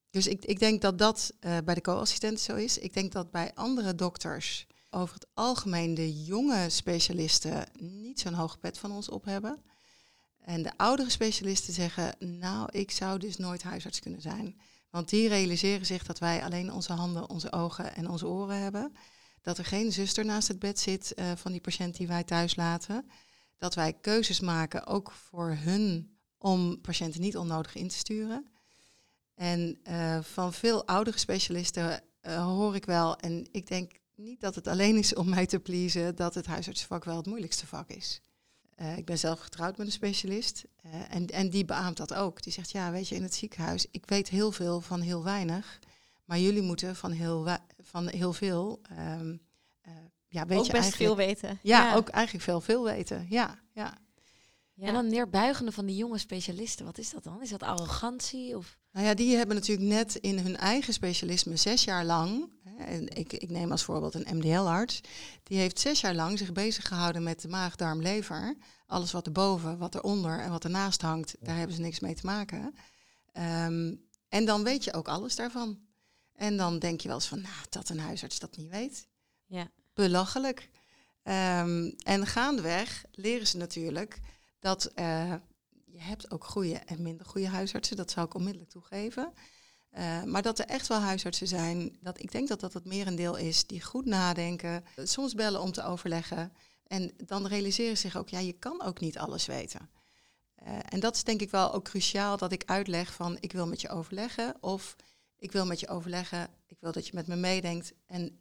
dus 0.09 0.27
ik, 0.27 0.45
ik 0.45 0.59
denk 0.59 0.81
dat 0.81 0.97
dat 0.97 1.33
bij 1.39 1.73
de 1.73 1.81
co-assistenten 1.81 2.43
zo 2.43 2.55
is. 2.55 2.77
Ik 2.77 2.93
denk 2.93 3.11
dat 3.11 3.31
bij 3.31 3.51
andere 3.53 3.95
dokters 3.95 4.67
over 4.89 5.13
het 5.13 5.27
algemeen 5.33 5.93
de 5.93 6.23
jonge 6.23 6.69
specialisten 6.69 7.65
niet 7.79 8.19
zo'n 8.19 8.33
hoog 8.33 8.59
pet 8.59 8.77
van 8.77 8.91
ons 8.91 9.09
op 9.09 9.25
hebben. 9.25 9.70
En 10.41 10.63
de 10.63 10.71
oudere 10.77 11.09
specialisten 11.09 11.73
zeggen, 11.73 12.15
nou, 12.39 12.69
ik 12.71 12.91
zou 12.91 13.19
dus 13.19 13.37
nooit 13.37 13.63
huisarts 13.63 13.99
kunnen 13.99 14.21
zijn. 14.21 14.59
Want 14.89 15.09
die 15.09 15.27
realiseren 15.27 15.85
zich 15.85 16.03
dat 16.03 16.19
wij 16.19 16.43
alleen 16.43 16.71
onze 16.71 16.93
handen, 16.93 17.29
onze 17.29 17.51
ogen 17.51 17.95
en 17.95 18.09
onze 18.09 18.27
oren 18.27 18.57
hebben. 18.57 18.95
Dat 19.41 19.57
er 19.57 19.65
geen 19.65 19.91
zuster 19.91 20.25
naast 20.25 20.47
het 20.47 20.59
bed 20.59 20.79
zit 20.79 21.13
eh, 21.13 21.31
van 21.35 21.51
die 21.51 21.61
patiënt 21.61 21.97
die 21.97 22.07
wij 22.07 22.23
thuis 22.23 22.55
laten. 22.55 23.09
Dat 23.57 23.75
wij 23.75 23.93
keuzes 23.93 24.39
maken, 24.39 24.85
ook 24.85 25.11
voor 25.11 25.57
hun, 25.59 26.17
om 26.37 26.81
patiënten 26.81 27.21
niet 27.21 27.37
onnodig 27.37 27.75
in 27.75 27.87
te 27.87 27.97
sturen. 27.97 28.51
En 29.35 29.79
eh, 29.83 30.21
van 30.21 30.53
veel 30.53 30.87
oudere 30.87 31.17
specialisten 31.17 32.03
eh, 32.21 32.45
hoor 32.45 32.75
ik 32.75 32.85
wel, 32.85 33.15
en 33.15 33.47
ik 33.51 33.67
denk 33.67 33.91
niet 34.15 34.41
dat 34.41 34.55
het 34.55 34.67
alleen 34.67 34.97
is 34.97 35.15
om 35.15 35.29
mij 35.29 35.45
te 35.45 35.59
pleasen, 35.59 36.15
dat 36.15 36.33
het 36.33 36.45
huisartsenvak 36.45 37.03
wel 37.03 37.17
het 37.17 37.25
moeilijkste 37.25 37.67
vak 37.67 37.89
is. 37.89 38.21
Eh, 38.75 38.97
ik 38.97 39.05
ben 39.05 39.17
zelf 39.17 39.39
getrouwd 39.39 39.77
met 39.77 39.87
een 39.87 39.93
specialist 39.93 40.65
eh, 40.81 40.91
en, 41.15 41.27
en 41.27 41.49
die 41.49 41.65
beaamt 41.65 41.97
dat 41.97 42.13
ook. 42.13 42.43
Die 42.43 42.53
zegt, 42.53 42.71
ja, 42.71 42.91
weet 42.91 43.07
je, 43.07 43.15
in 43.15 43.23
het 43.23 43.33
ziekenhuis, 43.33 43.87
ik 43.91 44.03
weet 44.05 44.29
heel 44.29 44.51
veel 44.51 44.81
van 44.81 45.01
heel 45.01 45.23
weinig, 45.23 45.79
maar 46.25 46.39
jullie 46.39 46.61
moeten 46.61 46.95
van 46.95 47.11
heel, 47.11 47.47
van 47.81 48.07
heel 48.07 48.33
veel, 48.33 48.81
eh, 48.89 49.19
ja, 50.27 50.45
weet 50.45 50.57
Ook 50.57 50.65
je 50.65 50.71
best 50.71 50.83
eigenlijk, 50.83 50.95
veel 50.95 51.15
weten. 51.15 51.59
Ja, 51.61 51.95
ook 51.95 52.09
eigenlijk 52.09 52.45
veel, 52.45 52.61
veel 52.61 52.83
weten. 52.83 53.25
Ja, 53.29 53.59
ja. 53.73 53.97
Ja. 54.73 54.87
En 54.87 54.93
dan 54.93 55.07
neerbuigende 55.07 55.71
van 55.71 55.85
die 55.85 55.95
jonge 55.95 56.17
specialisten, 56.17 56.85
wat 56.85 56.97
is 56.97 57.09
dat 57.09 57.23
dan? 57.23 57.41
Is 57.41 57.49
dat 57.49 57.63
arrogantie? 57.63 58.57
Of? 58.57 58.77
Nou 58.91 59.05
ja, 59.05 59.13
die 59.13 59.35
hebben 59.35 59.55
natuurlijk 59.55 59.87
net 59.87 60.15
in 60.15 60.39
hun 60.39 60.57
eigen 60.57 60.93
specialisme 60.93 61.55
zes 61.55 61.83
jaar 61.83 62.05
lang, 62.05 62.51
hè, 62.63 62.83
en 62.83 63.07
ik, 63.07 63.33
ik 63.33 63.49
neem 63.49 63.71
als 63.71 63.83
voorbeeld 63.83 64.13
een 64.13 64.37
MDL-arts, 64.37 65.01
die 65.43 65.57
heeft 65.57 65.79
zes 65.79 66.01
jaar 66.01 66.15
lang 66.15 66.37
zich 66.37 66.51
bezig 66.51 66.87
gehouden 66.87 67.23
met 67.23 67.41
de 67.41 67.47
maag, 67.47 67.75
darm, 67.75 68.01
lever. 68.01 68.57
Alles 68.85 69.11
wat 69.11 69.25
erboven, 69.25 69.77
wat 69.77 69.95
eronder 69.95 70.39
en 70.39 70.51
wat 70.51 70.63
ernaast 70.63 71.01
hangt, 71.01 71.35
daar 71.39 71.57
hebben 71.57 71.75
ze 71.75 71.81
niks 71.81 71.99
mee 71.99 72.15
te 72.15 72.25
maken. 72.25 72.75
Ehm, 73.31 73.95
en 74.29 74.45
dan 74.45 74.63
weet 74.63 74.83
je 74.83 74.93
ook 74.93 75.07
alles 75.07 75.35
daarvan. 75.35 75.79
En 76.33 76.57
dan 76.57 76.79
denk 76.79 77.01
je 77.01 77.07
wel 77.07 77.17
eens 77.17 77.27
van, 77.27 77.41
nou, 77.41 77.55
dat 77.69 77.89
een 77.89 77.99
huisarts 77.99 78.39
dat 78.39 78.57
niet 78.57 78.69
weet. 78.69 79.07
Ja. 79.45 79.71
Belachelijk. 79.93 80.69
Ehm, 81.23 81.91
en 82.03 82.27
gaandeweg 82.27 83.03
leren 83.11 83.47
ze 83.47 83.57
natuurlijk 83.57 84.19
dat 84.61 84.85
eh, 84.85 85.33
je 85.85 86.01
hebt 86.01 86.31
ook 86.31 86.43
goede 86.43 86.73
en 86.75 87.01
minder 87.01 87.25
goede 87.25 87.47
huisartsen. 87.47 87.97
Dat 87.97 88.11
zou 88.11 88.25
ik 88.25 88.33
onmiddellijk 88.33 88.71
toegeven. 88.71 89.33
Eh, 89.89 90.23
maar 90.23 90.41
dat 90.41 90.59
er 90.59 90.65
echt 90.65 90.87
wel 90.87 90.99
huisartsen 90.99 91.47
zijn, 91.47 91.97
dat 92.01 92.19
ik 92.19 92.31
denk 92.31 92.47
dat 92.47 92.59
dat 92.59 92.73
het 92.73 92.85
merendeel 92.85 93.35
is, 93.35 93.67
die 93.67 93.81
goed 93.81 94.05
nadenken, 94.05 94.85
soms 95.03 95.33
bellen 95.33 95.61
om 95.61 95.71
te 95.71 95.83
overleggen. 95.83 96.53
En 96.87 97.11
dan 97.25 97.47
realiseren 97.47 97.97
ze 97.97 98.01
zich 98.01 98.17
ook, 98.17 98.29
ja, 98.29 98.39
je 98.39 98.53
kan 98.53 98.81
ook 98.81 98.99
niet 98.99 99.17
alles 99.17 99.45
weten. 99.45 99.89
Eh, 100.55 100.77
en 100.89 100.99
dat 100.99 101.15
is 101.15 101.23
denk 101.23 101.41
ik 101.41 101.51
wel 101.51 101.73
ook 101.73 101.83
cruciaal 101.83 102.37
dat 102.37 102.51
ik 102.51 102.65
uitleg 102.65 103.13
van 103.13 103.37
ik 103.39 103.51
wil 103.51 103.67
met 103.67 103.81
je 103.81 103.89
overleggen 103.89 104.55
of 104.59 104.95
ik 105.37 105.51
wil 105.51 105.65
met 105.65 105.79
je 105.79 105.87
overleggen, 105.87 106.49
ik 106.67 106.77
wil 106.79 106.91
dat 106.91 107.07
je 107.07 107.11
met 107.15 107.27
me 107.27 107.35
meedenkt. 107.35 107.93
En 108.05 108.39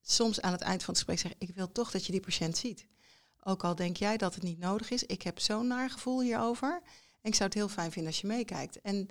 soms 0.00 0.40
aan 0.40 0.52
het 0.52 0.60
eind 0.60 0.82
van 0.82 0.94
het 0.94 1.02
gesprek 1.04 1.18
zeg 1.18 1.32
ik, 1.32 1.48
ik 1.48 1.54
wil 1.54 1.72
toch 1.72 1.90
dat 1.90 2.06
je 2.06 2.12
die 2.12 2.20
patiënt 2.20 2.56
ziet. 2.56 2.86
Ook 3.44 3.64
al 3.64 3.74
denk 3.74 3.96
jij 3.96 4.16
dat 4.16 4.34
het 4.34 4.42
niet 4.42 4.58
nodig 4.58 4.90
is, 4.90 5.04
ik 5.04 5.22
heb 5.22 5.40
zo'n 5.40 5.66
naar 5.66 5.90
gevoel 5.90 6.20
hierover. 6.20 6.82
En 7.20 7.30
ik 7.30 7.34
zou 7.34 7.44
het 7.44 7.58
heel 7.58 7.68
fijn 7.68 7.92
vinden 7.92 8.12
als 8.12 8.20
je 8.20 8.26
meekijkt. 8.26 8.80
En 8.80 9.08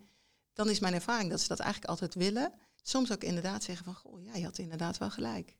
dan 0.54 0.70
is 0.70 0.80
mijn 0.80 0.94
ervaring 0.94 1.30
dat 1.30 1.42
ze 1.42 1.48
dat 1.48 1.60
eigenlijk 1.60 1.92
altijd 1.92 2.16
willen. 2.16 2.54
Soms 2.82 3.12
ook 3.12 3.24
inderdaad 3.24 3.64
zeggen 3.64 3.86
van, 3.86 3.96
goh, 3.96 4.24
ja, 4.24 4.36
je 4.36 4.44
had 4.44 4.58
inderdaad 4.58 4.98
wel 4.98 5.10
gelijk. 5.10 5.58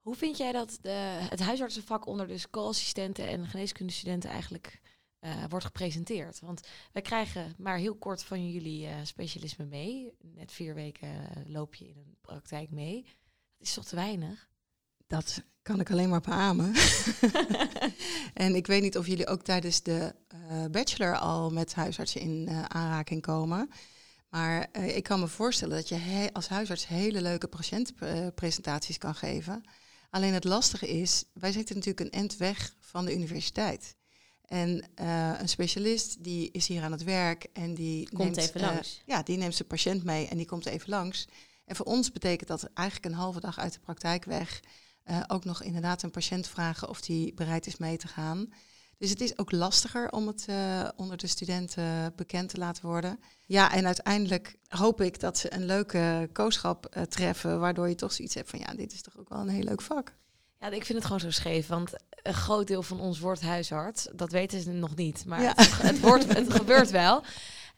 Hoe 0.00 0.14
vind 0.14 0.36
jij 0.36 0.52
dat 0.52 0.78
de, 0.80 1.18
het 1.30 1.40
huisartsenvak 1.40 2.06
onder 2.06 2.26
dus 2.26 2.50
co-assistenten 2.50 3.28
en 3.28 3.46
geneeskundestudenten 3.46 4.30
eigenlijk 4.30 4.80
eh, 5.18 5.44
wordt 5.48 5.64
gepresenteerd? 5.64 6.40
Want 6.40 6.68
wij 6.92 7.02
krijgen 7.02 7.54
maar 7.58 7.76
heel 7.76 7.94
kort 7.94 8.24
van 8.24 8.50
jullie 8.50 8.86
eh, 8.86 8.96
specialisme 9.02 9.64
mee. 9.64 10.12
Net 10.20 10.52
vier 10.52 10.74
weken 10.74 11.08
eh, 11.08 11.42
loop 11.46 11.74
je 11.74 11.88
in 11.88 11.96
een 11.96 12.16
praktijk 12.20 12.70
mee. 12.70 13.02
Dat 13.58 13.66
is 13.66 13.74
toch 13.74 13.84
te 13.84 13.96
weinig? 13.96 14.48
Dat 15.06 15.42
kan 15.62 15.80
ik 15.80 15.90
alleen 15.90 16.08
maar 16.08 16.20
beamen. 16.20 16.74
en 18.34 18.54
ik 18.54 18.66
weet 18.66 18.82
niet 18.82 18.98
of 18.98 19.06
jullie 19.06 19.26
ook 19.26 19.42
tijdens 19.42 19.82
de 19.82 20.14
eh, 20.28 20.64
bachelor 20.70 21.16
al 21.18 21.50
met 21.50 21.74
huisartsen 21.74 22.20
in 22.20 22.46
eh, 22.48 22.62
aanraking 22.64 23.22
komen. 23.22 23.70
Maar 24.28 24.68
eh, 24.72 24.96
ik 24.96 25.02
kan 25.02 25.20
me 25.20 25.28
voorstellen 25.28 25.76
dat 25.76 25.88
je 25.88 25.94
he- 25.94 26.32
als 26.32 26.48
huisarts 26.48 26.86
hele 26.88 27.22
leuke 27.22 27.48
patiëntpresentaties 27.48 28.98
kan 28.98 29.14
geven. 29.14 29.62
Alleen 30.10 30.34
het 30.34 30.44
lastige 30.44 30.88
is, 30.88 31.24
wij 31.32 31.52
zitten 31.52 31.74
natuurlijk 31.76 32.06
een 32.06 32.20
end 32.20 32.36
weg 32.36 32.74
van 32.80 33.04
de 33.04 33.14
universiteit. 33.14 33.96
En 34.44 34.84
een 35.40 35.48
specialist 35.48 36.24
die 36.24 36.50
is 36.50 36.66
hier 36.66 36.82
aan 36.82 36.92
het 36.92 37.02
werk 37.04 37.46
en 37.52 37.74
die 37.74 38.08
Komt 38.08 38.18
neemt, 38.18 38.36
even 38.36 38.60
langs. 38.60 39.02
ja, 39.06 39.22
die 39.22 39.36
neemt 39.36 39.54
zijn 39.54 39.68
patiënt 39.68 40.04
mee 40.04 40.28
en 40.28 40.36
die 40.36 40.46
komt 40.46 40.66
even 40.66 40.88
langs. 40.90 41.28
En 41.64 41.76
voor 41.76 41.86
ons 41.86 42.12
betekent 42.12 42.48
dat 42.48 42.70
eigenlijk 42.74 43.08
een 43.12 43.20
halve 43.20 43.40
dag 43.40 43.58
uit 43.58 43.72
de 43.72 43.80
praktijk 43.80 44.24
weg. 44.24 44.60
Eh, 45.04 45.20
ook 45.26 45.44
nog 45.44 45.62
inderdaad 45.62 46.02
een 46.02 46.10
patiënt 46.10 46.46
vragen 46.48 46.88
of 46.88 47.00
die 47.00 47.34
bereid 47.34 47.66
is 47.66 47.76
mee 47.76 47.96
te 47.96 48.08
gaan. 48.08 48.52
Dus 48.98 49.10
het 49.10 49.20
is 49.20 49.38
ook 49.38 49.52
lastiger 49.52 50.10
om 50.10 50.26
het 50.26 50.44
eh, 50.48 50.88
onder 50.96 51.16
de 51.16 51.26
studenten 51.26 52.12
bekend 52.16 52.48
te 52.48 52.58
laten 52.58 52.86
worden. 52.86 53.20
Ja, 53.46 53.72
en 53.72 53.86
uiteindelijk 53.86 54.56
hoop 54.68 55.00
ik 55.00 55.20
dat 55.20 55.38
ze 55.38 55.54
een 55.54 55.64
leuke 55.64 56.28
kooschap 56.32 56.86
eh, 56.86 57.02
treffen, 57.02 57.60
waardoor 57.60 57.88
je 57.88 57.94
toch 57.94 58.12
zoiets 58.12 58.34
hebt 58.34 58.50
van 58.50 58.58
ja, 58.58 58.74
dit 58.74 58.92
is 58.92 59.02
toch 59.02 59.18
ook 59.18 59.28
wel 59.28 59.38
een 59.38 59.48
heel 59.48 59.62
leuk 59.64 59.80
vak. 59.80 60.14
Ja, 60.60 60.70
ik 60.70 60.84
vind 60.84 60.98
het 60.98 61.04
gewoon 61.06 61.20
zo 61.20 61.30
scheef, 61.30 61.66
want 61.66 61.92
een 62.22 62.34
groot 62.34 62.66
deel 62.66 62.82
van 62.82 63.00
ons 63.00 63.18
wordt 63.18 63.40
huisarts. 63.40 64.08
Dat 64.14 64.30
weten 64.32 64.60
ze 64.60 64.70
nog 64.70 64.96
niet, 64.96 65.24
maar 65.26 65.42
Ja. 65.42 65.52
het, 65.56 65.82
het, 65.82 66.00
wordt, 66.00 66.32
het 66.36 66.52
gebeurt 66.52 66.90
wel. 66.90 67.22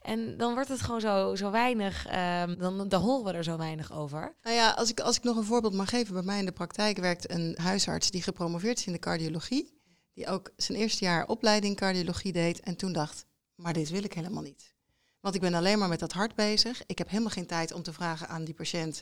En 0.07 0.37
dan 0.37 0.53
wordt 0.53 0.69
het 0.69 0.81
gewoon 0.81 1.01
zo, 1.01 1.35
zo 1.35 1.51
weinig, 1.51 2.05
ehm, 2.05 2.57
dan, 2.57 2.87
dan 2.87 3.01
horen 3.01 3.25
we 3.25 3.31
er 3.31 3.43
zo 3.43 3.57
weinig 3.57 3.93
over. 3.93 4.35
Nou 4.41 4.55
ja, 4.55 4.71
als 4.71 4.89
ik, 4.89 4.99
als 4.99 5.17
ik 5.17 5.23
nog 5.23 5.37
een 5.37 5.43
voorbeeld 5.43 5.73
mag 5.73 5.89
geven. 5.89 6.13
Bij 6.13 6.23
mij 6.23 6.39
in 6.39 6.45
de 6.45 6.51
praktijk 6.51 6.97
werkt 6.97 7.31
een 7.31 7.57
huisarts 7.61 8.11
die 8.11 8.21
gepromoveerd 8.21 8.77
is 8.79 8.85
in 8.85 8.91
de 8.93 8.99
cardiologie. 8.99 9.81
Die 10.13 10.27
ook 10.27 10.51
zijn 10.57 10.77
eerste 10.77 11.03
jaar 11.03 11.27
opleiding 11.27 11.75
cardiologie 11.75 12.31
deed. 12.31 12.59
En 12.59 12.75
toen 12.75 12.93
dacht, 12.93 13.25
maar 13.55 13.73
dit 13.73 13.89
wil 13.89 14.03
ik 14.03 14.13
helemaal 14.13 14.43
niet. 14.43 14.73
Want 15.19 15.35
ik 15.35 15.41
ben 15.41 15.53
alleen 15.53 15.79
maar 15.79 15.89
met 15.89 15.99
dat 15.99 16.11
hart 16.11 16.35
bezig. 16.35 16.85
Ik 16.85 16.97
heb 16.97 17.09
helemaal 17.09 17.31
geen 17.31 17.47
tijd 17.47 17.71
om 17.73 17.83
te 17.83 17.93
vragen 17.93 18.27
aan 18.27 18.43
die 18.43 18.53
patiënt 18.53 19.01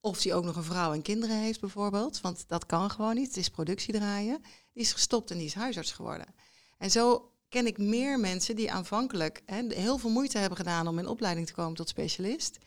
of 0.00 0.20
die 0.20 0.34
ook 0.34 0.44
nog 0.44 0.56
een 0.56 0.62
vrouw 0.64 0.92
en 0.92 1.02
kinderen 1.02 1.36
heeft 1.36 1.60
bijvoorbeeld. 1.60 2.20
Want 2.20 2.44
dat 2.48 2.66
kan 2.66 2.90
gewoon 2.90 3.14
niet. 3.14 3.28
Het 3.28 3.36
is 3.36 3.48
productie 3.48 3.94
draaien. 3.94 4.42
Die 4.72 4.82
is 4.82 4.92
gestopt 4.92 5.30
en 5.30 5.36
die 5.36 5.46
is 5.46 5.54
huisarts 5.54 5.92
geworden. 5.92 6.26
En 6.78 6.90
zo 6.90 7.33
ken 7.54 7.66
ik 7.66 7.78
meer 7.78 8.20
mensen 8.20 8.56
die 8.56 8.72
aanvankelijk 8.72 9.42
hè, 9.46 9.62
heel 9.68 9.98
veel 9.98 10.10
moeite 10.10 10.38
hebben 10.38 10.58
gedaan 10.58 10.88
om 10.88 10.98
in 10.98 11.06
opleiding 11.06 11.46
te 11.46 11.52
komen 11.52 11.74
tot 11.74 11.88
specialist. 11.88 12.58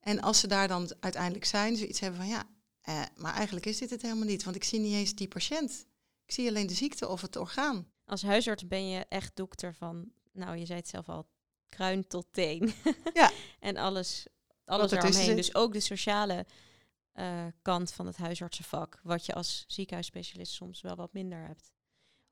En 0.00 0.20
als 0.20 0.40
ze 0.40 0.46
daar 0.46 0.68
dan 0.68 0.94
uiteindelijk 1.00 1.44
zijn, 1.44 1.76
zoiets 1.76 2.00
hebben 2.00 2.20
van 2.20 2.28
ja, 2.28 2.44
eh, 2.80 3.02
maar 3.16 3.34
eigenlijk 3.34 3.66
is 3.66 3.78
dit 3.78 3.90
het 3.90 4.02
helemaal 4.02 4.26
niet, 4.26 4.44
want 4.44 4.56
ik 4.56 4.64
zie 4.64 4.80
niet 4.80 4.94
eens 4.94 5.14
die 5.14 5.28
patiënt. 5.28 5.86
Ik 6.26 6.34
zie 6.34 6.48
alleen 6.48 6.66
de 6.66 6.74
ziekte 6.74 7.08
of 7.08 7.20
het 7.20 7.36
orgaan. 7.36 7.86
Als 8.04 8.22
huisarts 8.22 8.66
ben 8.66 8.88
je 8.88 9.06
echt 9.08 9.36
dokter 9.36 9.74
van, 9.74 10.12
nou 10.32 10.56
je 10.56 10.66
zei 10.66 10.78
het 10.78 10.88
zelf 10.88 11.08
al, 11.08 11.26
kruin 11.68 12.06
tot 12.06 12.26
teen. 12.30 12.74
Ja. 13.12 13.30
en 13.60 13.76
alles, 13.76 14.26
alles 14.64 14.90
zit. 14.90 15.36
Dus 15.36 15.54
ook 15.54 15.72
de 15.72 15.80
sociale 15.80 16.46
eh, 17.12 17.46
kant 17.62 17.92
van 17.92 18.06
het 18.06 18.16
huisartsenvak, 18.16 19.00
wat 19.02 19.26
je 19.26 19.34
als 19.34 19.64
ziekenhuisspecialist 19.66 20.52
soms 20.52 20.80
wel 20.80 20.96
wat 20.96 21.12
minder 21.12 21.46
hebt. 21.46 21.72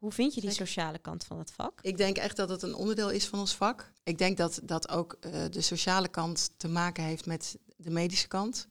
Hoe 0.03 0.13
vind 0.13 0.35
je 0.35 0.41
die 0.41 0.51
sociale 0.51 0.99
kant 0.99 1.25
van 1.25 1.39
het 1.39 1.53
vak? 1.53 1.79
Ik 1.83 1.97
denk 1.97 2.17
echt 2.17 2.37
dat 2.37 2.49
het 2.49 2.63
een 2.63 2.75
onderdeel 2.75 3.11
is 3.11 3.27
van 3.27 3.39
ons 3.39 3.55
vak. 3.55 3.93
Ik 4.03 4.19
denk 4.19 4.37
dat 4.37 4.61
dat 4.63 4.89
ook 4.89 5.17
eh, 5.21 5.45
de 5.51 5.61
sociale 5.61 6.09
kant 6.09 6.51
te 6.57 6.69
maken 6.69 7.05
heeft 7.05 7.27
met 7.27 7.59
de 7.77 7.91
medische 7.91 8.29
kant. 8.29 8.67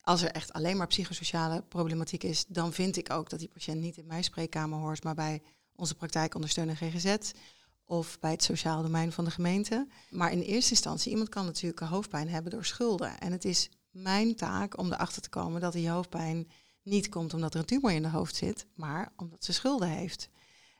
Als 0.00 0.22
er 0.22 0.30
echt 0.30 0.52
alleen 0.52 0.76
maar 0.76 0.86
psychosociale 0.86 1.62
problematiek 1.62 2.22
is, 2.22 2.44
dan 2.48 2.72
vind 2.72 2.96
ik 2.96 3.12
ook 3.12 3.30
dat 3.30 3.38
die 3.38 3.48
patiënt 3.48 3.80
niet 3.80 3.96
in 3.96 4.06
mijn 4.06 4.24
spreekkamer 4.24 4.78
hoort, 4.78 5.04
maar 5.04 5.14
bij 5.14 5.42
onze 5.74 5.94
praktijkondersteuner 5.94 6.76
GGZ 6.76 7.32
of 7.84 8.18
bij 8.20 8.30
het 8.30 8.42
sociaal 8.42 8.82
domein 8.82 9.12
van 9.12 9.24
de 9.24 9.30
gemeente. 9.30 9.88
Maar 10.10 10.32
in 10.32 10.40
eerste 10.40 10.70
instantie, 10.70 11.10
iemand 11.10 11.28
kan 11.28 11.44
natuurlijk 11.44 11.80
hoofdpijn 11.80 12.28
hebben 12.28 12.50
door 12.50 12.64
schulden. 12.64 13.20
En 13.20 13.32
het 13.32 13.44
is 13.44 13.70
mijn 13.90 14.36
taak 14.36 14.78
om 14.78 14.92
erachter 14.92 15.22
te 15.22 15.28
komen 15.28 15.60
dat 15.60 15.72
die 15.72 15.90
hoofdpijn 15.90 16.50
niet 16.82 17.08
komt 17.08 17.34
omdat 17.34 17.54
er 17.54 17.60
een 17.60 17.66
tumor 17.66 17.92
in 17.92 18.02
de 18.02 18.08
hoofd 18.08 18.36
zit, 18.36 18.66
maar 18.74 19.12
omdat 19.16 19.44
ze 19.44 19.52
schulden 19.52 19.88
heeft. 19.88 20.30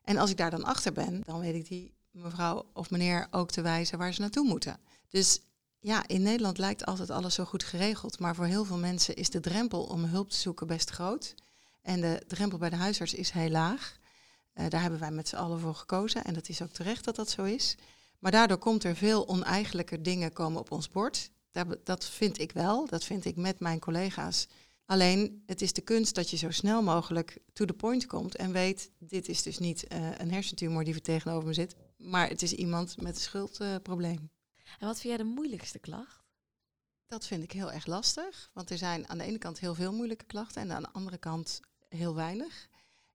En 0.03 0.17
als 0.17 0.31
ik 0.31 0.37
daar 0.37 0.51
dan 0.51 0.65
achter 0.65 0.93
ben, 0.93 1.21
dan 1.25 1.41
weet 1.41 1.55
ik 1.55 1.69
die 1.69 1.95
mevrouw 2.11 2.67
of 2.73 2.91
meneer 2.91 3.27
ook 3.31 3.51
te 3.51 3.63
wijzen 3.63 3.99
waar 3.99 4.15
ze 4.15 4.21
naartoe 4.21 4.47
moeten. 4.47 4.77
Dus 5.09 5.41
ja, 5.79 6.07
in 6.07 6.23
Nederland 6.23 6.59
lijkt 6.59 6.87
altijd 6.87 7.11
alles 7.11 7.35
zo 7.35 7.45
goed 7.45 7.65
geregeld, 7.65 8.19
maar 8.19 8.35
voor 8.35 8.45
heel 8.45 8.65
veel 8.65 8.79
mensen 8.79 9.15
is 9.15 9.31
de 9.31 9.41
drempel 9.41 9.83
om 9.83 10.05
hulp 10.05 10.31
te 10.31 10.37
zoeken 10.37 10.67
best 10.67 10.91
groot. 10.91 11.35
En 11.83 12.01
de 12.01 12.23
drempel 12.27 12.59
bij 12.59 12.71
de 12.71 12.77
huisarts 12.77 13.15
is 13.15 13.31
heel 13.31 13.51
laag. 13.51 13.97
Eh, 14.53 14.69
daar 14.69 14.81
hebben 14.81 15.01
wij 15.01 15.11
met 15.11 15.29
z'n 15.29 15.37
allen 15.37 15.61
voor 15.61 15.75
gekozen 15.75 16.25
en 16.25 16.35
dat 16.35 16.49
is 16.49 16.63
ook 16.63 16.73
terecht 16.73 17.05
dat 17.05 17.17
dat 17.17 17.31
zo 17.31 17.43
is. 17.43 17.77
Maar 18.19 18.31
daardoor 18.31 18.59
komt 18.59 18.85
er 18.85 18.97
veel 18.97 19.29
oneigenlijke 19.29 20.01
dingen 20.01 20.33
komen 20.33 20.61
op 20.61 20.71
ons 20.71 20.89
bord. 20.89 21.31
Dat, 21.51 21.67
dat 21.85 22.05
vind 22.05 22.39
ik 22.39 22.53
wel, 22.53 22.87
dat 22.87 23.05
vind 23.05 23.25
ik 23.25 23.37
met 23.37 23.61
mijn 23.61 23.79
collega's. 23.79 24.49
Alleen, 24.87 25.43
het 25.47 25.63
is 25.63 25.73
de 25.73 25.81
kunst 25.81 26.15
dat 26.15 26.31
je 26.31 26.37
zo 26.37 26.51
snel 26.51 26.83
mogelijk 26.83 27.39
to 27.53 27.65
the 27.65 27.73
point 27.73 28.07
komt 28.07 28.37
en 28.37 28.53
weet, 28.53 28.91
dit 28.99 29.29
is 29.29 29.43
dus 29.43 29.59
niet 29.59 29.87
eh, 29.87 30.19
een 30.19 30.33
hersentumor 30.33 30.85
die 30.85 31.01
tegenover 31.01 31.47
me 31.49 31.55
zit, 31.55 31.75
maar 31.97 32.29
het 32.29 32.43
is 32.43 32.53
iemand 32.53 33.01
met 33.01 33.15
een 33.15 33.21
schuldprobleem. 33.21 34.31
En 34.79 34.87
wat 34.87 35.01
vind 35.01 35.15
jij 35.15 35.17
de 35.17 35.31
moeilijkste 35.35 35.79
klacht? 35.79 36.23
Dat 37.07 37.27
vind 37.27 37.43
ik 37.43 37.53
heel 37.53 37.73
erg 37.73 37.87
lastig, 37.87 38.51
want 38.53 38.71
er 38.71 38.79
zijn 38.79 39.09
aan 39.09 39.19
de 39.19 39.25
ene 39.25 39.39
kant 39.39 39.59
heel 39.59 39.75
veel 39.75 39.93
moeilijke 39.93 40.25
klachten 40.25 40.63
en 40.63 40.73
aan 40.73 40.83
de 40.83 40.93
andere 40.93 41.19
kant 41.19 41.61
heel 41.89 42.15
weinig. 42.15 42.69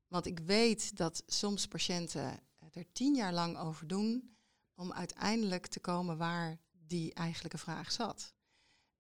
Want 0.08 0.25
ik 0.25 0.39
weet 0.39 0.97
dat 0.97 1.23
soms 1.25 1.67
patiënten 1.67 2.39
er 2.71 2.91
tien 2.91 3.15
jaar 3.15 3.34
lang 3.34 3.58
over 3.58 3.88
doen 3.88 4.38
om 4.75 4.93
uiteindelijk 4.93 5.67
te 5.67 5.80
komen 5.80 6.17
waar 6.17 6.58
die 6.71 7.13
eigenlijke 7.13 7.58
vraag 7.58 7.91
zat. 7.91 8.34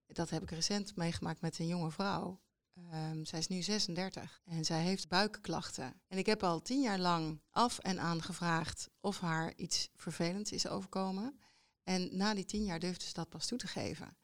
Dat 0.07 0.29
heb 0.29 0.43
ik 0.43 0.51
recent 0.51 0.95
meegemaakt 0.95 1.41
met 1.41 1.59
een 1.59 1.67
jonge 1.67 1.91
vrouw. 1.91 2.39
Ehm, 2.91 3.23
zij 3.23 3.39
is 3.39 3.47
nu 3.47 3.61
36 3.61 4.41
en 4.45 4.65
zij 4.65 4.81
heeft 4.81 5.07
buikklachten. 5.07 6.01
En 6.07 6.17
ik 6.17 6.25
heb 6.25 6.43
al 6.43 6.61
tien 6.61 6.81
jaar 6.81 6.99
lang 6.99 7.41
af 7.51 7.79
en 7.79 7.99
aan 7.99 8.21
gevraagd 8.21 8.89
of 8.99 9.19
haar 9.19 9.53
iets 9.55 9.89
vervelends 9.95 10.51
is 10.51 10.67
overkomen. 10.67 11.39
En 11.83 12.17
na 12.17 12.33
die 12.33 12.45
tien 12.45 12.63
jaar 12.63 12.79
durfde 12.79 13.05
ze 13.05 13.13
dat 13.13 13.29
pas 13.29 13.47
toe 13.47 13.57
te 13.57 13.67
geven. 13.67 14.17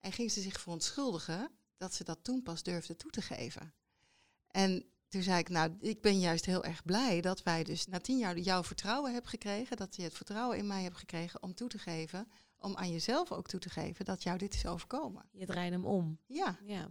En 0.00 0.12
ging 0.12 0.30
ze 0.30 0.40
zich 0.40 0.60
verontschuldigen 0.60 1.50
dat 1.76 1.94
ze 1.94 2.04
dat 2.04 2.24
toen 2.24 2.42
pas 2.42 2.62
durfde 2.62 2.96
toe 2.96 3.10
te 3.10 3.22
geven. 3.22 3.74
En 4.46 4.84
toen 5.08 5.22
zei 5.22 5.38
ik, 5.38 5.48
nou, 5.48 5.76
ik 5.80 6.00
ben 6.00 6.20
juist 6.20 6.44
heel 6.44 6.64
erg 6.64 6.84
blij 6.84 7.20
dat 7.20 7.42
wij 7.42 7.64
dus 7.64 7.86
na 7.86 7.98
tien 7.98 8.18
jaar 8.18 8.38
jouw 8.38 8.64
vertrouwen 8.64 9.12
hebben 9.12 9.30
gekregen. 9.30 9.76
Dat 9.76 9.96
je 9.96 10.02
het 10.02 10.14
vertrouwen 10.14 10.58
in 10.58 10.66
mij 10.66 10.82
hebt 10.82 10.96
gekregen 10.96 11.42
om 11.42 11.54
toe 11.54 11.68
te 11.68 11.78
geven. 11.78 12.28
Om 12.58 12.76
aan 12.76 12.90
jezelf 12.90 13.32
ook 13.32 13.46
toe 13.48 13.60
te 13.60 13.70
geven 13.70 14.04
dat 14.04 14.22
jou 14.22 14.38
dit 14.38 14.54
is 14.54 14.66
overkomen. 14.66 15.28
Je 15.32 15.46
draait 15.46 15.72
hem 15.72 15.84
om. 15.84 16.18
Ja, 16.26 16.58
Ja. 16.62 16.90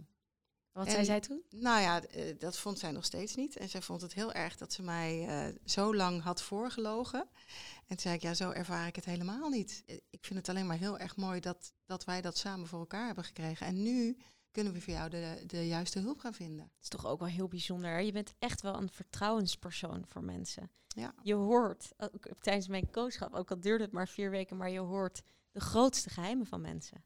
Wat 0.72 0.86
En- 0.86 0.92
zei 0.92 1.04
zij 1.04 1.20
toen? 1.20 1.42
nou 1.50 1.80
ja, 1.80 2.02
eh, 2.02 2.38
dat 2.38 2.58
vond 2.58 2.78
zij 2.78 2.90
nog 2.90 3.04
steeds 3.04 3.34
niet. 3.34 3.56
En 3.56 3.68
zij 3.68 3.82
vond 3.82 4.00
het 4.00 4.14
heel 4.14 4.32
erg 4.32 4.56
dat 4.56 4.72
ze 4.72 4.82
mij 4.82 5.26
eh, 5.28 5.54
zo 5.64 5.94
lang 5.94 6.22
had 6.22 6.42
voorgelogen. 6.42 7.20
En 7.20 7.86
toen 7.86 7.98
zei 7.98 8.14
ik, 8.14 8.22
ja, 8.22 8.34
zo 8.34 8.50
ervaar 8.50 8.86
ik 8.86 8.96
het 8.96 9.04
helemaal 9.04 9.48
niet. 9.48 9.82
Eh, 9.86 9.94
Ik 10.10 10.24
vind 10.26 10.38
het 10.38 10.48
alleen 10.48 10.66
maar 10.66 10.78
heel 10.78 10.98
erg 10.98 11.16
mooi 11.16 11.40
dat, 11.40 11.72
dat 11.86 12.04
wij 12.04 12.20
dat 12.20 12.36
samen 12.38 12.66
voor 12.66 12.78
elkaar 12.78 13.06
hebben 13.06 13.24
gekregen. 13.24 13.66
En 13.66 13.82
nu 13.82 14.16
kunnen 14.50 14.72
we 14.72 14.80
voor 14.80 14.92
jou 14.92 15.08
de, 15.10 15.42
de 15.46 15.66
juiste 15.66 15.98
hulp 15.98 16.18
gaan 16.18 16.34
vinden. 16.34 16.64
Het 16.64 16.82
is 16.82 16.88
toch 16.88 17.06
ook 17.06 17.18
wel 17.18 17.28
heel 17.28 17.48
bijzonder. 17.48 17.90
hè? 17.90 17.98
Je 17.98 18.12
bent 18.12 18.34
echt 18.38 18.60
wel 18.62 18.74
een 18.76 18.90
vertrouwenspersoon 18.90 20.04
voor 20.08 20.24
mensen. 20.24 20.70
Ja. 20.88 21.14
Je 21.22 21.34
hoort, 21.34 21.92
ook 21.96 22.12
tijdens 22.40 22.68
mijn 22.68 22.90
coachschap, 22.90 23.34
ook 23.34 23.50
al 23.50 23.60
duurde 23.60 23.84
het 23.84 23.92
maar 23.92 24.08
vier 24.08 24.30
weken, 24.30 24.56
maar 24.56 24.70
je 24.70 24.78
hoort 24.78 25.22
de 25.52 25.60
grootste 25.60 26.10
geheimen 26.10 26.46
van 26.46 26.60
mensen. 26.60 27.04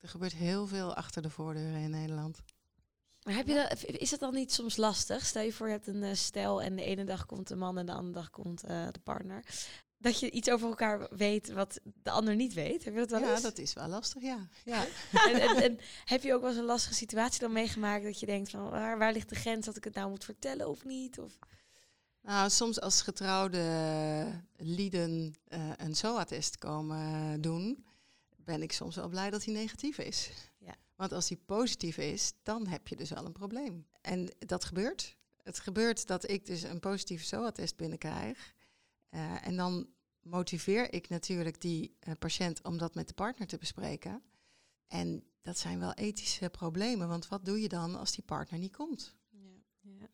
Er 0.00 0.08
gebeurt 0.12 0.34
heel 0.34 0.66
veel 0.66 0.94
achter 0.94 1.22
de 1.22 1.30
voordeuren 1.30 1.80
in 1.80 1.90
Nederland. 1.90 2.42
Maar 3.26 3.34
heb 3.34 3.46
je 3.46 3.54
dat, 3.54 3.84
is 3.84 4.10
het 4.10 4.20
dan 4.20 4.34
niet 4.34 4.52
soms 4.52 4.76
lastig? 4.76 5.26
Stel 5.26 5.42
je 5.42 5.52
voor, 5.52 5.66
je 5.66 5.72
hebt 5.72 5.86
een 5.86 6.02
eh, 6.02 6.14
stel 6.14 6.62
en 6.62 6.76
de 6.76 6.82
ene 6.82 7.04
dag 7.04 7.26
komt 7.26 7.48
de 7.48 7.56
man 7.56 7.78
en 7.78 7.86
de 7.86 7.92
andere 7.92 8.14
dag 8.14 8.30
komt 8.30 8.62
eh, 8.62 8.86
de 8.92 8.98
partner. 8.98 9.44
Dat 9.98 10.20
je 10.20 10.30
iets 10.30 10.50
over 10.50 10.68
elkaar 10.68 11.08
weet 11.10 11.52
wat 11.52 11.80
de 12.02 12.10
ander 12.10 12.34
niet 12.36 12.54
weet. 12.54 12.84
Heb 12.84 12.94
je 12.94 13.00
dat 13.00 13.10
wel 13.10 13.20
Ja, 13.20 13.32
eens? 13.32 13.42
dat 13.42 13.58
is 13.58 13.72
wel 13.72 13.88
lastig, 13.88 14.22
ja. 14.22 14.48
ja. 14.64 14.84
en, 15.30 15.40
en, 15.40 15.56
en 15.62 15.78
heb 16.04 16.22
je 16.22 16.34
ook 16.34 16.40
wel 16.40 16.50
eens 16.50 16.58
een 16.58 16.64
lastige 16.64 16.94
situatie 16.94 17.40
dan 17.40 17.52
meegemaakt 17.52 18.04
dat 18.04 18.20
je 18.20 18.26
denkt 18.26 18.50
van 18.50 18.70
waar, 18.70 18.98
waar 18.98 19.12
ligt 19.12 19.28
de 19.28 19.34
grens 19.34 19.66
dat 19.66 19.76
ik 19.76 19.84
het 19.84 19.94
nou 19.94 20.08
moet 20.10 20.24
vertellen 20.24 20.68
of 20.68 20.84
niet? 20.84 21.18
Of, 21.18 21.38
Nou, 22.22 22.50
soms 22.50 22.80
als 22.80 23.02
getrouwde 23.02 24.42
lieden 24.56 25.34
eh, 25.48 25.70
een 25.76 25.94
SOA-test 25.94 26.58
komen 26.58 27.40
doen, 27.40 27.84
ben 28.36 28.62
ik 28.62 28.72
soms 28.72 28.96
wel 28.96 29.08
blij 29.08 29.30
dat 29.30 29.44
hij 29.44 29.54
negatief 29.54 29.98
is. 29.98 30.30
Ja. 30.96 31.02
Want 31.02 31.12
als 31.12 31.28
hij 31.28 31.38
positief 31.46 31.96
is, 31.96 32.32
dan 32.42 32.66
heb 32.66 32.88
je 32.88 32.96
dus 32.96 33.10
wel 33.10 33.24
een 33.24 33.32
probleem. 33.32 33.86
En 34.00 34.28
dat 34.38 34.64
gebeurt. 34.64 35.16
Het 35.42 35.58
gebeurt 35.58 36.06
dat 36.06 36.30
ik 36.30 36.46
dus 36.46 36.62
een 36.62 36.80
positieve 36.80 37.24
SOA-test 37.24 37.76
binnenkrijg. 37.76 38.54
Eh, 39.08 39.46
en 39.46 39.56
dan 39.56 39.88
motiveer 40.22 40.92
ik 40.92 41.08
natuurlijk 41.08 41.60
die 41.60 41.96
eh, 42.00 42.12
patiënt 42.18 42.62
om 42.62 42.78
dat 42.78 42.94
met 42.94 43.08
de 43.08 43.14
partner 43.14 43.46
te 43.46 43.58
bespreken. 43.58 44.22
En 44.86 45.24
dat 45.42 45.58
zijn 45.58 45.78
wel 45.78 45.92
ethische 45.92 46.48
problemen, 46.48 47.08
want 47.08 47.28
wat 47.28 47.44
doe 47.44 47.60
je 47.60 47.68
dan 47.68 47.96
als 47.96 48.12
die 48.12 48.24
partner 48.24 48.58
niet 48.58 48.76
komt? 48.76 49.14
Ja. 49.80 50.08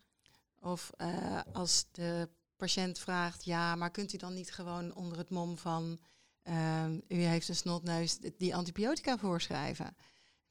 Of 0.61 0.93
eh, 0.97 1.41
als 1.53 1.87
de 1.93 2.29
patiënt 2.57 2.99
vraagt, 2.99 3.45
ja, 3.45 3.75
maar 3.75 3.91
kunt 3.91 4.13
u 4.13 4.17
dan 4.17 4.35
niet 4.35 4.53
gewoon 4.53 4.95
onder 4.95 5.19
het 5.19 5.31
mom 5.31 5.59
van 5.59 5.99
ehm, 6.43 7.01
u 7.09 7.17
heeft 7.17 7.49
een 7.49 7.57
snotneus 7.57 8.19
die 8.19 8.55
antibiotica 8.55 9.19
voorschrijven? 9.19 9.97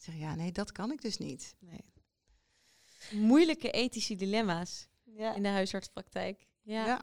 Ik 0.01 0.07
zeg, 0.07 0.15
ja, 0.15 0.35
nee, 0.35 0.51
dat 0.51 0.71
kan 0.71 0.91
ik 0.91 1.01
dus 1.01 1.17
niet. 1.17 1.55
nee. 1.59 1.83
Moeilijke 3.11 3.71
ethische 3.71 4.15
dilemma's 4.15 4.87
Ja. 5.03 5.35
in 5.35 5.43
de 5.43 5.49
huisartspraktijk. 5.49 6.47
Ja. 6.61 6.85
Ja. 6.85 7.01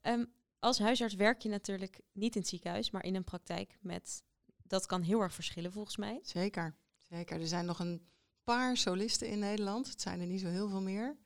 Ehm, 0.00 0.24
als 0.58 0.78
huisarts 0.78 1.14
werk 1.14 1.42
je 1.42 1.48
natuurlijk 1.48 2.00
niet 2.12 2.34
in 2.34 2.40
het 2.40 2.50
ziekenhuis, 2.50 2.90
maar 2.90 3.04
in 3.04 3.14
een 3.14 3.24
praktijk 3.24 3.78
met. 3.80 4.22
Dat 4.62 4.86
kan 4.86 5.02
heel 5.02 5.20
erg 5.20 5.34
verschillen 5.34 5.72
volgens 5.72 5.96
mij. 5.96 6.18
Zeker, 6.22 6.76
zeker. 7.02 7.40
Er 7.40 7.46
zijn 7.48 7.64
nog 7.64 7.78
een 7.78 8.06
paar 8.44 8.76
solisten 8.76 9.28
in 9.28 9.38
Nederland. 9.38 9.88
Het 9.88 10.00
zijn 10.00 10.20
er 10.20 10.26
niet 10.26 10.40
zo 10.40 10.48
heel 10.48 10.68
veel 10.68 10.82
meer. 10.82 11.16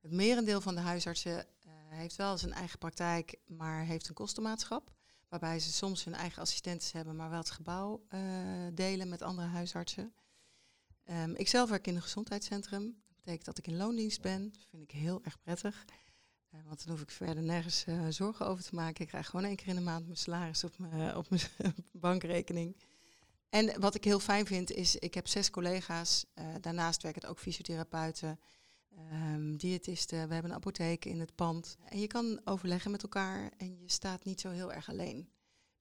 Het 0.00 0.12
merendeel 0.12 0.60
van 0.60 0.74
de 0.74 0.80
huisartsen 0.80 1.38
eh, 1.38 1.72
heeft 1.88 2.16
wel 2.16 2.38
zijn 2.38 2.52
eigen 2.52 2.78
praktijk, 2.78 3.36
maar 3.46 3.84
heeft 3.84 4.08
een 4.08 4.14
kostenmaatschap. 4.14 4.92
Waarbij 5.28 5.60
ze 5.60 5.72
soms 5.72 6.04
hun 6.04 6.14
eigen 6.14 6.42
assistenten 6.42 6.88
hebben, 6.92 7.16
maar 7.16 7.30
wel 7.30 7.38
het 7.38 7.50
gebouw 7.50 8.04
eh, 8.08 8.20
delen 8.74 9.08
met 9.08 9.22
andere 9.22 9.48
huisartsen. 9.48 10.12
Ehm, 11.08 11.34
ik 11.34 11.48
zelf 11.48 11.70
werk 11.70 11.86
in 11.86 11.96
een 11.96 12.02
gezondheidscentrum. 12.02 12.84
Dat 12.84 13.16
betekent 13.16 13.44
dat 13.44 13.58
ik 13.58 13.66
in 13.66 13.76
loondienst 13.76 14.20
ben. 14.20 14.52
Dat 14.52 14.66
vind 14.70 14.82
ik 14.82 14.90
heel 14.90 15.20
erg 15.24 15.40
prettig. 15.40 15.84
Eh, 16.50 16.60
want 16.66 16.84
dan 16.84 16.92
hoef 16.92 17.02
ik 17.02 17.10
verder 17.10 17.42
nergens 17.42 17.84
eh, 17.84 18.06
zorgen 18.08 18.46
over 18.46 18.64
te 18.64 18.74
maken. 18.74 19.02
Ik 19.02 19.08
krijg 19.08 19.26
gewoon 19.26 19.44
één 19.44 19.56
keer 19.56 19.68
in 19.68 19.74
de 19.74 19.80
maand 19.80 20.04
mijn 20.04 20.16
salaris 20.16 20.64
op 20.64 20.78
mijn, 20.78 21.16
op 21.16 21.30
mijn 21.30 21.42
bankrekening. 21.92 22.76
En 23.48 23.80
wat 23.80 23.94
ik 23.94 24.04
heel 24.04 24.20
fijn 24.20 24.46
vind 24.46 24.70
is, 24.70 24.96
ik 24.96 25.14
heb 25.14 25.28
zes 25.28 25.50
collega's. 25.50 26.24
eh, 26.34 26.46
daarnaast 26.60 27.02
werken 27.02 27.28
ook 27.28 27.38
fysiotherapeuten, 27.38 28.40
ehm, 28.96 29.56
diëtisten. 29.56 30.28
We 30.28 30.32
hebben 30.32 30.50
een 30.50 30.56
apotheek 30.56 31.04
in 31.04 31.20
het 31.20 31.34
pand. 31.34 31.76
En 31.84 32.00
je 32.00 32.06
kan 32.06 32.40
overleggen 32.44 32.90
met 32.90 33.02
elkaar 33.02 33.50
en 33.56 33.78
je 33.80 33.90
staat 33.90 34.24
niet 34.24 34.40
zo 34.40 34.50
heel 34.50 34.72
erg 34.72 34.88
alleen. 34.88 35.30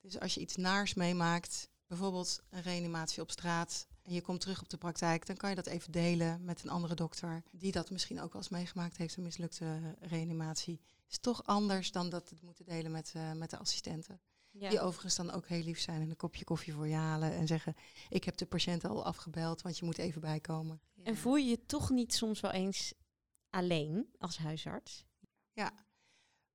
Dus 0.02 0.20
als 0.20 0.34
je 0.34 0.42
iets 0.42 0.56
naars 0.56 0.94
meemaakt, 0.94 1.70
bijvoorbeeld 1.88 2.42
een 2.50 2.62
reanimatie 2.62 3.22
op 3.22 3.32
straat... 3.32 3.88
en 4.08 4.14
je 4.14 4.22
komt 4.22 4.42
terug 4.42 4.62
op 4.62 4.70
de 4.70 4.78
praktijk, 4.78 5.26
dan 5.26 5.36
kan 5.36 5.50
je 5.50 5.56
dat 5.56 5.66
even 5.66 5.92
delen 5.92 6.44
met 6.44 6.64
een 6.64 6.70
andere 6.70 6.96
dokter... 6.96 7.44
die 7.52 7.72
dat 7.72 7.92
misschien 7.92 8.22
ook 8.22 8.34
wel 8.34 8.42
eens 8.42 8.52
meegemaakt 8.52 8.98
heeft, 8.98 9.18
een 9.18 9.24
mislukte 9.24 9.96
reanimatie. 10.00 10.82
is 11.10 11.18
toch 11.20 11.44
anders 11.44 11.92
dan 11.92 12.10
dat 12.10 12.30
het 12.30 12.42
moeten 12.42 12.66
delen 12.66 12.92
met, 12.92 13.12
eh, 13.16 13.32
met 13.32 13.50
de 13.50 13.58
assistenten. 13.58 14.20
Ja. 14.52 14.70
Die 14.70 14.80
overigens 14.80 15.16
dan 15.16 15.32
ook 15.32 15.48
heel 15.48 15.64
lief 15.64 15.80
zijn 15.80 16.02
en 16.02 16.10
een 16.10 16.16
kopje 16.16 16.44
koffie 16.44 16.74
voor 16.74 16.88
je 16.88 16.96
halen. 16.96 17.32
En 17.32 17.48
zeggen, 17.48 17.76
ik 18.10 18.24
heb 18.24 18.38
de 18.38 18.46
patiënt 18.46 18.86
al 18.86 19.06
afgebeld, 19.06 19.62
want 19.62 19.78
je 19.78 19.86
moet 19.86 19.98
even 19.98 20.22
bijkomen. 20.22 20.82
En 21.04 21.18
voel 21.18 21.36
je 21.36 21.50
je 21.50 21.66
toch 21.66 21.90
niet 21.90 22.14
soms 22.14 22.40
wel 22.40 22.52
eens 22.52 22.94
alleen 23.50 24.10
als 24.18 24.38
huisarts? 24.38 25.06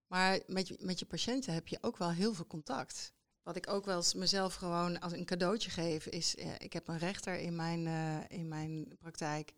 Maar 0.06 0.40
met 0.46 0.68
je, 0.68 0.76
met 0.80 0.98
je 0.98 1.06
patiënten 1.06 1.54
heb 1.54 1.68
je 1.68 1.78
ook 1.80 1.96
wel 1.96 2.10
heel 2.10 2.34
veel 2.34 2.46
contact. 2.46 3.12
Wat 3.42 3.56
ik 3.56 3.68
ook 3.68 3.84
wel 3.84 3.96
eens 3.96 4.14
mezelf 4.14 4.54
gewoon 4.54 5.00
als 5.00 5.12
een 5.12 5.24
cadeautje 5.24 5.70
geef, 5.70 6.06
is 6.06 6.36
eh, 6.36 6.50
ik 6.58 6.72
heb 6.72 6.88
een 6.88 6.98
rechter 6.98 7.38
in 7.38 7.56
mijn, 7.56 7.86
eh, 7.86 8.38
in 8.38 8.48
mijn 8.48 8.96
praktijk. 8.98 9.52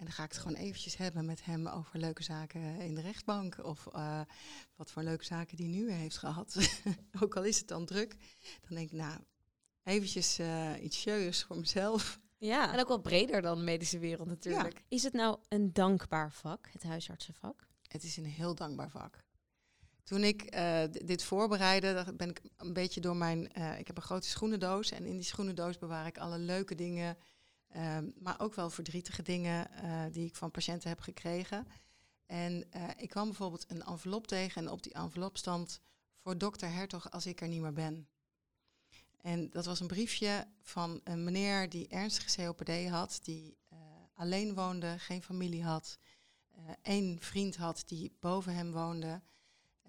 En 0.00 0.06
dan 0.06 0.14
ga 0.14 0.24
ik 0.24 0.32
het 0.32 0.40
gewoon 0.40 0.56
eventjes 0.56 0.96
hebben 0.96 1.24
met 1.24 1.44
hem 1.44 1.66
over 1.66 1.98
leuke 1.98 2.22
zaken 2.22 2.60
in 2.80 2.94
de 2.94 3.00
rechtbank. 3.00 3.64
Of 3.64 3.86
eh, 3.86 4.20
wat 4.76 4.90
voor 4.90 5.02
leuke 5.02 5.24
zaken 5.24 5.56
die 5.56 5.68
nu 5.68 5.92
heeft 5.92 6.18
gehad. 6.18 6.56
ook 7.22 7.36
al 7.36 7.44
is 7.44 7.58
het 7.58 7.68
dan 7.68 7.86
druk. 7.86 8.16
Dan 8.68 8.76
denk 8.76 8.90
ik, 8.90 8.96
nou, 8.96 9.20
eventjes 9.82 10.38
eh, 10.38 10.82
iets 10.82 11.00
sjeuers 11.00 11.42
voor 11.42 11.58
mezelf. 11.58 12.20
Ja. 12.38 12.72
En 12.72 12.80
ook 12.80 12.88
wel 12.88 13.00
breder 13.00 13.42
dan 13.42 13.58
de 13.58 13.64
medische 13.64 13.98
wereld 13.98 14.28
natuurlijk. 14.28 14.84
Is 14.88 15.02
het 15.02 15.12
nou 15.12 15.38
een 15.48 15.72
dankbaar 15.72 16.32
vak, 16.32 16.68
het 16.72 16.82
huisartsenvak? 16.82 17.66
Het 17.88 18.02
is 18.02 18.16
een 18.16 18.24
heel 18.26 18.54
dankbaar 18.54 18.90
vak. 18.90 19.24
Toen 20.04 20.24
ik 20.24 20.42
eh, 20.42 20.82
dit 20.90 21.22
voorbereidde, 21.22 22.14
ben 22.16 22.28
ik 22.28 22.40
een 22.56 22.72
beetje 22.72 23.00
door 23.00 23.16
mijn. 23.16 23.52
eh, 23.52 23.78
ik 23.78 23.86
heb 23.86 23.96
een 23.96 24.02
grote 24.02 24.28
schoenendoos 24.28 24.90
en 24.90 25.04
in 25.06 25.16
die 25.16 25.24
schoenendoos 25.24 25.78
bewaar 25.78 26.06
ik 26.06 26.18
alle 26.18 26.38
leuke 26.38 26.74
dingen, 26.74 27.16
ehm, 27.68 28.10
maar 28.18 28.40
ook 28.40 28.54
wel 28.54 28.70
verdrietige 28.70 29.22
dingen 29.22 29.70
eh, 29.72 30.02
die 30.12 30.26
ik 30.26 30.36
van 30.36 30.50
patiënten 30.50 30.88
heb 30.88 31.00
gekregen. 31.00 31.66
En 32.26 32.64
ik 32.96 33.08
kwam 33.08 33.26
bijvoorbeeld 33.26 33.64
een 33.68 33.82
envelop 33.82 34.26
tegen 34.26 34.62
en 34.62 34.70
op 34.70 34.82
die 34.82 34.92
envelop 34.92 35.36
stond 35.36 35.80
voor 36.18 36.38
dokter 36.38 36.72
Hertog 36.72 37.10
als 37.10 37.26
ik 37.26 37.40
er 37.40 37.48
niet 37.48 37.60
meer 37.60 37.72
ben. 37.72 38.08
En 39.20 39.50
dat 39.50 39.64
was 39.64 39.80
een 39.80 39.86
briefje 39.86 40.46
van 40.62 41.00
een 41.04 41.24
meneer 41.24 41.68
die 41.68 41.88
ernstige 41.88 42.42
COPD 42.42 42.88
had, 42.88 43.20
die 43.22 43.56
alleen 44.14 44.54
woonde, 44.54 44.98
geen 44.98 45.22
familie 45.22 45.64
had, 45.64 45.98
één 46.82 47.18
vriend 47.20 47.56
had 47.56 47.82
die 47.86 48.16
boven 48.20 48.54
hem 48.54 48.72
woonde. 48.72 49.20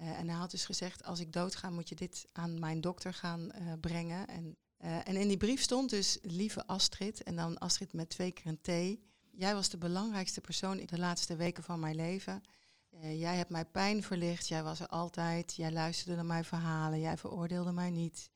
Eh, 0.01 0.19
en 0.19 0.27
hij 0.27 0.37
had 0.37 0.51
dus 0.51 0.65
gezegd, 0.65 1.03
als 1.03 1.19
ik 1.19 1.33
doodga 1.33 1.69
moet 1.69 1.89
je 1.89 1.95
dit 1.95 2.25
aan 2.31 2.59
mijn 2.59 2.81
dokter 2.81 3.13
gaan 3.13 3.51
eh, 3.51 3.73
brengen. 3.81 4.27
En, 4.27 4.57
eh, 4.77 5.07
en 5.07 5.15
in 5.15 5.27
die 5.27 5.37
brief 5.37 5.61
stond 5.61 5.89
dus, 5.89 6.17
lieve 6.21 6.67
Astrid, 6.67 7.23
en 7.23 7.35
dan 7.35 7.57
Astrid 7.57 7.93
met 7.93 8.09
twee 8.09 8.31
keer 8.31 8.45
een 8.45 8.61
T. 8.61 8.99
Jij 9.31 9.53
was 9.53 9.69
de 9.69 9.77
belangrijkste 9.77 10.41
persoon 10.41 10.79
in 10.79 10.85
de 10.85 10.99
laatste 10.99 11.35
weken 11.35 11.63
van 11.63 11.79
mijn 11.79 11.95
leven. 11.95 12.41
Eh, 12.89 13.19
jij 13.19 13.35
hebt 13.35 13.49
mij 13.49 13.65
pijn 13.65 14.03
verlicht, 14.03 14.47
jij 14.47 14.63
was 14.63 14.79
er 14.79 14.87
altijd. 14.87 15.55
Jij 15.55 15.71
luisterde 15.71 16.15
naar 16.15 16.25
mijn 16.25 16.45
verhalen, 16.45 16.99
jij 16.99 17.17
veroordeelde 17.17 17.71
mij 17.71 17.89
niet. 17.89 18.31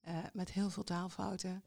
Eh, 0.00 0.18
met 0.32 0.50
heel 0.50 0.70
veel 0.70 0.84
taalfouten. 0.84 1.64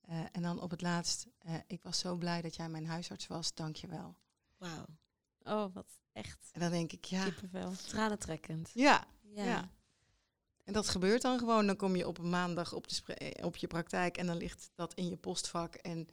Eh, 0.00 0.24
en 0.32 0.42
dan 0.42 0.60
op 0.60 0.70
het 0.70 0.80
laatst, 0.80 1.26
eh, 1.38 1.54
ik 1.66 1.82
was 1.82 1.98
zo 1.98 2.16
blij 2.16 2.42
dat 2.42 2.56
jij 2.56 2.68
mijn 2.68 2.86
huisarts 2.86 3.26
was, 3.26 3.54
dank 3.54 3.76
je 3.76 3.86
wel. 3.86 4.16
Wauw. 4.56 4.86
Oh, 5.42 5.74
wat 5.74 6.01
echt 6.12 6.50
En 6.52 6.60
dan 6.60 6.70
denk 6.70 6.92
ik, 6.92 7.04
ja, 7.04 7.24
kippenvel. 7.24 7.72
Tranentrekkend. 7.86 8.70
ja, 8.74 9.06
Ja. 9.22 9.44
Ja. 9.44 9.70
En 10.64 10.72
dat 10.72 10.88
gebeurt 10.88 11.22
dan 11.22 11.38
gewoon. 11.38 11.66
Dan 11.66 11.76
kom 11.76 11.96
je 11.96 12.06
op 12.08 12.18
een 12.18 12.30
maandag 12.30 12.72
op, 12.72 12.88
de 12.88 13.14
eh, 13.14 13.44
op 13.44 13.56
je 13.56 13.66
praktijk 13.66 14.16
en 14.16 14.26
dan 14.26 14.36
ligt 14.36 14.70
dat 14.74 14.94
in 14.94 15.08
je 15.08 15.16
postvak. 15.16 15.74
En 15.74 16.08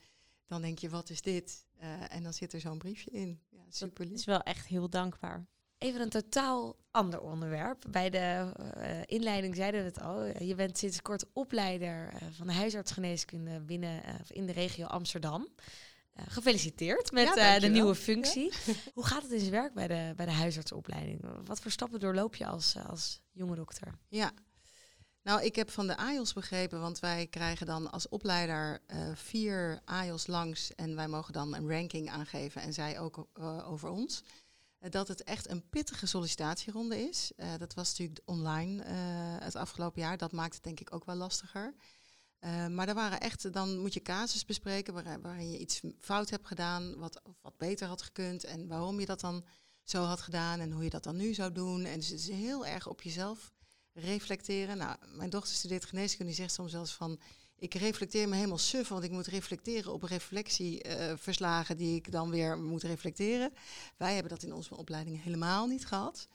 dan 0.47 0.61
denk 0.61 0.79
je, 0.79 0.89
wat 0.89 1.09
is 1.09 1.21
dit? 1.21 1.65
Eh, 1.77 2.13
en 2.13 2.23
dan 2.23 2.33
zit 2.33 2.53
er 2.53 2.59
zo'n 2.59 2.77
briefje 2.77 3.11
in. 3.11 3.41
Ja, 3.49 3.61
super 3.69 3.99
Het 3.99 4.09
lief. 4.09 4.19
is 4.19 4.25
wel 4.25 4.41
echt 4.41 4.67
heel 4.67 4.89
dankbaar. 4.89 5.45
Even 5.79 6.01
een 6.01 6.09
totaal 6.09 6.75
ander 6.91 7.21
onderwerp. 7.21 7.83
Bij 7.89 8.09
de 8.09 8.51
eh, 8.75 9.01
inleiding 9.05 9.55
zeiden 9.55 9.79
we 9.79 9.85
het 9.85 10.01
al. 10.01 10.43
Je 10.43 10.55
bent 10.55 10.77
sinds 10.77 11.01
kort 11.01 11.25
opleider 11.33 12.09
eh, 12.13 12.27
van 12.31 12.47
de 12.47 12.53
huisartsgeneeskunde 12.53 13.59
binnen 13.59 14.03
eh, 14.03 14.13
in 14.27 14.45
de 14.45 14.51
regio 14.51 14.85
Amsterdam. 14.85 15.47
Eh, 16.19 16.25
gefeliciteerd 16.27 17.11
met 17.11 17.35
Ja, 17.35 17.55
eh, 17.55 17.61
de 17.61 17.67
nieuwe 17.67 17.95
functie. 17.95 18.53
Hoe 18.93 19.05
gaat 19.05 19.21
het 19.21 19.31
in 19.31 19.39
zijn 19.39 19.51
werk 19.51 19.73
bij 19.73 19.87
de, 19.87 20.13
bij 20.15 20.25
de 20.25 20.31
huisartsopleiding? 20.31 21.21
Wat 21.45 21.59
voor 21.59 21.71
stappen 21.71 21.99
doorloop 21.99 22.35
je 22.35 22.45
als, 22.45 22.75
eh, 22.75 22.89
als 22.89 23.21
jonge 23.31 23.55
dokter? 23.55 23.97
Ja. 24.07 24.31
Nou, 25.23 25.43
ik 25.43 25.55
heb 25.55 25.69
van 25.71 25.87
de 25.87 25.97
AIOS 25.97 26.33
begrepen, 26.33 26.81
want 26.81 26.99
wij 26.99 27.27
krijgen 27.27 27.65
dan 27.65 27.91
als 27.91 28.09
opleider 28.09 28.81
vier 29.13 29.81
AIOS 29.85 30.27
langs 30.27 30.75
en 30.75 30.95
wij 30.95 31.07
mogen 31.07 31.33
dan 31.33 31.55
een 31.55 31.69
ranking 31.69 32.09
aangeven 32.09 32.61
en 32.61 32.73
zij 32.73 32.99
ook 32.99 33.27
over 33.65 33.89
ons. 33.89 34.23
Dat 34.79 35.07
het 35.07 35.23
echt 35.23 35.49
een 35.49 35.69
pittige 35.69 36.05
sollicitatieronde 36.05 36.99
is. 36.99 37.31
Dat 37.57 37.73
was 37.73 37.89
natuurlijk 37.89 38.19
online 38.25 38.83
het 39.39 39.55
afgelopen 39.55 40.01
jaar. 40.01 40.17
Dat 40.17 40.31
maakt 40.31 40.53
het 40.53 40.63
denk 40.63 40.79
ik 40.79 40.93
ook 40.93 41.05
wel 41.05 41.15
lastiger. 41.15 41.73
Eh, 42.39 42.67
maar 42.67 42.87
er 42.87 42.93
waren 42.93 43.19
echt, 43.19 43.53
dan 43.53 43.79
moet 43.79 43.93
je 43.93 44.01
casus 44.01 44.45
bespreken 44.45 44.93
waar- 44.93 45.21
waarin 45.21 45.51
je 45.51 45.57
iets 45.59 45.81
fout 45.99 46.29
hebt 46.29 46.47
gedaan, 46.47 46.95
wat, 46.97 47.21
wat 47.41 47.57
beter 47.57 47.87
had 47.87 48.01
gekund 48.01 48.43
en 48.43 48.67
waarom 48.67 48.99
je 48.99 49.05
dat 49.05 49.19
dan 49.19 49.45
zo 49.83 50.03
had 50.03 50.21
gedaan 50.21 50.59
en 50.59 50.71
hoe 50.71 50.83
je 50.83 50.89
dat 50.89 51.03
dan 51.03 51.15
nu 51.15 51.33
zou 51.33 51.51
doen. 51.51 51.85
En 51.85 51.99
dus 51.99 52.07
het 52.07 52.19
is 52.19 52.27
heel 52.27 52.65
erg 52.65 52.87
op 52.87 53.01
jezelf 53.01 53.51
reflecteren. 53.93 54.77
Nou, 54.77 54.95
mijn 55.15 55.29
dochter 55.29 55.55
studeert 55.55 55.85
geneeskunde, 55.85 56.25
die 56.25 56.41
zegt 56.41 56.53
soms 56.53 56.73
eens 56.73 56.93
van... 56.93 57.19
Ik 57.61 57.73
reflecteer 57.73 58.29
me 58.29 58.35
helemaal 58.35 58.57
suf, 58.57 58.87
want 58.87 59.03
ik 59.03 59.11
moet 59.11 59.27
reflecteren 59.27 59.93
op 59.93 60.03
reflectieverslagen 60.03 61.77
die 61.77 61.95
ik 61.95 62.11
dan 62.11 62.29
weer 62.29 62.57
moet 62.57 62.83
reflecteren. 62.83 63.53
Wij 63.97 64.13
hebben 64.13 64.31
dat 64.31 64.43
in 64.43 64.53
onze 64.53 64.77
opleiding 64.77 65.23
helemaal 65.23 65.67
niet 65.67 65.85
gehad. 65.85 66.27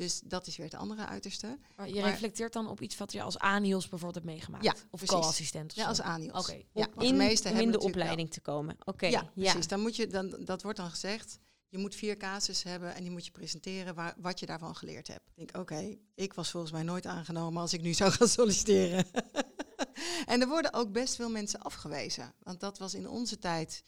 Dus 0.00 0.20
dat 0.24 0.46
is 0.46 0.56
weer 0.56 0.66
het 0.66 0.74
andere 0.74 1.06
uiterste. 1.06 1.58
Maar 1.76 1.88
je 1.88 2.00
Maar- 2.00 2.10
reflecteert 2.10 2.52
dan 2.52 2.68
op 2.68 2.80
iets 2.80 2.96
wat 2.96 3.12
je 3.12 3.22
als 3.22 3.38
ANIOS 3.38 3.88
bijvoorbeeld 3.88 4.14
hebt 4.14 4.26
meegemaakt? 4.26 4.64
Ja, 4.64 4.74
of 4.90 5.04
co-assistent? 5.04 5.74
Ja, 5.74 5.86
als 5.86 6.00
ANIOS. 6.00 6.48
Oké. 6.48 6.62
Ja, 6.72 6.88
de 6.96 7.04
in, 7.04 7.16
meeste 7.16 7.48
om 7.48 7.56
in 7.56 7.70
de 7.70 7.78
wel- 7.78 7.86
opleiding 7.86 8.30
te 8.30 8.40
komen. 8.40 8.76
Oké, 8.84 9.06
Ja, 9.06 9.30
precies. 9.34 9.66
Dan 9.68 9.80
moet 9.80 9.96
je, 9.96 10.06
dan, 10.06 10.36
dat 10.44 10.62
wordt 10.62 10.78
dan 10.78 10.90
gezegd, 10.90 11.38
je 11.68 11.78
moet 11.78 11.94
vier 11.94 12.16
casus 12.16 12.62
hebben 12.62 12.94
en 12.94 13.02
die 13.02 13.10
moet 13.10 13.24
je 13.24 13.30
presenteren 13.30 13.94
waar, 13.94 14.14
wat 14.18 14.40
je 14.40 14.46
daarvan 14.46 14.76
geleerd 14.76 15.06
hebt. 15.08 15.28
Ik 15.28 15.36
denk, 15.36 15.56
oké, 15.56 15.96
ik 16.14 16.32
was 16.34 16.50
volgens 16.50 16.72
mij 16.72 16.82
nooit 16.82 17.06
aangenomen 17.06 17.60
als 17.62 17.72
ik 17.72 17.80
nu 17.80 17.92
zou 17.94 18.10
gaan 18.16 18.28
solliciteren. 18.28 19.04
en 20.32 20.40
er 20.40 20.48
worden 20.48 20.72
ook 20.72 20.92
best 20.92 21.14
veel 21.14 21.30
mensen 21.30 21.60
afgewezen. 21.60 22.34
Want 22.42 22.60
dat 22.60 22.78
was 22.78 22.94
in 22.94 23.08
onze 23.08 23.38
tijd, 23.38 23.82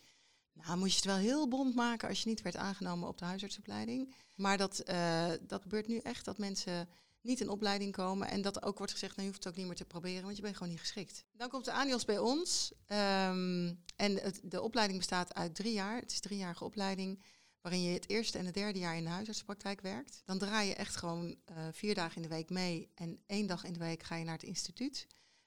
nou 0.52 0.78
moest 0.78 0.90
je 0.92 0.96
het 0.96 1.04
wel 1.18 1.28
heel 1.30 1.48
bond 1.48 1.74
maken 1.74 2.08
als 2.08 2.22
je 2.22 2.28
niet 2.28 2.42
werd 2.42 2.56
aangenomen 2.56 3.08
op 3.08 3.18
de 3.18 3.24
huisartsopleiding. 3.24 4.14
Maar 4.42 4.56
dat, 4.56 4.78
eh, 4.78 5.30
dat 5.40 5.62
gebeurt 5.62 5.86
nu 5.86 5.98
echt, 5.98 6.24
dat 6.24 6.38
mensen 6.38 6.88
niet 7.20 7.40
in 7.40 7.48
opleiding 7.48 7.92
komen. 7.92 8.28
En 8.28 8.42
dat 8.42 8.62
ook 8.62 8.78
wordt 8.78 8.92
gezegd, 8.92 9.16
nou, 9.16 9.26
je 9.28 9.32
hoeft 9.32 9.44
het 9.44 9.52
ook 9.52 9.58
niet 9.58 9.68
meer 9.68 9.76
te 9.76 9.84
proberen, 9.84 10.22
want 10.22 10.36
je 10.36 10.42
bent 10.42 10.56
gewoon 10.56 10.72
niet 10.72 10.80
geschikt. 10.80 11.24
Dan 11.32 11.48
komt 11.48 11.64
de 11.64 11.72
ANIOS 11.72 12.04
bij 12.04 12.18
ons. 12.18 12.72
ehm, 12.86 13.74
en 13.96 14.34
de 14.42 14.60
opleiding 14.60 14.98
bestaat 14.98 15.34
uit 15.34 15.54
drie 15.54 15.72
jaar. 15.72 15.96
Het 16.00 16.10
is 16.10 16.16
een 16.16 16.22
driejarige 16.22 16.64
opleiding, 16.64 17.22
waarin 17.60 17.82
je 17.82 17.92
het 17.92 18.08
eerste 18.08 18.38
en 18.38 18.44
het 18.44 18.54
derde 18.54 18.78
jaar 18.78 18.96
in 18.96 19.04
de 19.04 19.10
huisartsenpraktijk 19.10 19.80
werkt. 19.80 20.22
Dan 20.24 20.38
draai 20.38 20.68
je 20.68 20.74
echt 20.74 20.96
gewoon 20.96 21.36
eh, 21.44 21.56
vier 21.72 21.94
dagen 21.94 22.16
in 22.16 22.22
de 22.22 22.34
week 22.34 22.50
mee. 22.50 22.90
En 22.94 23.22
één 23.26 23.46
dag 23.46 23.64
in 23.64 23.72
de 23.72 23.78
week 23.78 24.02
ga 24.02 24.16
je 24.16 24.24
naar 24.24 24.34
het 24.34 24.42
instituut. 24.42 25.06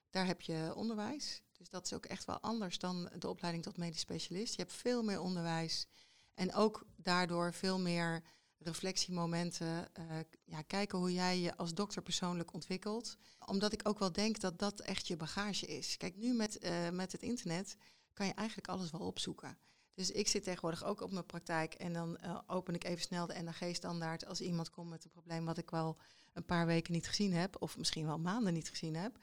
Daar 0.10 0.26
heb 0.26 0.42
je 0.42 0.72
onderwijs. 0.76 1.42
Dus 1.52 1.70
dat 1.70 1.86
is 1.86 1.94
ook 1.94 2.06
echt 2.06 2.26
wel 2.26 2.40
anders 2.40 2.78
dan 2.80 3.10
de 3.18 3.30
opleiding 3.30 3.64
tot 3.64 3.78
medisch 3.78 4.00
specialist. 4.00 4.56
Je 4.56 4.62
hebt 4.62 4.74
veel 4.74 5.04
meer 5.04 5.20
onderwijs. 5.20 5.88
En 6.34 6.54
ook 6.54 6.86
daardoor 6.96 7.54
veel 7.54 7.80
meer 7.80 8.24
reflectiemomenten. 8.58 9.94
eh, 9.94 10.06
ja, 10.46 10.62
kijken 10.62 10.98
hoe 10.98 11.14
jij 11.14 11.40
je 11.40 11.58
als 11.58 11.74
dokter 11.74 12.02
persoonlijk 12.02 12.54
ontwikkelt. 12.54 13.18
Omdat 13.46 13.74
ik 13.74 13.88
ook 13.88 14.00
wel 14.00 14.12
denk 14.12 14.40
dat 14.40 14.60
dat 14.60 14.80
echt 14.80 15.08
je 15.08 15.18
bagage 15.18 15.66
is. 15.66 15.98
Kijk, 15.98 16.16
nu 16.16 16.34
met, 16.34 16.58
eh, 16.58 16.90
met 16.90 17.12
het 17.12 17.22
internet 17.22 17.78
kan 18.14 18.26
je 18.26 18.34
eigenlijk 18.34 18.68
alles 18.68 18.92
wel 18.92 19.02
opzoeken. 19.02 19.58
Dus 19.94 20.12
ik 20.12 20.28
zit 20.28 20.44
tegenwoordig 20.44 20.84
ook 20.84 21.02
op 21.02 21.12
mijn 21.12 21.26
praktijk 21.26 21.74
en 21.74 21.94
dan 21.94 22.18
eh, 22.18 22.40
open 22.48 22.74
ik 22.74 22.84
even 22.84 23.02
snel 23.02 23.28
de 23.28 23.42
NAG-standaard 23.42 24.26
als 24.26 24.42
iemand 24.42 24.70
komt 24.70 24.90
met 24.90 25.04
een 25.04 25.10
probleem 25.10 25.46
wat 25.46 25.58
ik 25.58 25.70
wel 25.70 25.98
een 26.34 26.46
paar 26.46 26.66
weken 26.66 26.94
niet 26.94 27.08
gezien 27.08 27.34
heb, 27.34 27.62
of 27.62 27.78
misschien 27.78 28.06
wel 28.06 28.20
maanden 28.20 28.54
niet 28.54 28.70
gezien 28.70 28.96
heb. 28.96 29.18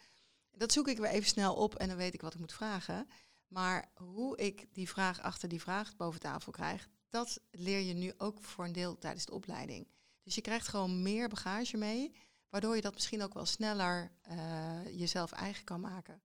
Dat 0.51 0.73
zoek 0.73 0.89
ik 0.89 0.99
weer 0.99 1.11
even 1.11 1.29
snel 1.29 1.55
op 1.55 1.75
en 1.75 1.89
dan 1.89 1.97
weet 1.97 2.15
ik 2.15 2.21
wat 2.21 2.35
ik 2.35 2.41
moet 2.41 2.53
vragen. 2.53 3.09
Maar 3.49 3.91
hoe 3.95 4.37
ik 4.37 4.67
die 4.73 4.89
vraag 4.89 5.21
achter 5.21 5.49
die 5.49 5.61
vraag 5.61 5.97
boven 5.97 6.21
tafel 6.21 6.53
krijg, 6.53 6.89
dat 7.13 7.41
leer 7.51 7.81
je 7.81 7.95
nu 7.95 8.13
ook 8.19 8.43
voor 8.43 8.65
een 8.65 8.73
deel 8.73 8.99
tijdens 8.99 9.25
de 9.25 9.33
opleiding. 9.33 9.89
Dus 10.23 10.35
je 10.35 10.41
krijgt 10.41 10.69
gewoon 10.69 11.03
meer 11.03 11.29
bagage 11.29 11.77
mee, 11.77 12.15
waardoor 12.49 12.77
je 12.77 12.83
dat 12.83 12.95
misschien 12.95 13.23
ook 13.23 13.35
wel 13.35 13.47
sneller 13.47 14.13
eh, 14.23 14.99
jezelf 14.99 15.33
eigen 15.33 15.65
kan 15.65 15.81
maken. 15.81 16.23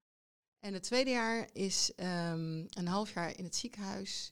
En 0.59 0.73
het 0.73 0.83
tweede 0.83 1.09
jaar 1.09 1.49
is 1.53 1.95
ehm, 1.95 2.65
een 2.69 2.87
half 2.87 3.13
jaar 3.13 3.37
in 3.37 3.43
het 3.43 3.55
ziekenhuis. 3.55 4.31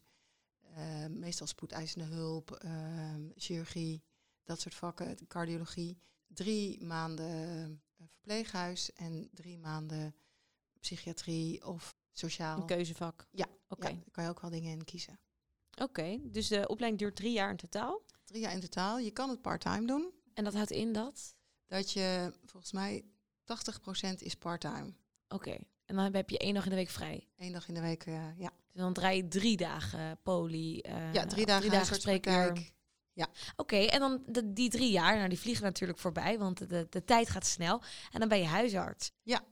eh, 0.75 1.05
meestal 1.05 1.47
spoedeisende 1.47 2.05
hulp, 2.05 2.51
ehm, 2.51 3.29
chirurgie, 3.35 4.03
dat 4.43 4.59
soort 4.61 4.75
vakken, 4.75 5.27
cardiologie. 5.27 5.97
Drie 6.27 6.83
maanden 6.83 7.81
eh, 7.97 8.05
verpleeghuis 8.07 8.93
en 8.93 9.29
drie 9.33 9.57
maanden 9.57 10.15
psychiatrie 10.79 11.65
of 11.65 11.95
sociaal. 12.11 12.59
Een 12.59 12.65
keuzevak. 12.65 13.27
Ja, 13.31 13.45
Oké, 13.67 13.87
Ja, 13.87 13.93
daar 13.93 14.11
kan 14.11 14.23
je 14.23 14.29
ook 14.29 14.41
wel 14.41 14.49
dingen 14.49 14.71
in 14.71 14.85
kiezen. 14.85 15.19
Oké, 15.81 16.19
dus 16.23 16.47
de 16.47 16.67
opleiding 16.67 17.01
duurt 17.01 17.15
drie 17.15 17.31
jaar 17.31 17.49
in 17.49 17.57
totaal. 17.57 18.01
Drie 18.25 18.41
jaar 18.41 18.53
in 18.53 18.59
totaal. 18.59 18.99
Je 18.99 19.11
kan 19.11 19.29
het 19.29 19.41
part-time 19.41 19.87
doen. 19.87 20.11
En 20.33 20.43
dat 20.43 20.53
houdt 20.53 20.71
in 20.71 20.93
dat? 20.93 21.35
Dat 21.67 21.91
je 21.91 22.33
volgens 22.45 22.71
mij 22.71 23.03
80% 23.43 24.15
is 24.17 24.35
part-time. 24.35 24.93
Oké. 25.27 25.57
En 25.85 25.95
dan 25.95 26.13
heb 26.13 26.29
je 26.29 26.37
één 26.37 26.53
dag 26.53 26.63
in 26.63 26.69
de 26.69 26.75
week 26.75 26.89
vrij. 26.89 27.27
Eén 27.37 27.51
dag 27.51 27.67
in 27.67 27.73
de 27.73 27.81
week, 27.81 28.05
eh, 28.05 28.37
ja. 28.37 28.49
Dus 28.71 28.81
dan 28.81 28.93
draai 28.93 29.17
je 29.17 29.27
drie 29.27 29.57
dagen 29.57 30.19
poli. 30.23 30.79
eh, 30.79 31.13
ja, 31.13 31.25
drie 31.25 31.45
dagen, 31.45 31.61
spreekuur. 31.63 31.77
huisartspraktijk. 31.77 32.73
Oké, 33.55 33.75
en 33.75 33.99
dan 33.99 34.23
de, 34.25 34.53
die 34.53 34.69
drie 34.69 34.91
jaar, 34.91 35.15
nou 35.15 35.29
die 35.29 35.39
vliegen 35.39 35.63
natuurlijk 35.63 35.99
voorbij, 35.99 36.37
want 36.39 36.69
de, 36.69 36.87
de 36.89 37.03
tijd 37.03 37.29
gaat 37.29 37.45
snel. 37.45 37.81
En 38.11 38.19
dan 38.19 38.29
ben 38.29 38.37
je 38.37 38.45
huisarts. 38.45 39.11
Ja. 39.23 39.43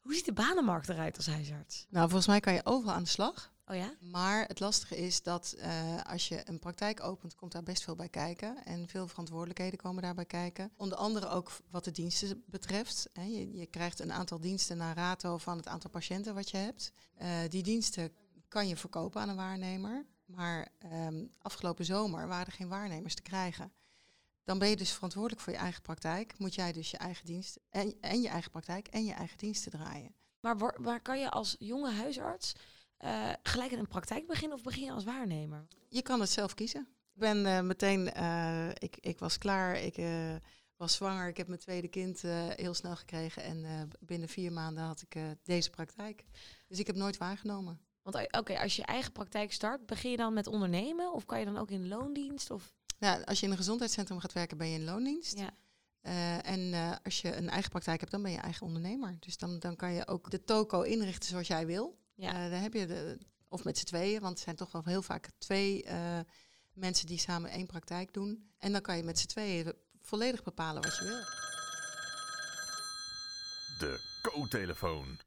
Hoe 0.00 0.14
ziet 0.14 0.24
de 0.24 0.32
banenmarkt 0.32 0.88
eruit 0.88 1.16
als 1.16 1.26
huisarts? 1.26 1.86
Nou, 1.88 2.04
volgens 2.04 2.26
mij 2.26 2.40
kan 2.40 2.52
je 2.54 2.64
overal 2.64 2.94
aan 2.94 3.02
de 3.02 3.08
slag. 3.08 3.52
Oh 3.68 3.76
ja? 3.76 3.94
Maar 4.00 4.46
het 4.46 4.60
lastige 4.60 4.96
is 4.96 5.22
dat 5.22 5.54
eh, 5.58 6.02
als 6.02 6.28
je 6.28 6.48
een 6.48 6.58
praktijk 6.58 7.02
opent, 7.02 7.34
komt 7.34 7.52
daar 7.52 7.62
best 7.62 7.82
veel 7.82 7.96
bij 7.96 8.08
kijken. 8.08 8.64
En 8.64 8.88
veel 8.88 9.08
verantwoordelijkheden 9.08 9.78
komen 9.78 10.02
daarbij 10.02 10.24
kijken. 10.24 10.72
Onder 10.76 10.98
andere 10.98 11.28
ook 11.28 11.50
wat 11.70 11.84
de 11.84 11.90
diensten 11.90 12.44
betreft. 12.46 13.08
Hè. 13.12 13.22
Je, 13.22 13.56
je 13.56 13.66
krijgt 13.66 14.00
een 14.00 14.12
aantal 14.12 14.40
diensten 14.40 14.76
naar 14.76 14.96
rato 14.96 15.38
van 15.38 15.56
het 15.56 15.68
aantal 15.68 15.90
patiënten 15.90 16.34
wat 16.34 16.50
je 16.50 16.56
hebt. 16.56 16.92
Eh, 17.14 17.28
die 17.48 17.62
diensten 17.62 18.12
kan 18.48 18.68
je 18.68 18.76
verkopen 18.76 19.20
aan 19.20 19.28
een 19.28 19.36
waarnemer. 19.36 20.06
Maar 20.24 20.68
ehm, 20.78 21.24
afgelopen 21.38 21.84
zomer 21.84 22.26
waren 22.26 22.46
er 22.46 22.52
geen 22.52 22.68
waarnemers 22.68 23.14
te 23.14 23.22
krijgen. 23.22 23.72
Dan 24.44 24.58
ben 24.58 24.68
je 24.68 24.76
dus 24.76 24.92
verantwoordelijk 24.92 25.42
voor 25.42 25.52
je 25.52 25.58
eigen 25.58 25.82
praktijk. 25.82 26.38
Moet 26.38 26.54
jij 26.54 26.72
dus 26.72 26.90
je 26.90 26.96
eigen 26.96 27.24
dienst 27.24 27.58
en, 27.70 27.94
en 28.00 28.20
je 28.20 28.28
eigen 28.28 28.50
praktijk 28.50 28.88
en 28.88 29.04
je 29.04 29.12
eigen 29.12 29.38
diensten 29.38 29.70
draaien. 29.70 30.14
Maar 30.40 30.58
waar, 30.58 30.76
waar 30.80 31.00
kan 31.00 31.20
je 31.20 31.30
als 31.30 31.56
jonge 31.58 31.92
huisarts 31.92 32.54
eh, 32.96 33.32
gelijk 33.42 33.70
in 33.70 33.78
een 33.78 33.88
praktijk 33.88 34.26
beginnen 34.26 34.56
of 34.56 34.62
begin 34.62 34.84
je 34.84 34.92
als 34.92 35.04
waarnemer? 35.04 35.66
Je 35.88 36.02
kan 36.02 36.20
het 36.20 36.30
zelf 36.30 36.54
kiezen. 36.54 36.88
Ik 37.14 37.20
ben 37.20 37.46
eh, 37.46 37.60
meteen, 37.60 38.12
eh, 38.12 38.68
ik, 38.68 38.96
ik 39.00 39.18
was 39.18 39.38
klaar, 39.38 39.80
ik 39.80 39.96
was 40.76 40.94
zwanger, 40.94 41.28
ik 41.28 41.36
heb 41.36 41.46
mijn 41.46 41.60
tweede 41.60 41.88
kind 41.88 42.22
heel 42.56 42.74
snel 42.74 42.96
gekregen 42.96 43.42
en 43.42 43.90
binnen 44.00 44.28
vier 44.28 44.52
maanden 44.52 44.84
had 44.84 45.02
ik 45.08 45.16
deze 45.42 45.70
praktijk. 45.70 46.24
Dus 46.66 46.78
ik 46.78 46.86
heb 46.86 46.96
nooit 46.96 47.16
waargenomen. 47.16 47.80
Want 48.02 48.38
oké, 48.38 48.58
als 48.58 48.76
je 48.76 48.84
eigen 48.84 49.12
praktijk 49.12 49.52
start, 49.52 49.86
begin 49.86 50.10
je 50.10 50.16
dan 50.16 50.34
met 50.34 50.46
ondernemen 50.46 51.12
of 51.12 51.24
kan 51.24 51.38
je 51.38 51.44
dan 51.44 51.56
ook 51.56 51.70
in 51.70 51.88
loondienst? 51.88 52.50
Of 52.50 52.74
als 53.24 53.40
je 53.40 53.46
in 53.46 53.52
een 53.52 53.58
gezondheidscentrum 53.58 54.18
gaat 54.18 54.32
werken, 54.32 54.56
ben 54.56 54.68
je 54.68 54.78
in 54.78 54.84
loondienst. 54.84 55.38
ja. 55.38 55.50
En 56.42 56.74
als 57.02 57.20
je 57.20 57.36
een 57.36 57.48
eigen 57.48 57.70
praktijk 57.70 58.00
hebt, 58.00 58.12
dan 58.12 58.22
ben 58.22 58.30
je 58.30 58.38
eigen 58.38 58.66
ondernemer. 58.66 59.16
Dus 59.20 59.38
dan, 59.38 59.58
dan 59.58 59.76
kan 59.76 59.92
je 59.92 60.06
ook 60.06 60.30
de 60.30 60.44
toko 60.44 60.82
inrichten 60.82 61.28
zoals 61.28 61.46
jij 61.46 61.66
wil. 61.66 61.98
Ja. 62.16 62.32
Eh, 62.32 62.50
dan 62.50 62.60
heb 62.60 62.72
je 62.72 62.86
de, 62.86 63.18
of 63.48 63.64
met 63.64 63.78
z'n 63.78 63.84
tweeën, 63.84 64.20
want 64.20 64.34
het 64.34 64.42
zijn 64.42 64.56
toch 64.56 64.72
wel 64.72 64.82
heel 64.84 65.02
vaak 65.02 65.28
twee 65.38 65.84
eh, 65.84 66.18
mensen 66.72 67.06
die 67.06 67.18
samen 67.18 67.50
één 67.50 67.66
praktijk 67.66 68.12
doen. 68.12 68.50
En 68.58 68.72
dan 68.72 68.80
kan 68.80 68.96
je 68.96 69.02
met 69.02 69.18
z'n 69.18 69.26
tweeën 69.26 69.74
volledig 70.00 70.42
bepalen 70.42 70.82
wat 70.82 70.96
je 70.96 71.04
wil. 71.04 71.20
De 73.78 74.00
co-telefoon. 74.22 75.18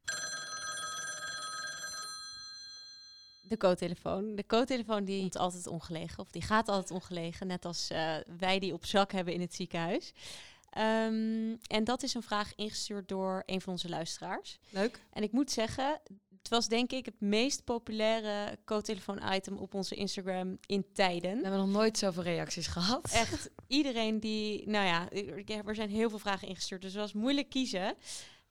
De 3.41 3.57
co-telefoon. 3.57 4.35
De 4.35 4.45
co-telefoon 4.45 5.05
die 5.05 5.19
komt 5.19 5.37
altijd 5.37 5.67
ongelegen. 5.67 6.19
Of 6.19 6.31
die 6.31 6.41
gaat 6.41 6.67
altijd 6.67 6.91
ongelegen. 6.91 7.47
Net 7.47 7.65
als 7.65 7.89
eh, 7.89 8.15
wij 8.37 8.59
die 8.59 8.73
op 8.73 8.85
zak 8.85 9.11
hebben 9.11 9.33
in 9.33 9.41
het 9.41 9.55
ziekenhuis. 9.55 10.13
Ehm, 10.69 11.55
en 11.67 11.83
dat 11.83 12.03
is 12.03 12.13
een 12.13 12.23
vraag 12.23 12.55
ingestuurd 12.55 13.07
door 13.07 13.43
een 13.45 13.61
van 13.61 13.73
onze 13.73 13.89
luisteraars. 13.89 14.59
Leuk? 14.69 15.05
En 15.09 15.23
ik 15.23 15.31
moet 15.31 15.51
zeggen, 15.51 16.01
het 16.39 16.49
was 16.49 16.67
denk 16.67 16.91
ik 16.91 17.05
het 17.05 17.21
meest 17.21 17.63
populaire 17.63 18.57
co-telefoon-item 18.65 19.57
op 19.57 19.73
onze 19.73 19.95
Instagram 19.95 20.57
in 20.65 20.85
tijden. 20.93 21.35
We 21.35 21.41
hebben 21.41 21.59
nog 21.59 21.69
nooit 21.69 21.97
zoveel 21.97 22.23
reacties 22.23 22.67
gehad. 22.67 23.11
Echt 23.11 23.49
iedereen 23.67 24.19
die, 24.19 24.69
nou 24.69 24.85
ja, 24.85 25.09
er 25.65 25.75
zijn 25.75 25.89
heel 25.89 26.09
veel 26.09 26.19
vragen 26.19 26.47
ingestuurd, 26.47 26.81
dus 26.81 26.93
het 26.93 27.01
was 27.01 27.13
moeilijk 27.13 27.49
kiezen. 27.49 27.95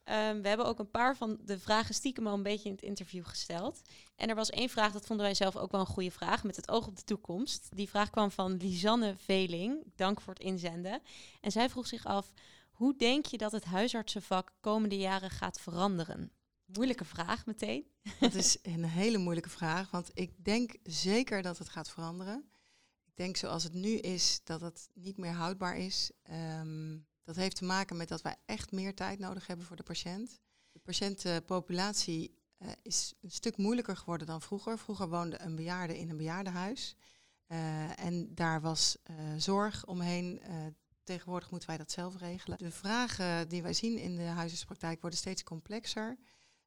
Ehm, 0.09 0.41
we 0.41 0.47
hebben 0.47 0.65
ook 0.65 0.79
een 0.79 0.91
paar 0.91 1.15
van 1.15 1.37
de 1.45 1.59
vragen 1.59 1.93
stiekem 1.93 2.27
al 2.27 2.33
een 2.33 2.43
beetje 2.43 2.69
in 2.69 2.75
het 2.75 2.83
interview 2.83 3.25
gesteld. 3.25 3.81
En 4.15 4.29
er 4.29 4.35
was 4.35 4.49
één 4.49 4.69
vraag, 4.69 4.91
dat 4.91 5.05
vonden 5.05 5.25
wij 5.25 5.35
zelf 5.35 5.55
ook 5.55 5.71
wel 5.71 5.79
een 5.79 5.85
goede 5.85 6.11
vraag, 6.11 6.43
met 6.43 6.55
het 6.55 6.69
oog 6.69 6.87
op 6.87 6.95
de 6.95 7.03
toekomst. 7.03 7.67
Die 7.75 7.89
vraag 7.89 8.09
kwam 8.09 8.31
van 8.31 8.57
Lisanne 8.57 9.15
Veling. 9.17 9.83
Dank 9.95 10.21
voor 10.21 10.33
het 10.33 10.43
inzenden. 10.43 11.01
En 11.41 11.51
zij 11.51 11.69
vroeg 11.69 11.87
zich 11.87 12.05
af, 12.05 12.31
hoe 12.71 12.95
denk 12.95 13.25
je 13.25 13.37
dat 13.37 13.51
het 13.51 13.63
huisartsenvak 13.63 14.51
komende 14.59 14.97
jaren 14.97 15.29
gaat 15.29 15.59
veranderen? 15.59 16.31
Moeilijke 16.73 17.05
vraag 17.05 17.45
meteen. 17.45 17.85
Dat 18.19 18.33
is 18.33 18.57
een 18.63 18.85
hele 18.85 19.17
moeilijke 19.17 19.49
vraag, 19.49 19.91
want 19.91 20.09
ik 20.13 20.45
denk 20.45 20.75
zeker 20.83 21.41
dat 21.41 21.57
het 21.57 21.69
gaat 21.69 21.89
veranderen. 21.89 22.49
Ik 23.05 23.15
denk 23.15 23.37
zoals 23.37 23.63
het 23.63 23.73
nu 23.73 23.89
is, 23.97 24.41
dat 24.43 24.61
het 24.61 24.89
niet 24.93 25.17
meer 25.17 25.31
houdbaar 25.31 25.77
is. 25.77 26.11
Ehm, 26.23 26.97
dat 27.23 27.35
heeft 27.35 27.55
te 27.55 27.65
maken 27.65 27.97
met 27.97 28.07
dat 28.07 28.21
wij 28.21 28.35
echt 28.45 28.71
meer 28.71 28.95
tijd 28.95 29.19
nodig 29.19 29.47
hebben 29.47 29.65
voor 29.65 29.75
de 29.75 29.83
patiënt. 29.83 30.39
De 30.71 30.79
patiëntenpopulatie 30.79 32.37
eh, 32.57 32.69
is 32.81 33.13
een 33.21 33.31
stuk 33.31 33.57
moeilijker 33.57 33.97
geworden 33.97 34.27
dan 34.27 34.41
vroeger. 34.41 34.77
Vroeger 34.77 35.09
woonde 35.09 35.41
een 35.41 35.55
bejaarde 35.55 35.99
in 35.99 36.09
een 36.09 36.17
bejaardenhuis. 36.17 36.95
Eh, 37.45 38.05
en 38.05 38.35
daar 38.35 38.61
was 38.61 38.97
eh, 39.03 39.15
zorg 39.37 39.85
omheen. 39.85 40.41
Tegenwoordig 41.03 41.51
moeten 41.51 41.69
wij 41.69 41.77
dat 41.77 41.91
zelf 41.91 42.17
regelen. 42.17 42.57
De 42.57 42.71
vragen 42.71 43.49
die 43.49 43.61
wij 43.61 43.73
zien 43.73 43.97
in 43.97 44.15
de 44.15 44.23
huisartspraktijk 44.23 45.01
worden 45.01 45.19
steeds 45.19 45.43
complexer. 45.43 46.17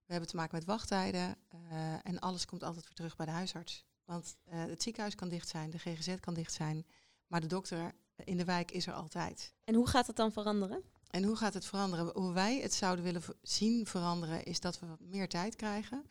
We 0.07 0.12
hebben 0.12 0.28
te 0.28 0.36
maken 0.36 0.57
met 0.57 0.64
wachttijden 0.64 1.36
eh, 1.48 2.07
en 2.07 2.18
alles 2.18 2.44
komt 2.44 2.62
altijd 2.62 2.84
weer 2.84 2.94
terug 2.94 3.16
bij 3.16 3.26
de 3.26 3.32
huisarts. 3.32 3.84
Want 4.05 4.36
eh, 4.44 4.64
het 4.64 4.82
ziekenhuis 4.82 5.14
kan 5.14 5.28
dicht 5.28 5.48
zijn, 5.48 5.70
de 5.70 5.78
GGZ 5.78 6.14
kan 6.20 6.34
dicht 6.34 6.53
zijn, 6.53 6.86
maar 7.26 7.40
de 7.40 7.46
dokter 7.46 7.94
in 8.24 8.36
de 8.36 8.44
wijk 8.44 8.70
is 8.70 8.86
er 8.86 8.92
altijd. 8.92 9.55
En 9.64 9.74
hoe 9.74 9.88
gaat 9.88 10.07
het 10.07 10.16
dan 10.16 10.32
veranderen? 10.32 10.82
En 11.11 11.24
hoe 11.24 11.36
gaat 11.36 11.55
het 11.55 11.64
veranderen? 11.64 12.11
Hoe 12.14 12.32
wij 12.32 12.61
het 12.61 12.74
zouden 12.74 13.05
willen 13.05 13.22
zien 13.42 13.86
veranderen, 13.86 14.44
is 14.44 14.61
dat 14.61 14.78
we 14.78 14.86
wat 14.86 15.00
meer 15.00 15.28
tijd 15.28 15.57
krijgen. 15.57 16.07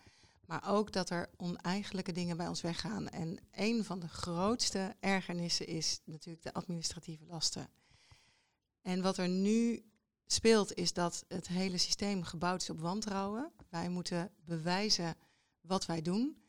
Maar 0.45 0.69
ook 0.69 0.91
dat 0.91 1.09
er 1.09 1.29
oneigenlijke 1.37 2.11
dingen 2.11 2.37
bij 2.37 2.47
ons 2.47 2.61
weggaan. 2.61 3.09
En 3.09 3.37
een 3.51 3.83
van 3.83 3.99
de 3.99 4.07
grootste 4.07 4.95
ergernissen 4.99 5.67
is 5.67 6.01
natuurlijk 6.05 6.43
de 6.43 6.53
administratieve 6.53 7.25
lasten. 7.25 7.69
En 8.81 9.01
wat 9.01 9.17
er 9.17 9.29
nu 9.29 9.83
speelt, 10.31 10.73
is 10.73 10.93
dat 10.93 11.25
het 11.27 11.47
hele 11.47 11.77
systeem 11.77 12.23
gebouwd 12.23 12.61
is 12.61 12.69
op 12.69 12.79
wantrouwen. 12.79 13.51
Wij 13.69 13.89
moeten 13.89 14.31
bewijzen 14.45 15.15
wat 15.61 15.85
wij 15.85 16.01
doen. 16.01 16.43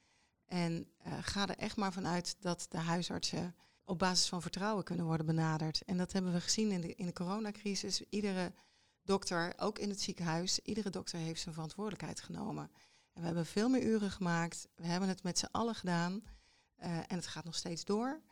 En 0.46 0.88
eh, 0.98 1.12
ga 1.20 1.48
er 1.48 1.56
echt 1.56 1.76
maar 1.76 1.92
vanuit 1.92 2.36
dat 2.40 2.66
de 2.68 2.78
huisartsen 2.78 3.54
op 3.84 3.98
basis 3.98 4.28
van 4.28 4.42
vertrouwen 4.42 4.84
kunnen 4.84 5.06
worden 5.06 5.26
benaderd. 5.26 5.82
En 5.84 5.96
dat 5.96 6.12
hebben 6.12 6.32
we 6.32 6.40
gezien 6.40 6.70
in 6.70 6.80
de, 6.80 6.94
in 6.94 7.06
de 7.06 7.12
coronacrisis. 7.12 8.02
Iedere 8.08 8.52
dokter, 9.02 9.52
ook 9.56 9.78
in 9.78 9.88
het 9.88 10.00
ziekenhuis, 10.00 10.58
iedere 10.58 10.90
dokter 10.90 11.18
heeft 11.18 11.40
zijn 11.40 11.54
verantwoordelijkheid 11.54 12.20
genomen. 12.20 12.70
En 13.12 13.20
we 13.20 13.26
hebben 13.26 13.46
veel 13.46 13.68
meer 13.68 13.82
uren 13.82 14.10
gemaakt. 14.10 14.68
We 14.74 14.86
hebben 14.86 15.08
het 15.08 15.22
met 15.22 15.38
z'n 15.38 15.48
allen 15.50 15.74
gedaan. 15.74 16.22
eh, 16.76 16.96
en 16.96 17.16
het 17.16 17.26
gaat 17.26 17.44
nog 17.44 17.54
steeds 17.54 17.84
door. 17.84 18.22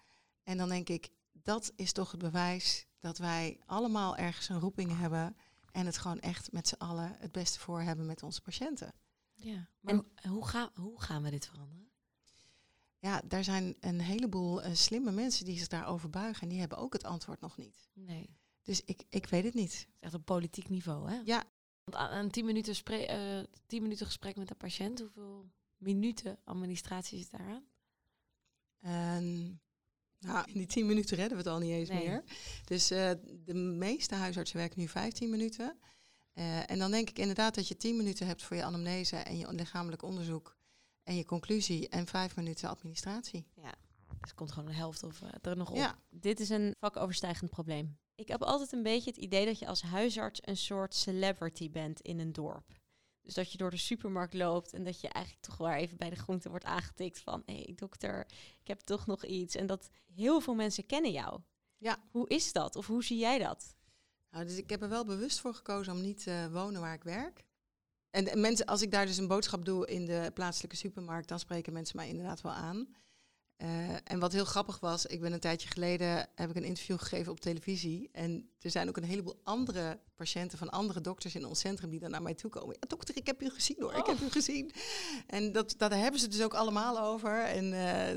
En 0.42 0.56
dan 0.56 0.68
denk 0.68 0.88
ik, 0.88 1.10
dat 1.32 1.72
is 1.76 1.92
toch 1.92 2.10
het 2.10 2.20
bewijs 2.20 2.86
dat 3.00 3.18
wij 3.18 3.60
allemaal 3.66 4.16
ergens 4.16 4.48
een 4.48 4.60
roeping 4.60 4.98
hebben. 4.98 5.36
En 5.72 5.86
het 5.86 5.98
gewoon 5.98 6.20
echt 6.20 6.52
met 6.52 6.68
z'n 6.68 6.74
allen 6.78 7.16
het 7.18 7.32
beste 7.32 7.58
voor 7.58 7.80
hebben 7.80 8.06
met 8.06 8.22
onze 8.22 8.40
patiënten. 8.42 8.92
Ja. 9.34 9.68
Maar 9.80 9.94
En- 9.94 10.06
hoe, 10.22 10.30
hoe, 10.32 10.46
gaan, 10.46 10.70
hoe 10.74 11.00
gaan 11.00 11.22
we 11.22 11.30
dit 11.30 11.46
veranderen? 11.46 11.90
Ja, 12.98 13.22
daar 13.24 13.44
zijn 13.44 13.76
een 13.80 14.00
heleboel 14.00 14.62
eh, 14.62 14.74
slimme 14.74 15.10
mensen 15.10 15.44
die 15.44 15.58
zich 15.58 15.66
daarover 15.68 16.10
buigen. 16.10 16.42
En 16.42 16.48
die 16.48 16.58
hebben 16.58 16.78
ook 16.78 16.92
het 16.92 17.04
antwoord 17.04 17.40
nog 17.40 17.56
niet. 17.56 17.88
Nee. 17.92 18.38
Dus 18.62 18.84
ik, 18.84 19.02
ik 19.08 19.26
weet 19.26 19.44
het 19.44 19.54
niet. 19.54 19.72
Het 19.72 19.78
is 19.80 19.86
echt 19.98 20.14
op 20.14 20.24
politiek 20.24 20.68
niveau, 20.68 21.10
hè? 21.10 21.20
Ja. 21.24 21.44
Want 21.84 21.96
aan 21.96 22.18
een 22.24 22.30
10 22.30 22.44
minuten, 22.44 22.74
eh, 22.84 23.44
10 23.66 23.82
minuten 23.82 24.06
gesprek 24.06 24.36
met 24.36 24.50
een 24.50 24.56
patiënt, 24.56 24.98
hoeveel 25.00 25.50
minuten 25.76 26.38
administratie 26.44 27.18
zit 27.18 27.30
daaraan? 27.30 27.64
En, 28.80 29.60
nou, 30.20 30.46
in 30.46 30.54
die 30.54 30.66
10 30.66 30.86
minuten 30.86 31.16
redden 31.16 31.36
we 31.36 31.42
het 31.42 31.52
al 31.52 31.58
niet 31.58 31.70
eens 31.70 31.88
Nee. 31.88 32.08
meer. 32.08 32.24
Dus 32.64 32.90
eh, 32.90 33.10
de 33.44 33.54
meeste 33.54 34.14
huisartsen 34.14 34.56
werken 34.56 34.80
nu 34.80 34.88
15 34.88 35.30
minuten. 35.30 35.78
Eh, 36.32 36.70
en 36.70 36.78
dan 36.78 36.90
denk 36.90 37.10
ik 37.10 37.18
inderdaad 37.18 37.54
dat 37.54 37.68
je 37.68 37.76
10 37.76 37.96
minuten 37.96 38.26
hebt 38.26 38.42
voor 38.42 38.56
je 38.56 38.64
anamnese 38.64 39.16
en 39.16 39.38
je 39.38 39.52
lichamelijk 39.52 40.02
onderzoek 40.02 40.56
en 41.02 41.16
je 41.16 41.24
conclusie 41.24 41.88
en 41.88 42.06
5 42.06 42.36
minuten 42.36 42.68
administratie. 42.68 43.46
Dus 44.20 44.30
er 44.30 44.34
komt 44.36 44.52
gewoon 44.52 44.68
een 44.68 44.74
helft 44.74 45.02
of 45.02 45.22
eh, 45.22 45.28
er 45.42 45.56
nog 45.56 45.70
op. 45.70 45.76
Ja, 45.76 45.98
Dit 46.10 46.40
is 46.40 46.48
een 46.48 46.74
vakoverstijgend 46.78 47.50
probleem. 47.50 47.98
Ik 48.14 48.28
heb 48.28 48.42
altijd 48.42 48.72
een 48.72 48.82
beetje 48.82 49.10
het 49.10 49.18
idee 49.18 49.44
dat 49.46 49.58
je 49.58 49.66
als 49.66 49.82
huisarts 49.82 50.40
een 50.44 50.56
soort 50.56 50.94
celebrity 50.94 51.70
bent 51.70 52.00
in 52.00 52.18
een 52.18 52.32
dorp. 52.32 52.79
Dus 53.22 53.34
dat 53.34 53.52
je 53.52 53.58
door 53.58 53.70
de 53.70 53.76
supermarkt 53.76 54.34
loopt 54.34 54.72
en 54.72 54.84
dat 54.84 55.00
je 55.00 55.08
eigenlijk 55.08 55.44
toch 55.44 55.56
wel 55.56 55.70
even 55.70 55.96
bij 55.96 56.10
de 56.10 56.16
groente 56.16 56.48
wordt 56.48 56.64
aangetikt 56.64 57.18
van... 57.18 57.42
hé 57.46 57.54
hey, 57.54 57.72
dokter, 57.76 58.26
ik 58.60 58.68
heb 58.68 58.80
toch 58.80 59.06
nog 59.06 59.24
iets. 59.24 59.54
En 59.54 59.66
dat 59.66 59.90
heel 60.14 60.40
veel 60.40 60.54
mensen 60.54 60.86
kennen 60.86 61.12
jou. 61.12 61.40
Ja. 61.78 61.98
Hoe 62.10 62.28
is 62.28 62.52
dat? 62.52 62.76
Of 62.76 62.86
hoe 62.86 63.04
zie 63.04 63.18
jij 63.18 63.38
dat? 63.38 63.74
Nou, 64.30 64.44
dus 64.44 64.56
ik 64.56 64.70
heb 64.70 64.82
er 64.82 64.88
wel 64.88 65.04
bewust 65.04 65.40
voor 65.40 65.54
gekozen 65.54 65.92
om 65.92 66.00
niet 66.00 66.22
te 66.22 66.48
wonen 66.52 66.80
waar 66.80 66.94
ik 66.94 67.04
werk. 67.04 67.44
En 68.10 68.24
de 68.24 68.36
mensen, 68.36 68.66
als 68.66 68.82
ik 68.82 68.90
daar 68.90 69.06
dus 69.06 69.16
een 69.16 69.26
boodschap 69.26 69.64
doe 69.64 69.86
in 69.86 70.04
de 70.04 70.30
plaatselijke 70.34 70.76
supermarkt, 70.76 71.28
dan 71.28 71.38
spreken 71.38 71.72
mensen 71.72 71.96
mij 71.96 72.08
inderdaad 72.08 72.40
wel 72.40 72.52
aan. 72.52 72.94
Eh, 73.60 73.68
en 74.04 74.18
wat 74.18 74.32
heel 74.32 74.44
grappig 74.44 74.80
was, 74.80 75.06
ik 75.06 75.20
ben 75.20 75.32
een 75.32 75.40
tijdje 75.40 75.68
geleden, 75.68 76.28
heb 76.34 76.50
ik 76.50 76.56
een 76.56 76.64
interview 76.64 76.98
gegeven 76.98 77.32
op 77.32 77.40
televisie. 77.40 78.08
En 78.12 78.50
er 78.60 78.70
zijn 78.70 78.88
ook 78.88 78.96
een 78.96 79.04
heleboel 79.04 79.40
andere 79.44 80.00
patiënten 80.16 80.58
van 80.58 80.70
andere 80.70 81.00
dokters 81.00 81.34
in 81.34 81.44
ons 81.44 81.60
centrum 81.60 81.90
die 81.90 82.00
dan 82.00 82.10
naar 82.10 82.22
mij 82.22 82.34
toe 82.34 82.50
komen. 82.50 82.76
Ja, 82.80 82.86
dokter, 82.88 83.16
ik 83.16 83.26
heb 83.26 83.42
u 83.42 83.50
gezien 83.50 83.76
hoor, 83.80 83.94
ik 83.94 84.06
heb 84.06 84.20
u 84.20 84.30
gezien. 84.30 84.72
En 85.26 85.52
dat, 85.52 85.74
dat 85.78 85.92
hebben 85.92 86.20
ze 86.20 86.28
dus 86.28 86.42
ook 86.42 86.54
allemaal 86.54 87.00
over. 87.00 87.44
En 87.44 87.72
eh, 87.72 88.16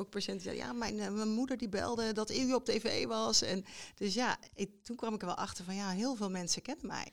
ook 0.00 0.10
patiënten 0.10 0.42
zeiden, 0.44 0.64
ja, 0.64 0.72
mijn, 0.72 0.98
eh, 1.00 1.10
mijn 1.10 1.28
moeder 1.30 1.56
die 1.56 1.68
belde 1.68 2.12
dat 2.12 2.34
u 2.34 2.52
op 2.52 2.64
tv 2.64 3.06
was. 3.06 3.42
En 3.42 3.64
dus 3.94 4.14
ja, 4.14 4.38
ik- 4.54 4.82
toen 4.82 4.96
kwam 4.96 5.14
ik 5.14 5.20
er 5.20 5.26
wel 5.26 5.36
achter 5.36 5.64
van, 5.64 5.74
ja, 5.74 5.90
heel 5.90 6.14
veel 6.14 6.30
mensen 6.30 6.62
kennen 6.62 6.86
mij. 6.86 7.12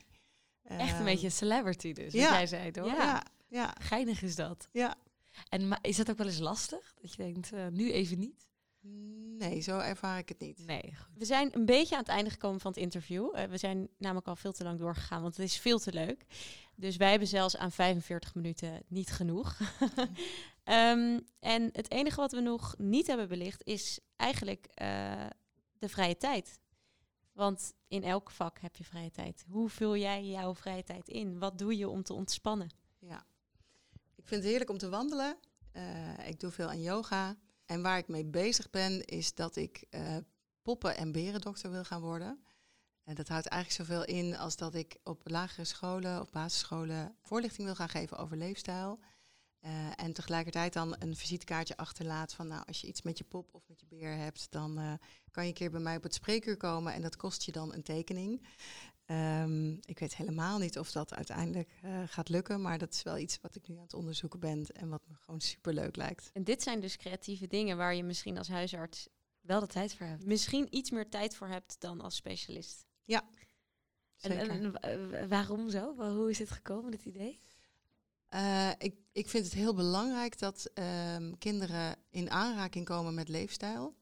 Echt 0.62 0.80
een 0.90 0.94
Ehm, 0.96 1.04
beetje 1.04 1.26
een 1.26 1.32
celebrity 1.32 1.92
dus, 1.92 2.04
wat 2.12 2.22
ja. 2.22 2.30
jij 2.32 2.46
zei, 2.46 2.70
toch? 2.70 2.86
Ja, 2.86 3.22
ja, 3.48 3.74
Geinig 3.80 4.22
is 4.22 4.34
dat. 4.34 4.68
ja. 4.72 4.96
En 5.48 5.78
is 5.80 5.96
dat 5.96 6.10
ook 6.10 6.18
wel 6.18 6.26
eens 6.26 6.38
lastig? 6.38 6.94
Dat 7.00 7.14
je 7.14 7.22
denkt, 7.22 7.52
eh, 7.52 7.66
nu 7.66 7.92
even 7.92 8.18
niet? 8.18 8.48
Nee, 9.38 9.60
zo 9.60 9.78
ervaar 9.78 10.18
ik 10.18 10.28
het 10.28 10.40
niet. 10.40 10.66
Nee, 10.66 10.82
goed. 10.82 11.18
We 11.18 11.24
zijn 11.24 11.50
een 11.54 11.64
beetje 11.64 11.94
aan 11.94 12.00
het 12.00 12.10
einde 12.10 12.30
gekomen 12.30 12.60
van 12.60 12.70
het 12.70 12.80
interview. 12.80 13.30
Eh, 13.34 13.44
we 13.44 13.56
zijn 13.56 13.88
namelijk 13.98 14.26
al 14.26 14.36
veel 14.36 14.52
te 14.52 14.64
lang 14.64 14.78
doorgegaan, 14.78 15.22
want 15.22 15.36
het 15.36 15.46
is 15.46 15.58
veel 15.58 15.78
te 15.78 15.92
leuk. 15.92 16.24
Dus 16.76 16.96
wij 16.96 17.10
hebben 17.10 17.28
zelfs 17.28 17.56
aan 17.56 17.72
45 17.72 18.34
minuten 18.34 18.82
niet 18.88 19.10
genoeg. 19.10 19.56
Ehm, 20.64 21.20
en 21.40 21.68
het 21.72 21.90
enige 21.90 22.20
wat 22.20 22.32
we 22.32 22.40
nog 22.40 22.74
niet 22.78 23.06
hebben 23.06 23.28
belicht 23.28 23.64
is 23.64 24.00
eigenlijk 24.16 24.66
eh, 24.74 25.26
de 25.78 25.88
vrije 25.88 26.16
tijd. 26.16 26.60
Want 27.32 27.72
in 27.88 28.04
elk 28.04 28.30
vak 28.30 28.58
heb 28.58 28.76
je 28.76 28.84
vrije 28.84 29.10
tijd. 29.10 29.44
Hoe 29.48 29.68
vul 29.68 29.96
jij 29.96 30.24
jouw 30.24 30.54
vrije 30.54 30.82
tijd 30.82 31.08
in? 31.08 31.38
Wat 31.38 31.58
doe 31.58 31.76
je 31.76 31.88
om 31.88 32.02
te 32.02 32.12
ontspannen? 32.12 32.70
Ja. 32.98 33.26
Ik 34.28 34.34
vind 34.34 34.46
het 34.46 34.52
heerlijk 34.52 34.82
om 34.82 34.88
te 34.88 34.96
wandelen. 34.96 35.36
Eh, 35.72 36.28
ik 36.28 36.40
doe 36.40 36.50
veel 36.50 36.68
aan 36.68 36.82
yoga. 36.82 37.36
En 37.64 37.82
waar 37.82 37.98
ik 37.98 38.08
mee 38.08 38.24
bezig 38.24 38.70
ben, 38.70 39.04
is 39.04 39.34
dat 39.34 39.56
ik 39.56 39.84
eh, 39.90 40.16
poppen- 40.62 40.96
en 40.96 41.12
berendokter 41.12 41.70
wil 41.70 41.84
gaan 41.84 42.00
worden. 42.00 42.44
En 43.04 43.14
dat 43.14 43.28
houdt 43.28 43.46
eigenlijk 43.46 43.88
zoveel 43.88 44.04
in 44.16 44.36
als 44.36 44.56
dat 44.56 44.74
ik 44.74 44.96
op 45.04 45.20
lagere 45.24 45.64
scholen, 45.64 46.20
op 46.20 46.32
basisscholen, 46.32 47.16
voorlichting 47.20 47.66
wil 47.66 47.74
gaan 47.74 47.88
geven 47.88 48.16
over 48.16 48.36
leefstijl. 48.36 48.98
Eh, 49.58 49.70
en 49.96 50.12
tegelijkertijd 50.12 50.72
dan 50.72 50.96
een 50.98 51.16
visitekaartje 51.16 51.76
achterlaat 51.76 52.34
van, 52.34 52.46
nou, 52.48 52.62
als 52.66 52.80
je 52.80 52.86
iets 52.86 53.02
met 53.02 53.18
je 53.18 53.24
pop 53.24 53.54
of 53.54 53.62
met 53.68 53.80
je 53.80 53.86
beer 53.86 54.16
hebt, 54.16 54.50
dan 54.50 54.98
kan 55.30 55.42
je 55.42 55.48
een 55.48 55.54
keer 55.54 55.70
bij 55.70 55.80
mij 55.80 55.96
op 55.96 56.02
het 56.02 56.14
spreekuur 56.14 56.56
komen 56.56 56.92
en 56.92 57.02
dat 57.02 57.16
kost 57.16 57.42
je 57.42 57.52
dan 57.52 57.74
een 57.74 57.82
tekening. 57.82 58.46
Ehm, 59.08 59.70
ik 59.72 59.98
weet 59.98 60.16
helemaal 60.16 60.58
niet 60.58 60.78
of 60.78 60.92
dat 60.92 61.14
uiteindelijk 61.14 61.78
eh, 61.82 62.02
gaat 62.06 62.28
lukken, 62.28 62.60
maar 62.62 62.78
dat 62.78 62.94
is 62.94 63.02
wel 63.02 63.18
iets 63.18 63.40
wat 63.40 63.54
ik 63.54 63.68
nu 63.68 63.76
aan 63.76 63.82
het 63.82 63.94
onderzoeken 63.94 64.40
ben 64.40 64.66
en 64.66 64.88
wat 64.88 65.02
me 65.06 65.14
gewoon 65.14 65.40
superleuk 65.40 65.96
lijkt. 65.96 66.30
En 66.32 66.44
dit 66.44 66.62
zijn 66.62 66.80
dus 66.80 66.96
creatieve 66.96 67.46
dingen 67.46 67.76
waar 67.76 67.94
je 67.94 68.02
misschien 68.02 68.38
als 68.38 68.48
huisarts 68.48 69.08
Wel 69.40 69.60
de 69.60 69.66
tijd 69.66 69.94
voor 69.94 70.06
hebben. 70.06 70.28
misschien 70.28 70.66
iets 70.76 70.90
meer 70.90 71.08
tijd 71.08 71.36
voor 71.36 71.48
hebt 71.48 71.80
dan 71.80 72.00
als 72.00 72.14
specialist. 72.16 72.86
En, 73.06 74.32
Zeker. 74.32 74.48
en 74.50 74.72
wa- 74.72 75.08
wa- 75.08 75.26
waarom 75.28 75.70
zo? 75.70 75.94
Hoe 76.14 76.30
is 76.30 76.38
dit 76.38 76.50
gekomen, 76.50 76.90
dit 76.90 77.04
idee? 77.04 77.40
Eh, 78.28 78.70
ik, 78.78 78.94
ik 79.12 79.28
vind 79.28 79.44
het 79.44 79.54
heel 79.54 79.74
belangrijk 79.74 80.38
dat 80.38 80.70
ehm, 80.74 81.32
kinderen 81.38 81.96
in 82.10 82.30
aanraking 82.30 82.84
komen 82.84 83.14
met 83.14 83.28
leefstijl. 83.28 83.94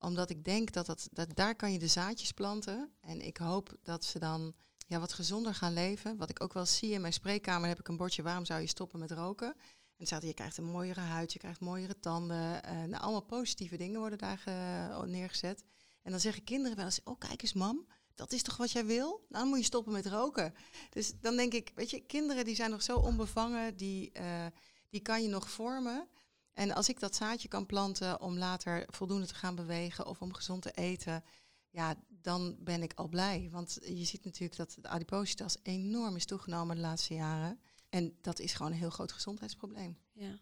Omdat 0.00 0.30
ik 0.30 0.44
denk 0.44 0.72
dat, 0.72 0.86
dat, 0.86 1.08
dat 1.12 1.36
daar 1.36 1.54
kan 1.54 1.72
je 1.72 1.78
de 1.78 1.86
zaadjes 1.86 2.32
planten. 2.32 2.92
En 3.00 3.20
ik 3.20 3.36
hoop 3.36 3.76
dat 3.82 4.04
ze 4.04 4.18
dan 4.18 4.54
ja, 4.86 5.00
wat 5.00 5.12
gezonder 5.12 5.54
gaan 5.54 5.72
leven. 5.72 6.16
Wat 6.16 6.30
ik 6.30 6.42
ook 6.42 6.52
wel 6.52 6.66
zie 6.66 6.90
in 6.92 7.00
mijn 7.00 7.12
spreekkamer 7.12 7.68
heb 7.68 7.78
ik 7.78 7.88
een 7.88 7.96
bordje 7.96 8.22
waarom 8.22 8.44
zou 8.44 8.60
je 8.60 8.66
stoppen 8.66 8.98
met 8.98 9.10
roken. 9.10 9.54
En 9.96 10.06
staat, 10.06 10.22
je 10.22 10.34
krijgt 10.34 10.56
een 10.56 10.64
mooiere 10.64 11.00
huid, 11.00 11.32
je 11.32 11.38
krijgt 11.38 11.60
mooiere 11.60 12.00
tanden. 12.00 12.62
eh, 12.62 12.72
nou, 12.82 13.02
allemaal 13.02 13.24
positieve 13.24 13.76
dingen 13.76 14.00
worden 14.00 14.18
daar 14.18 14.38
ge- 14.38 15.04
neergezet. 15.06 15.64
En 16.02 16.10
dan 16.10 16.20
zeggen 16.20 16.44
kinderen 16.44 16.76
wel 16.76 16.84
eens, 16.86 17.00
oh 17.04 17.18
kijk 17.18 17.42
eens 17.42 17.52
mam, 17.52 17.86
dat 18.14 18.32
is 18.32 18.42
toch 18.42 18.56
wat 18.56 18.70
jij 18.70 18.86
wil? 18.86 19.08
Nou, 19.08 19.42
dan 19.42 19.48
moet 19.48 19.58
je 19.58 19.64
stoppen 19.64 19.92
met 19.92 20.06
roken. 20.06 20.54
Dus 20.90 21.12
dan 21.20 21.36
denk 21.36 21.52
ik, 21.52 21.72
weet 21.74 21.90
je, 21.90 22.00
kinderen 22.00 22.44
die 22.44 22.54
zijn 22.54 22.70
nog 22.70 22.82
zo 22.82 22.96
onbevangen, 22.96 23.76
die, 23.76 24.12
eh, 24.12 24.46
die 24.90 25.00
kan 25.00 25.22
je 25.22 25.28
nog 25.28 25.50
vormen. 25.50 26.08
En 26.52 26.72
als 26.74 26.88
ik 26.88 27.00
dat 27.00 27.16
zaadje 27.16 27.48
kan 27.48 27.66
planten 27.66 28.20
om 28.20 28.38
later 28.38 28.86
voldoende 28.88 29.26
te 29.26 29.34
gaan 29.34 29.54
bewegen 29.54 30.06
of 30.06 30.22
om 30.22 30.34
gezond 30.34 30.62
te 30.62 30.70
eten, 30.70 31.24
ja, 31.70 31.94
dan 32.08 32.56
ben 32.58 32.82
ik 32.82 32.92
al 32.94 33.08
blij. 33.08 33.48
Want 33.52 33.78
je 33.82 34.04
ziet 34.04 34.24
natuurlijk 34.24 34.56
dat 34.56 34.76
de 34.80 34.88
adipositas 34.88 35.56
enorm 35.62 36.16
is 36.16 36.24
toegenomen 36.26 36.76
de 36.76 36.82
laatste 36.82 37.14
jaren. 37.14 37.60
En 37.88 38.16
dat 38.20 38.38
is 38.38 38.52
gewoon 38.52 38.72
een 38.72 38.78
heel 38.78 38.90
groot 38.90 39.12
gezondheidsprobleem. 39.12 39.98
Ja. 40.12 40.38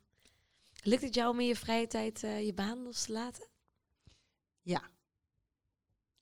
Lukt 0.83 1.03
het 1.03 1.15
jou 1.15 1.31
om 1.31 1.41
in 1.41 1.47
je 1.47 1.57
vrije 1.57 1.87
tijd 1.87 2.23
eh, 2.23 2.45
je 2.45 2.55
baan 2.55 2.83
los 2.83 3.03
te 3.03 3.13
laten? 3.13 3.47
Ja. 4.63 4.83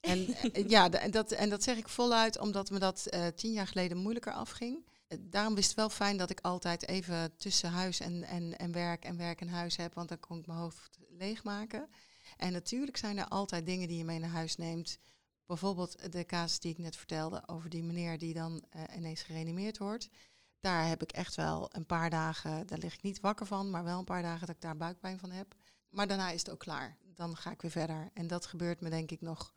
En, 0.01 0.27
eh, 0.35 0.69
ja, 0.69 0.89
dat, 0.89 1.33
en 1.33 1.51
dat 1.51 1.63
zeg 1.63 1.77
ik 1.77 1.89
voluit, 1.89 2.39
omdat 2.39 2.71
me 2.71 2.79
dat 2.79 3.07
eh, 3.07 3.27
tien 3.27 3.53
jaar 3.53 3.67
geleden 3.67 3.97
moeilijker 3.97 4.33
afging. 4.33 4.87
Eh, 5.07 5.19
Daarom 5.21 5.57
is 5.57 5.67
het 5.67 5.75
wel 5.75 5.91
fijn 5.91 6.17
dat 6.17 6.31
ik 6.31 6.41
altijd 6.41 6.89
even 6.89 7.37
tussen 7.37 7.71
huis 7.71 8.01
en, 8.01 8.23
en, 8.23 8.59
en 8.59 8.73
werk 8.73 9.05
en 9.05 9.17
werk 9.17 9.41
en 9.41 9.49
huis 9.49 9.77
heb, 9.77 9.95
want 9.95 10.09
dan 10.09 10.21
kon 10.21 10.39
ik 10.39 10.47
mijn 10.47 10.59
hoofd 10.59 10.99
leegmaken. 11.09 11.89
En 12.37 12.53
natuurlijk 12.53 12.97
zijn 12.97 13.19
er 13.19 13.29
altijd 13.29 13.67
dingen 13.67 13.89
die 13.89 13.99
je 13.99 14.05
mee 14.05 14.19
naar 14.19 14.31
huis 14.31 14.57
neemt. 14.57 14.99
Bijvoorbeeld 15.47 16.13
de 16.13 16.25
casus 16.25 16.59
die 16.59 16.71
ik 16.73 16.79
net 16.79 16.97
vertelde 16.97 17.49
over 17.49 17.71
die 17.71 17.83
meneer 17.83 18.19
die 18.19 18.35
dan 18.35 18.65
eh, 18.71 18.83
ineens 18.97 19.23
gereanimeerd 19.23 19.79
wordt. 19.79 20.09
Daar 20.61 20.89
heb 20.89 21.03
ik 21.03 21.13
echt 21.13 21.35
wel 21.35 21.69
een 21.73 21.87
paar 21.87 22.11
dagen, 22.11 22.67
daar 22.67 22.79
lig 22.79 22.95
ik 22.95 23.03
niet 23.03 23.21
wakker 23.21 23.47
van, 23.47 23.71
maar 23.71 23.85
wel 23.85 23.99
een 23.99 24.05
paar 24.05 24.23
dagen 24.23 24.47
dat 24.47 24.55
ik 24.55 24.61
daar 24.61 24.77
buikpijn 24.77 25.19
van 25.19 25.31
heb. 25.31 25.55
Maar 25.89 26.07
daarna 26.07 26.31
is 26.31 26.41
het 26.41 26.51
ook 26.51 26.59
klaar. 26.59 26.97
Dan 27.15 27.37
ga 27.37 27.51
ik 27.51 27.63
weer 27.63 27.71
verder. 27.71 28.11
En 28.15 28.27
dat 28.27 28.47
gebeurt 28.47 28.81
me 28.81 28.91
denk 28.91 29.11
ik 29.11 29.21
nog 29.21 29.55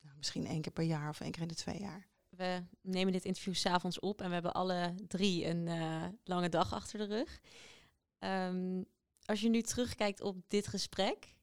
nou, 0.00 0.16
misschien 0.16 0.46
één 0.46 0.60
keer 0.60 0.72
per 0.72 0.84
jaar 0.84 1.08
of 1.08 1.20
één 1.20 1.30
keer 1.30 1.42
in 1.42 1.48
de 1.48 1.54
twee 1.54 1.80
jaar. 1.80 2.06
We 2.36 2.64
nemen 2.80 3.12
dit 3.12 3.24
interview 3.24 3.54
s'avonds 3.54 4.00
op 4.00 4.20
en 4.20 4.26
we 4.28 4.32
hebben 4.34 4.52
alle 4.54 4.94
drie 5.08 5.46
een 5.46 5.68
eh, 5.68 6.04
lange 6.24 6.48
dag 6.48 6.72
achter 6.72 6.98
de 6.98 7.04
rug. 7.04 7.40
Ehm, 8.18 8.82
als 9.24 9.40
je 9.40 9.48
nu 9.48 9.62
terugkijkt 9.62 10.20
op 10.20 10.36
dit 10.48 10.66
gesprek, 10.66 11.34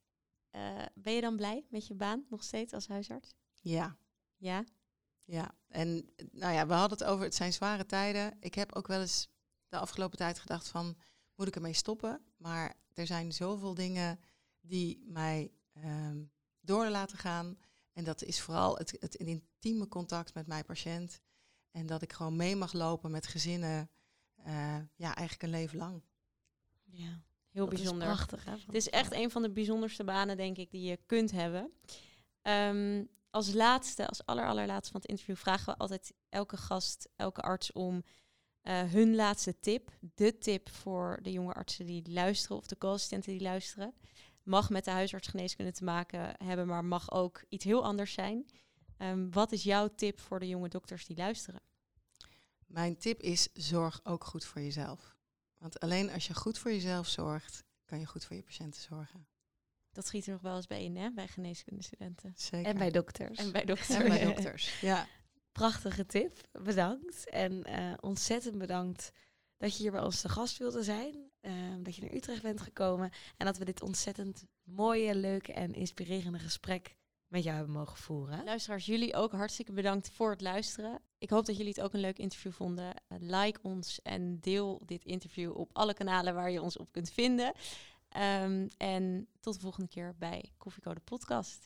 eh, 0.49 0.85
ben 0.93 1.13
je 1.13 1.21
dan 1.21 1.35
blij 1.35 1.65
met 1.69 1.87
je 1.87 1.93
baan 1.93 2.25
nog 2.29 2.43
steeds 2.43 2.73
als 2.73 2.87
huisarts? 2.87 3.33
Ja, 3.61 3.97
Ja? 4.37 4.65
ja. 5.23 5.55
En 5.67 6.09
nou 6.31 6.53
ja, 6.53 6.67
we 6.67 6.73
hadden 6.73 6.97
het 6.97 7.07
over, 7.07 7.25
het 7.25 7.35
zijn 7.35 7.53
zware 7.53 7.85
tijden. 7.85 8.37
Ik 8.39 8.55
heb 8.55 8.75
ook 8.75 8.87
wel 8.87 9.01
eens 9.01 9.27
de 9.67 9.77
afgelopen 9.77 10.17
tijd 10.17 10.39
gedacht 10.39 10.67
van, 10.67 10.97
moet 11.35 11.47
ik 11.47 11.55
ermee 11.55 11.73
stoppen? 11.73 12.21
Maar 12.37 12.73
er 12.93 13.07
zijn 13.07 13.31
zoveel 13.31 13.73
dingen 13.73 14.19
die 14.61 15.03
mij 15.05 15.51
ehm, 15.73 16.23
door 16.59 16.89
laten 16.89 17.17
gaan. 17.17 17.57
En 17.93 18.03
dat 18.03 18.23
is 18.23 18.41
vooral 18.41 18.77
het, 18.77 18.97
het 18.99 19.15
intieme 19.15 19.87
contact 19.87 20.33
met 20.33 20.47
mijn 20.47 20.65
patiënt. 20.65 21.21
En 21.71 21.85
dat 21.85 22.01
ik 22.01 22.13
gewoon 22.13 22.35
mee 22.35 22.55
mag 22.55 22.73
lopen 22.73 23.11
met 23.11 23.27
gezinnen. 23.27 23.89
eh, 24.43 24.77
ja, 24.95 25.15
eigenlijk 25.15 25.43
een 25.43 25.59
leven 25.59 25.77
lang. 25.77 26.03
Ja. 26.83 27.21
Heel 27.51 27.65
Dat 27.65 27.73
is 27.73 27.79
bijzonder. 27.79 28.07
prachtig. 28.07 28.45
Hè, 28.45 28.51
Het 28.51 28.75
is 28.75 28.89
echt 28.89 29.13
een 29.13 29.31
van 29.31 29.41
de 29.41 29.51
bijzonderste 29.51 30.03
banen, 30.03 30.37
denk 30.37 30.57
ik, 30.57 30.71
die 30.71 30.81
je 30.89 30.99
kunt 31.05 31.31
hebben. 31.31 31.71
Ehm, 32.41 33.03
als 33.29 33.53
laatste, 33.53 34.07
als 34.07 34.25
aller, 34.25 34.47
allerlaatste 34.47 34.91
van 34.91 35.01
het 35.01 35.09
interview, 35.09 35.35
vragen 35.35 35.65
we 35.73 35.79
altijd 35.79 36.13
elke 36.29 36.57
gast, 36.57 37.09
elke 37.15 37.41
arts 37.41 37.71
om 37.71 38.03
eh, 38.61 38.81
hun 38.83 39.15
laatste 39.15 39.59
tip. 39.59 39.91
De 40.15 40.37
tip 40.37 40.69
voor 40.69 41.19
de 41.21 41.31
jonge 41.31 41.53
artsen 41.53 41.85
die 41.85 42.11
luisteren 42.11 42.57
of 42.57 42.67
de 42.67 42.77
co-assistenten 42.77 43.31
die 43.31 43.41
luisteren. 43.41 43.93
Mag 44.43 44.69
met 44.69 44.83
de 44.85 44.91
huisartsgeneeskunde 44.91 45.71
te 45.71 45.83
maken 45.83 46.33
hebben, 46.43 46.67
maar 46.67 46.85
mag 46.85 47.11
ook 47.11 47.43
iets 47.49 47.65
heel 47.65 47.83
anders 47.83 48.13
zijn. 48.13 48.45
Ehm, 48.97 49.29
wat 49.29 49.51
is 49.51 49.63
jouw 49.63 49.95
tip 49.95 50.19
voor 50.19 50.39
de 50.39 50.47
jonge 50.47 50.69
dokters 50.69 51.05
die 51.05 51.17
luisteren? 51.17 51.61
Mijn 52.65 52.97
tip 52.97 53.21
is, 53.21 53.49
zorg 53.53 53.99
ook 54.03 54.23
goed 54.23 54.45
voor 54.45 54.61
jezelf. 54.61 55.15
Want 55.57 55.79
alleen 55.79 56.11
als 56.11 56.27
je 56.27 56.33
goed 56.33 56.57
voor 56.57 56.71
jezelf 56.71 57.07
zorgt, 57.07 57.63
kan 57.85 57.99
je 57.99 58.05
goed 58.05 58.25
voor 58.25 58.35
je 58.35 58.43
patiënten 58.43 58.81
zorgen. 58.81 59.27
Dat 59.91 60.07
schiet 60.07 60.25
er 60.25 60.31
nog 60.31 60.41
wel 60.41 60.55
eens 60.55 60.67
bij 60.67 60.83
in, 60.83 60.97
hè, 60.97 61.11
bij 61.11 61.27
geneeskundestudenten. 61.27 62.33
Zeker. 62.35 62.71
En 62.71 62.77
bij 62.77 62.91
dokters. 62.91 63.37
En 63.37 63.51
bij 63.51 63.65
dokters. 63.65 63.89
En 63.89 64.07
bij 64.07 64.23
dokters. 64.33 64.79
Ja, 64.81 65.07
Prachtige 65.51 66.05
tip. 66.05 66.47
Bedankt. 66.51 67.29
En 67.29 67.63
eh, 67.63 67.93
ontzettend 67.99 68.57
bedankt 68.57 69.11
dat 69.57 69.75
je 69.75 69.83
hier 69.83 69.91
bij 69.91 70.01
ons 70.01 70.21
te 70.21 70.29
gast 70.29 70.57
wilde 70.57 70.83
zijn. 70.83 71.30
Ehm, 71.41 71.83
dat 71.83 71.95
je 71.95 72.01
naar 72.01 72.13
Utrecht 72.13 72.41
bent 72.41 72.61
gekomen. 72.61 73.11
En 73.37 73.45
dat 73.45 73.57
we 73.57 73.65
dit 73.65 73.81
ontzettend 73.81 74.45
mooie, 74.63 75.15
leuke 75.15 75.53
en 75.53 75.73
inspirerende 75.73 76.39
gesprek 76.39 76.95
met 77.27 77.43
jou 77.43 77.55
hebben 77.55 77.75
mogen 77.75 77.97
voeren. 77.97 78.43
Luisteraars, 78.43 78.85
jullie 78.85 79.15
ook 79.15 79.31
hartstikke 79.31 79.71
bedankt 79.71 80.09
voor 80.09 80.29
het 80.29 80.41
luisteren. 80.41 81.01
Ik 81.17 81.29
hoop 81.29 81.45
dat 81.45 81.57
jullie 81.57 81.73
het 81.75 81.81
ook 81.81 81.93
een 81.93 81.99
leuk 81.99 82.17
interview 82.17 82.51
vonden. 82.51 82.93
Eh, 83.07 83.17
like 83.19 83.59
ons 83.61 84.01
en 84.01 84.39
deel 84.39 84.81
dit 84.85 85.05
interview 85.05 85.57
op 85.57 85.69
alle 85.73 85.93
kanalen 85.93 86.33
waar 86.33 86.51
je 86.51 86.61
ons 86.61 86.77
op 86.77 86.91
kunt 86.91 87.11
vinden. 87.11 87.53
Ehm, 88.09 88.67
en 88.77 89.27
tot 89.39 89.53
de 89.53 89.59
volgende 89.59 89.89
keer 89.89 90.15
bij 90.17 90.51
Koffiecode 90.57 90.99
Podcast. 90.99 91.65